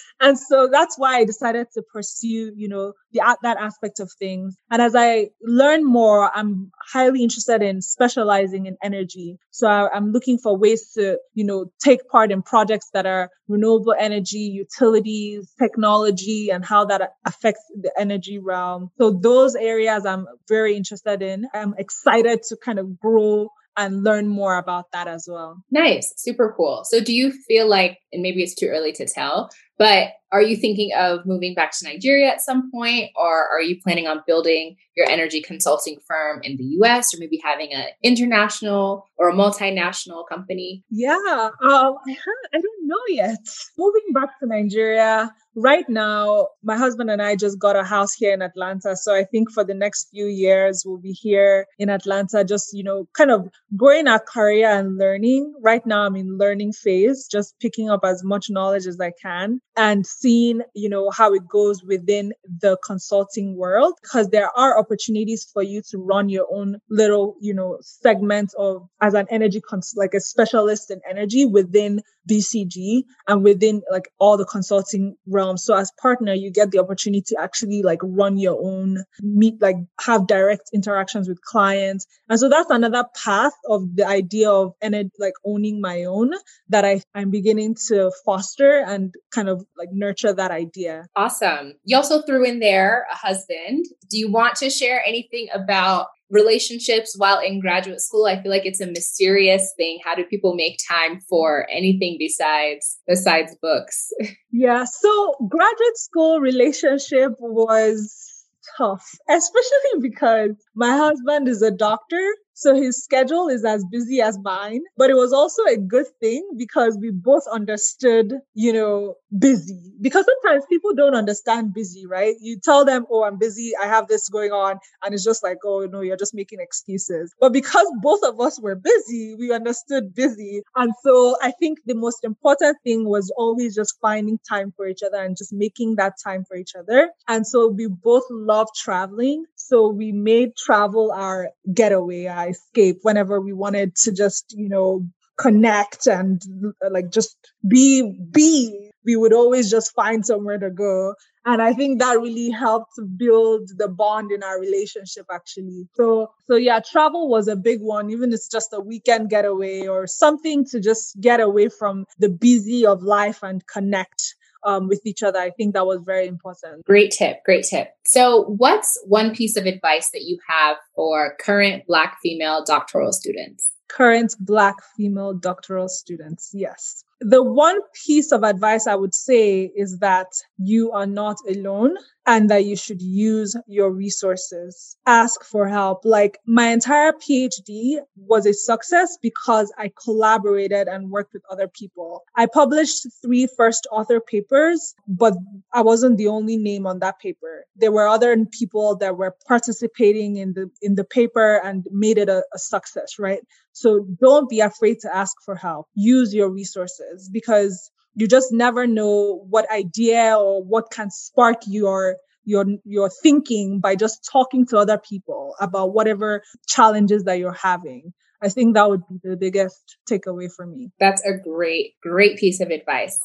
and 0.21 0.39
so 0.39 0.69
that's 0.71 0.97
why 0.99 1.17
I 1.17 1.25
decided 1.25 1.69
to 1.75 1.83
pursue, 1.83 2.53
you 2.57 2.69
know, 2.69 2.93
the 3.13 3.21
that 3.43 3.57
aspect 3.59 4.01
of 4.01 4.11
things. 4.19 4.57
And 4.71 4.83
as 4.83 4.95
I 4.97 5.29
learn 5.43 5.85
more, 5.85 6.31
I'm 6.35 6.71
highly 6.93 7.23
interested 7.23 7.63
in 7.63 7.83
specializing 7.83 8.67
in 8.67 8.77
energy. 8.83 9.39
So 9.51 9.67
I, 9.67 9.91
I'm 9.95 10.13
looking 10.13 10.39
for 10.39 10.57
ways 10.57 10.91
to, 10.95 11.19
you 11.35 11.45
know, 11.45 11.71
take 11.83 12.09
part 12.09 12.33
in 12.33 12.43
projects 12.43 12.91
that 12.95 13.07
are 13.07 13.31
renewable 13.49 13.95
energy, 13.99 14.39
utilities, 14.39 15.53
technology, 15.59 16.51
and 16.51 16.65
how 16.65 16.85
that 16.87 17.13
affects 17.25 17.63
the 17.81 17.93
energy 17.99 18.39
realm. 18.39 18.91
So 18.99 19.11
those 19.11 19.55
areas 19.55 20.05
I'm 20.05 20.27
very 20.49 20.77
interested 20.77 21.23
in. 21.23 21.47
I'm 21.55 21.75
excited 21.79 22.43
to 22.49 22.57
kind 22.57 22.79
of 22.79 22.99
grow 22.99 23.49
and 23.77 24.03
learn 24.03 24.27
more 24.27 24.59
about 24.59 24.91
that 24.93 25.07
as 25.07 25.29
well. 25.31 25.63
Nice, 25.71 26.13
super 26.17 26.53
cool. 26.57 26.83
So 26.85 27.01
do 27.01 27.15
you 27.15 27.33
feel 27.47 27.69
like, 27.69 27.99
and 28.13 28.23
maybe 28.23 28.43
it's 28.43 28.57
too 28.57 28.67
early 28.67 28.93
to 28.95 29.07
tell, 29.07 29.51
But 29.79 30.13
are 30.31 30.43
you 30.43 30.57
thinking 30.57 30.91
of 30.95 31.25
moving 31.25 31.55
back 31.55 31.73
to 31.73 31.85
Nigeria 31.85 32.29
at 32.29 32.43
some 32.43 32.71
point, 32.71 33.11
or 33.17 33.49
are 33.49 33.63
you 33.63 33.81
planning 33.81 34.07
on 34.07 34.23
building 34.27 34.77
your 34.97 35.09
energy 35.09 35.41
consulting 35.41 35.99
firm 36.07 36.41
in 36.43 36.57
the 36.57 36.65
US, 36.81 37.15
or 37.15 37.19
maybe 37.19 37.41
having 37.43 37.73
an 37.73 37.87
international 38.03 39.07
or 39.17 39.31
a 39.31 39.33
multinational 39.33 40.29
company? 40.29 40.85
Yeah, 40.91 41.17
um, 41.17 41.53
I, 41.63 42.17
I 42.53 42.61
don't 42.61 42.87
know 42.87 42.97
yet. 43.09 43.39
Moving 43.79 44.13
back 44.13 44.39
to 44.41 44.47
Nigeria, 44.47 45.33
right 45.59 45.89
now, 45.89 46.49
my 46.63 46.77
husband 46.77 47.11
and 47.11 47.21
I 47.21 47.37
just 47.37 47.59
got 47.59 47.77
a 47.77 47.85
house 47.85 48.15
here 48.15 48.33
in 48.33 48.43
Atlanta. 48.43 48.97
So 48.97 49.15
I 49.15 49.25
think 49.25 49.51
for 49.51 49.65
the 49.65 49.75
next 49.75 50.09
few 50.11 50.27
years, 50.27 50.85
we'll 50.87 50.99
be 50.99 51.13
here 51.13 51.67
in 51.79 51.91
Atlanta, 51.91 52.45
just, 52.45 52.73
you 52.73 52.85
know, 52.85 53.09
kind 53.17 53.31
of 53.31 53.49
growing 53.77 54.07
our 54.07 54.21
career 54.21 54.69
and 54.69 54.97
learning. 54.97 55.55
Right 55.61 55.85
now, 55.85 56.03
I'm 56.05 56.17
in 56.17 56.39
learning 56.39 56.73
phase, 56.73 57.29
just 57.31 57.59
picking 57.61 57.91
up 57.91 58.01
as 58.05 58.23
much 58.23 58.51
knowledge 58.51 58.87
as 58.87 59.01
I 59.01 59.13
can 59.21 59.61
and 59.77 60.07
seeing, 60.07 60.63
you 60.75 60.89
know, 60.89 61.11
how 61.11 61.35
it 61.35 61.49
goes 61.49 61.83
within 61.83 62.33
the 62.61 62.79
consulting 62.85 63.57
world 63.57 63.95
because 64.03 64.29
there 64.29 64.51
are 64.57 64.79
opportunities 64.79 65.49
for 65.53 65.63
you 65.63 65.83
to 65.91 65.99
run 65.99 66.29
your 66.29 66.47
own 66.53 66.79
little, 66.89 67.37
you 67.41 67.55
know, 67.55 67.79
segment 67.81 68.53
of 68.59 68.89
as 69.01 69.15
an 69.15 69.27
energy 69.31 69.61
like 69.97 70.15
a 70.15 70.21
specialist 70.21 70.91
in 70.91 71.01
energy 71.09 71.45
within 71.45 72.01
BCG 72.29 73.03
and 73.27 73.43
within 73.43 73.83
like 73.91 74.09
all 74.19 74.37
the 74.37 74.45
consulting 74.45 75.17
realms. 75.27 75.65
So 75.65 75.75
as 75.75 75.91
partner, 76.01 76.35
you 76.35 76.51
get 76.51 76.71
the 76.71 76.79
opportunity 76.79 77.23
to 77.29 77.37
actually 77.41 77.83
like 77.83 78.01
run 78.03 78.39
your 78.39 78.59
own 78.63 79.05
meet, 79.21 79.61
like 79.61 79.77
have 80.01 80.27
direct 80.27 80.71
interactions 80.73 81.29
with 81.29 81.41
clients. 81.43 82.07
And 82.29 82.39
so 82.39 82.49
that's 82.49 82.71
another 82.71 83.05
path 83.25 83.53
of 83.69 83.97
the 83.97 84.07
idea 84.07 84.51
of 84.51 84.73
and 84.81 84.95
like 85.19 85.35
owning 85.45 85.81
my 85.81 86.05
own 86.05 86.33
that 86.69 86.85
I, 86.85 87.03
I'm 87.15 87.31
beginning 87.31 87.77
to 87.89 88.13
foster 88.25 88.85
and 88.87 89.15
kind 89.33 89.49
of 89.49 89.65
like 89.77 89.89
nurture 89.93 90.33
that 90.33 90.51
idea. 90.51 91.07
Awesome. 91.17 91.75
You 91.85 91.97
also 91.97 92.23
threw 92.23 92.45
in 92.45 92.61
there 92.61 93.07
a 93.13 93.17
husband. 93.17 93.87
Do 94.11 94.19
you 94.19 94.31
want 94.31 94.57
to 94.57 94.71
share 94.71 95.03
anything 95.07 95.49
about 95.53 96.09
relationships 96.31 97.15
while 97.17 97.39
in 97.39 97.61
graduate 97.61 98.01
school 98.01 98.27
i 98.27 98.41
feel 98.41 98.51
like 98.51 98.67
it's 98.67 98.81
a 98.81 98.87
mysterious 98.87 99.73
thing. 99.77 99.99
How 100.05 100.15
do 100.15 100.25
people 100.25 100.55
make 100.55 100.79
time 100.89 101.21
for 101.29 101.67
anything 101.71 102.17
besides 102.19 102.99
besides 103.07 103.57
books? 103.61 104.13
Yeah 104.51 104.85
so 104.85 105.35
graduate 105.49 105.97
school 105.97 106.41
relationship 106.41 107.33
was 107.39 108.45
tough 108.77 109.07
especially 109.29 110.01
because 110.01 110.51
my 110.75 110.97
husband 110.97 111.49
is 111.49 111.63
a 111.63 111.71
doctor 111.71 112.25
so 112.59 112.75
his 112.75 113.03
schedule 113.05 113.49
is 113.49 113.65
as 113.65 113.85
busy 113.91 114.21
as 114.21 114.37
mine, 114.43 114.81
but 114.97 115.11
it 115.11 115.15
was 115.15 115.33
also 115.33 115.63
a 115.67 115.77
good 115.77 116.07
thing 116.21 116.43
because 116.57 116.99
we 117.01 117.11
both 117.13 117.45
understood, 117.53 118.33
you 118.55 118.73
know, 118.73 119.15
busy. 119.39 119.81
Because 120.01 120.27
sometimes 120.27 120.65
people 120.69 120.93
don't 120.93 121.15
understand 121.15 121.73
busy, 121.73 122.05
right? 122.07 122.35
You 122.41 122.59
tell 122.59 122.85
them, 122.85 123.07
oh, 123.11 123.23
I'm 123.23 123.39
busy, 123.39 123.75
I 123.81 123.87
have 123.87 124.09
this 124.09 124.29
going 124.29 124.51
on. 124.51 124.79
And 125.05 125.15
it's 125.15 125.23
just 125.25 125.45
like, 125.45 125.59
oh, 125.65 125.87
no, 125.91 126.01
you're 126.01 126.17
just 126.17 126.35
making 126.35 126.59
excuses. 126.61 127.33
But 127.41 127.53
because 127.53 127.87
both 128.03 128.25
of 128.25 128.41
us 128.41 128.61
were 128.61 128.75
busy, 128.75 129.37
we 129.39 129.53
understood 129.53 130.13
busy. 130.15 130.63
And 130.75 130.93
so 131.05 131.37
I 131.41 131.53
think 131.53 131.79
the 131.87 131.95
most 131.95 132.25
important 132.25 132.79
thing 132.83 133.09
was 133.09 133.33
always 133.37 133.77
just 133.77 133.99
finding 134.01 134.39
time 134.49 134.73
for 134.77 134.89
each 134.89 135.03
other 135.07 135.23
and 135.23 135.37
just 135.37 135.53
making 135.53 135.97
that 135.97 136.15
time 136.23 136.45
for 136.45 136.57
each 136.57 136.75
other. 136.75 137.11
And 137.29 137.47
so 137.47 137.69
we 137.69 137.87
both 137.87 138.25
love 138.31 138.69
traveling. 138.75 139.45
So 139.69 139.89
we 139.89 140.13
made 140.13 140.57
travel 140.57 141.13
our 141.13 141.51
getaway, 141.73 142.27
our 142.27 142.49
escape 142.49 142.99
whenever 143.03 143.41
we 143.41 143.53
wanted 143.53 143.95
to 143.97 144.13
just, 144.13 144.55
you 144.57 144.69
know, 144.69 145.05
connect 145.37 146.07
and 146.07 146.43
uh, 146.85 146.89
like 146.91 147.11
just 147.13 147.37
be, 147.67 148.19
be. 148.33 148.91
We 149.05 149.17
would 149.17 149.33
always 149.33 149.71
just 149.71 149.95
find 149.95 150.25
somewhere 150.25 150.59
to 150.59 150.71
go. 150.71 151.15
And 151.45 151.63
I 151.63 151.73
think 151.73 152.01
that 152.01 152.21
really 152.21 152.51
helped 152.51 152.93
build 153.17 153.71
the 153.77 153.89
bond 153.89 154.33
in 154.33 154.43
our 154.43 154.61
relationship 154.61 155.27
actually. 155.33 155.89
So, 155.95 156.31
so 156.47 156.57
yeah, 156.57 156.81
travel 156.81 157.29
was 157.29 157.49
a 157.49 157.57
big 157.57 157.81
one, 157.81 158.11
even 158.11 158.33
it's 158.33 158.49
just 158.49 158.73
a 158.73 158.81
weekend 158.81 159.31
getaway 159.31 159.87
or 159.87 160.07
something 160.07 160.67
to 160.67 160.81
just 160.81 161.19
get 161.21 161.41
away 161.41 161.69
from 161.69 162.05
the 162.19 162.29
busy 162.29 162.85
of 162.85 163.03
life 163.03 163.43
and 163.43 163.67
connect 163.67 164.35
um, 164.65 164.89
with 164.89 165.01
each 165.05 165.23
other. 165.23 165.39
I 165.39 165.51
think 165.51 165.75
that 165.75 165.87
was 165.87 166.01
very 166.05 166.27
important. 166.27 166.85
Great 166.85 167.11
tip. 167.11 167.39
Great 167.45 167.65
tip. 167.65 167.89
So, 168.07 168.45
what's 168.45 168.99
one 169.07 169.35
piece 169.35 169.57
of 169.57 169.67
advice 169.67 170.11
that 170.13 170.23
you 170.23 170.39
have 170.49 170.77
for 170.95 171.37
current 171.41 171.85
Black 171.87 172.17
female 172.23 172.65
doctoral 172.65 173.13
students? 173.13 173.71
Current 173.89 174.35
Black 174.41 174.75
female 174.97 175.33
doctoral 175.33 175.89
students, 175.89 176.51
yes. 176.53 177.05
The 177.21 177.43
one 177.43 177.79
piece 178.07 178.33
of 178.33 178.43
advice 178.45 178.87
I 178.87 178.95
would 178.95 179.15
say 179.15 179.73
is 179.75 179.99
that 179.99 180.29
you 180.59 180.93
are 180.93 181.07
not 181.07 181.37
alone 181.49 181.97
and 182.29 182.51
that 182.51 182.67
you 182.67 182.77
should 182.77 183.01
use 183.01 183.57
your 183.67 183.91
resources. 183.91 184.99
Ask 185.07 185.43
for 185.43 185.67
help. 185.67 186.05
Like 186.05 186.39
my 186.45 186.69
entire 186.69 187.13
PhD 187.13 188.01
was 188.17 188.45
a 188.45 188.53
success 188.53 189.17
because 189.23 189.73
I 189.79 189.91
collaborated 190.05 190.89
and 190.89 191.11
worked 191.11 191.33
with 191.33 191.43
other 191.51 191.69
people. 191.69 192.23
I 192.37 192.45
published 192.45 193.07
three 193.23 193.49
first 193.57 193.87
author 193.91 194.21
papers, 194.21 194.95
but 195.09 195.33
I 195.73 195.81
wasn't 195.81 196.19
the 196.19 196.29
only 196.29 196.59
name 196.59 196.87
on 196.87 196.99
that 196.99 197.19
paper. 197.19 197.65
There 197.77 197.93
were 197.93 198.07
other 198.07 198.37
people 198.45 198.97
that 198.97 199.17
were 199.17 199.35
participating 199.47 200.37
in 200.37 200.53
the, 200.53 200.71
in 200.83 200.97
the 200.97 201.05
paper 201.05 201.63
and 201.65 201.87
made 201.91 202.19
it 202.19 202.29
a, 202.29 202.45
a 202.53 202.59
success, 202.59 203.19
right? 203.19 203.41
So 203.73 204.07
don't 204.21 204.51
be 204.51 204.61
afraid 204.61 204.99
to 205.01 205.17
ask 205.17 205.35
for 205.47 205.55
help. 205.55 205.87
Use 205.95 206.35
your 206.35 206.51
resources 206.51 207.31
because 207.33 207.91
you 208.19 208.27
just 208.27 208.53
never 208.53 208.87
know 208.87 209.45
what 209.49 209.71
idea 209.71 210.37
or 210.37 210.63
what 210.63 210.91
can 210.91 211.11
spark 211.11 211.59
your 211.67 212.17
your 212.45 212.65
your 212.85 213.11
thinking 213.11 213.79
by 213.81 213.95
just 213.95 214.29
talking 214.31 214.67
to 214.67 214.79
other 214.79 214.99
people 214.99 215.55
about 215.61 215.95
whatever 215.95 216.43
challenges 216.67 217.25
that 217.25 217.39
you're 217.39 217.53
having. 217.53 218.13
I 218.43 218.49
think 218.49 218.75
that 218.75 218.89
would 218.89 219.03
be 219.09 219.19
the 219.23 219.37
biggest 219.37 219.97
takeaway 220.11 220.49
for 220.55 220.67
me. 220.67 220.91
That's 220.99 221.23
a 221.25 221.33
great, 221.37 221.95
great 222.03 222.39
piece 222.39 222.61
of 222.61 222.69
advice. 222.69 223.19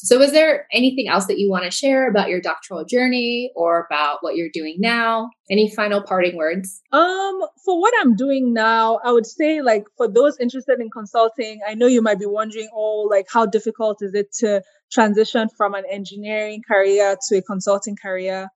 So, 0.00 0.20
is 0.22 0.30
there 0.30 0.66
anything 0.72 1.08
else 1.08 1.26
that 1.26 1.40
you 1.40 1.50
want 1.50 1.64
to 1.64 1.72
share 1.72 2.08
about 2.08 2.28
your 2.28 2.40
doctoral 2.40 2.84
journey 2.84 3.50
or 3.56 3.84
about 3.84 4.18
what 4.20 4.36
you're 4.36 4.50
doing 4.52 4.76
now? 4.78 5.30
Any 5.50 5.68
final 5.74 6.02
parting 6.02 6.36
words? 6.36 6.80
Um, 6.92 7.40
for 7.64 7.80
what 7.80 7.92
I'm 8.00 8.14
doing 8.14 8.54
now, 8.54 9.00
I 9.04 9.10
would 9.10 9.26
say 9.26 9.60
like 9.60 9.86
for 9.96 10.06
those 10.06 10.38
interested 10.38 10.80
in 10.80 10.88
consulting, 10.90 11.60
I 11.66 11.74
know 11.74 11.86
you 11.86 12.00
might 12.00 12.20
be 12.20 12.26
wondering, 12.26 12.68
oh, 12.72 13.08
like 13.10 13.26
how 13.32 13.44
difficult 13.44 13.98
is 14.00 14.14
it 14.14 14.32
to 14.38 14.62
transition 14.92 15.48
from 15.56 15.74
an 15.74 15.84
engineering 15.90 16.62
career 16.66 17.16
to 17.28 17.38
a 17.38 17.42
consulting 17.42 17.96
career? 17.96 18.48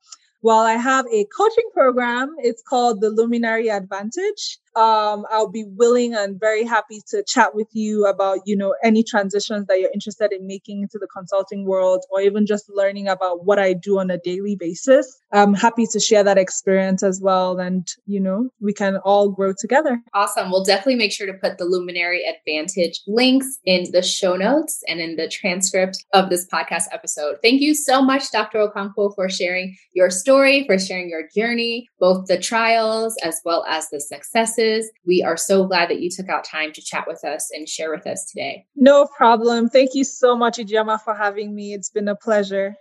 Well, 0.42 0.60
I 0.60 0.74
have 0.74 1.06
a 1.06 1.26
coaching 1.36 1.70
program. 1.74 2.34
It's 2.38 2.62
called 2.62 3.00
the 3.00 3.10
Luminary 3.10 3.68
Advantage 3.68 4.58
um, 4.74 5.26
I'll 5.30 5.50
be 5.50 5.64
willing 5.64 6.14
and 6.14 6.40
very 6.40 6.64
happy 6.64 7.00
to 7.08 7.22
chat 7.26 7.54
with 7.54 7.68
you 7.72 8.06
about, 8.06 8.40
you 8.46 8.56
know, 8.56 8.74
any 8.82 9.04
transitions 9.04 9.66
that 9.66 9.80
you're 9.80 9.90
interested 9.92 10.32
in 10.32 10.46
making 10.46 10.82
into 10.82 10.98
the 10.98 11.06
consulting 11.06 11.66
world 11.66 12.04
or 12.10 12.20
even 12.20 12.46
just 12.46 12.70
learning 12.70 13.08
about 13.08 13.44
what 13.44 13.58
I 13.58 13.74
do 13.74 13.98
on 13.98 14.10
a 14.10 14.18
daily 14.18 14.56
basis. 14.56 15.20
I'm 15.32 15.54
happy 15.54 15.86
to 15.92 16.00
share 16.00 16.24
that 16.24 16.38
experience 16.38 17.02
as 17.02 17.20
well. 17.22 17.58
And, 17.58 17.86
you 18.06 18.20
know, 18.20 18.48
we 18.60 18.72
can 18.72 18.96
all 18.98 19.28
grow 19.28 19.52
together. 19.58 20.00
Awesome. 20.14 20.50
We'll 20.50 20.64
definitely 20.64 20.96
make 20.96 21.12
sure 21.12 21.26
to 21.26 21.34
put 21.34 21.58
the 21.58 21.64
Luminary 21.64 22.22
Advantage 22.24 23.00
links 23.06 23.58
in 23.64 23.90
the 23.92 24.02
show 24.02 24.36
notes 24.36 24.82
and 24.88 25.00
in 25.00 25.16
the 25.16 25.28
transcript 25.28 26.04
of 26.14 26.30
this 26.30 26.46
podcast 26.46 26.84
episode. 26.92 27.36
Thank 27.42 27.60
you 27.60 27.74
so 27.74 28.00
much, 28.00 28.30
Dr. 28.30 28.58
Okonkwo, 28.58 29.14
for 29.14 29.28
sharing 29.28 29.76
your 29.92 30.10
story, 30.10 30.64
for 30.66 30.78
sharing 30.78 31.10
your 31.10 31.28
journey, 31.34 31.88
both 32.00 32.26
the 32.26 32.38
trials 32.38 33.16
as 33.22 33.40
well 33.44 33.64
as 33.68 33.88
the 33.90 34.00
successes 34.00 34.61
we 35.06 35.22
are 35.22 35.36
so 35.36 35.66
glad 35.66 35.90
that 35.90 36.00
you 36.00 36.10
took 36.10 36.28
out 36.28 36.44
time 36.44 36.72
to 36.72 36.82
chat 36.82 37.04
with 37.06 37.24
us 37.24 37.50
and 37.52 37.68
share 37.68 37.90
with 37.90 38.06
us 38.06 38.24
today. 38.30 38.66
No 38.76 39.06
problem. 39.16 39.68
Thank 39.68 39.94
you 39.94 40.04
so 40.04 40.36
much, 40.36 40.58
Ijeoma, 40.58 41.00
for 41.00 41.14
having 41.14 41.54
me. 41.54 41.74
It's 41.74 41.90
been 41.90 42.08
a 42.08 42.16
pleasure. 42.16 42.74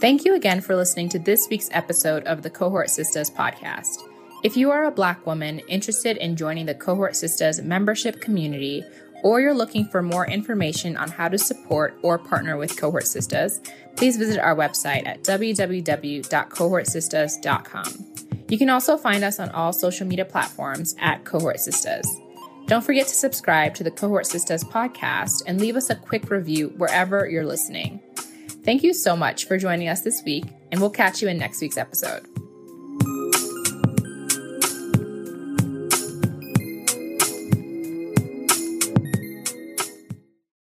Thank 0.00 0.24
you 0.24 0.34
again 0.34 0.62
for 0.62 0.74
listening 0.74 1.10
to 1.10 1.18
this 1.18 1.46
week's 1.50 1.68
episode 1.72 2.24
of 2.24 2.42
the 2.42 2.48
Cohort 2.48 2.88
Sistas 2.88 3.30
podcast. 3.30 3.98
If 4.42 4.56
you 4.56 4.70
are 4.70 4.84
a 4.84 4.90
Black 4.90 5.26
woman 5.26 5.58
interested 5.68 6.16
in 6.16 6.36
joining 6.36 6.64
the 6.64 6.74
Cohort 6.74 7.12
Sistas 7.12 7.62
membership 7.62 8.22
community 8.22 8.82
or 9.22 9.40
you're 9.40 9.54
looking 9.54 9.86
for 9.86 10.02
more 10.02 10.26
information 10.26 10.96
on 10.96 11.10
how 11.10 11.28
to 11.28 11.38
support 11.38 11.96
or 12.02 12.18
partner 12.18 12.56
with 12.56 12.76
Cohort 12.78 13.04
Sistas, 13.04 13.64
please 13.96 14.16
visit 14.16 14.40
our 14.40 14.56
website 14.56 15.06
at 15.06 15.22
www.cohortsistas.com. 15.22 18.06
You 18.48 18.58
can 18.58 18.70
also 18.70 18.96
find 18.96 19.22
us 19.22 19.38
on 19.38 19.50
all 19.50 19.72
social 19.72 20.06
media 20.06 20.24
platforms 20.24 20.96
at 20.98 21.24
Cohort 21.24 21.56
Sistas. 21.56 22.06
Don't 22.66 22.84
forget 22.84 23.06
to 23.08 23.14
subscribe 23.14 23.74
to 23.74 23.84
the 23.84 23.90
Cohort 23.90 24.26
Sistas 24.26 24.64
podcast 24.64 25.42
and 25.46 25.60
leave 25.60 25.76
us 25.76 25.90
a 25.90 25.96
quick 25.96 26.30
review 26.30 26.68
wherever 26.76 27.28
you're 27.28 27.46
listening. 27.46 28.00
Thank 28.64 28.82
you 28.82 28.92
so 28.92 29.16
much 29.16 29.46
for 29.46 29.56
joining 29.56 29.88
us 29.88 30.02
this 30.02 30.22
week, 30.24 30.44
and 30.70 30.80
we'll 30.80 30.90
catch 30.90 31.22
you 31.22 31.28
in 31.28 31.38
next 31.38 31.60
week's 31.60 31.78
episode. 31.78 32.26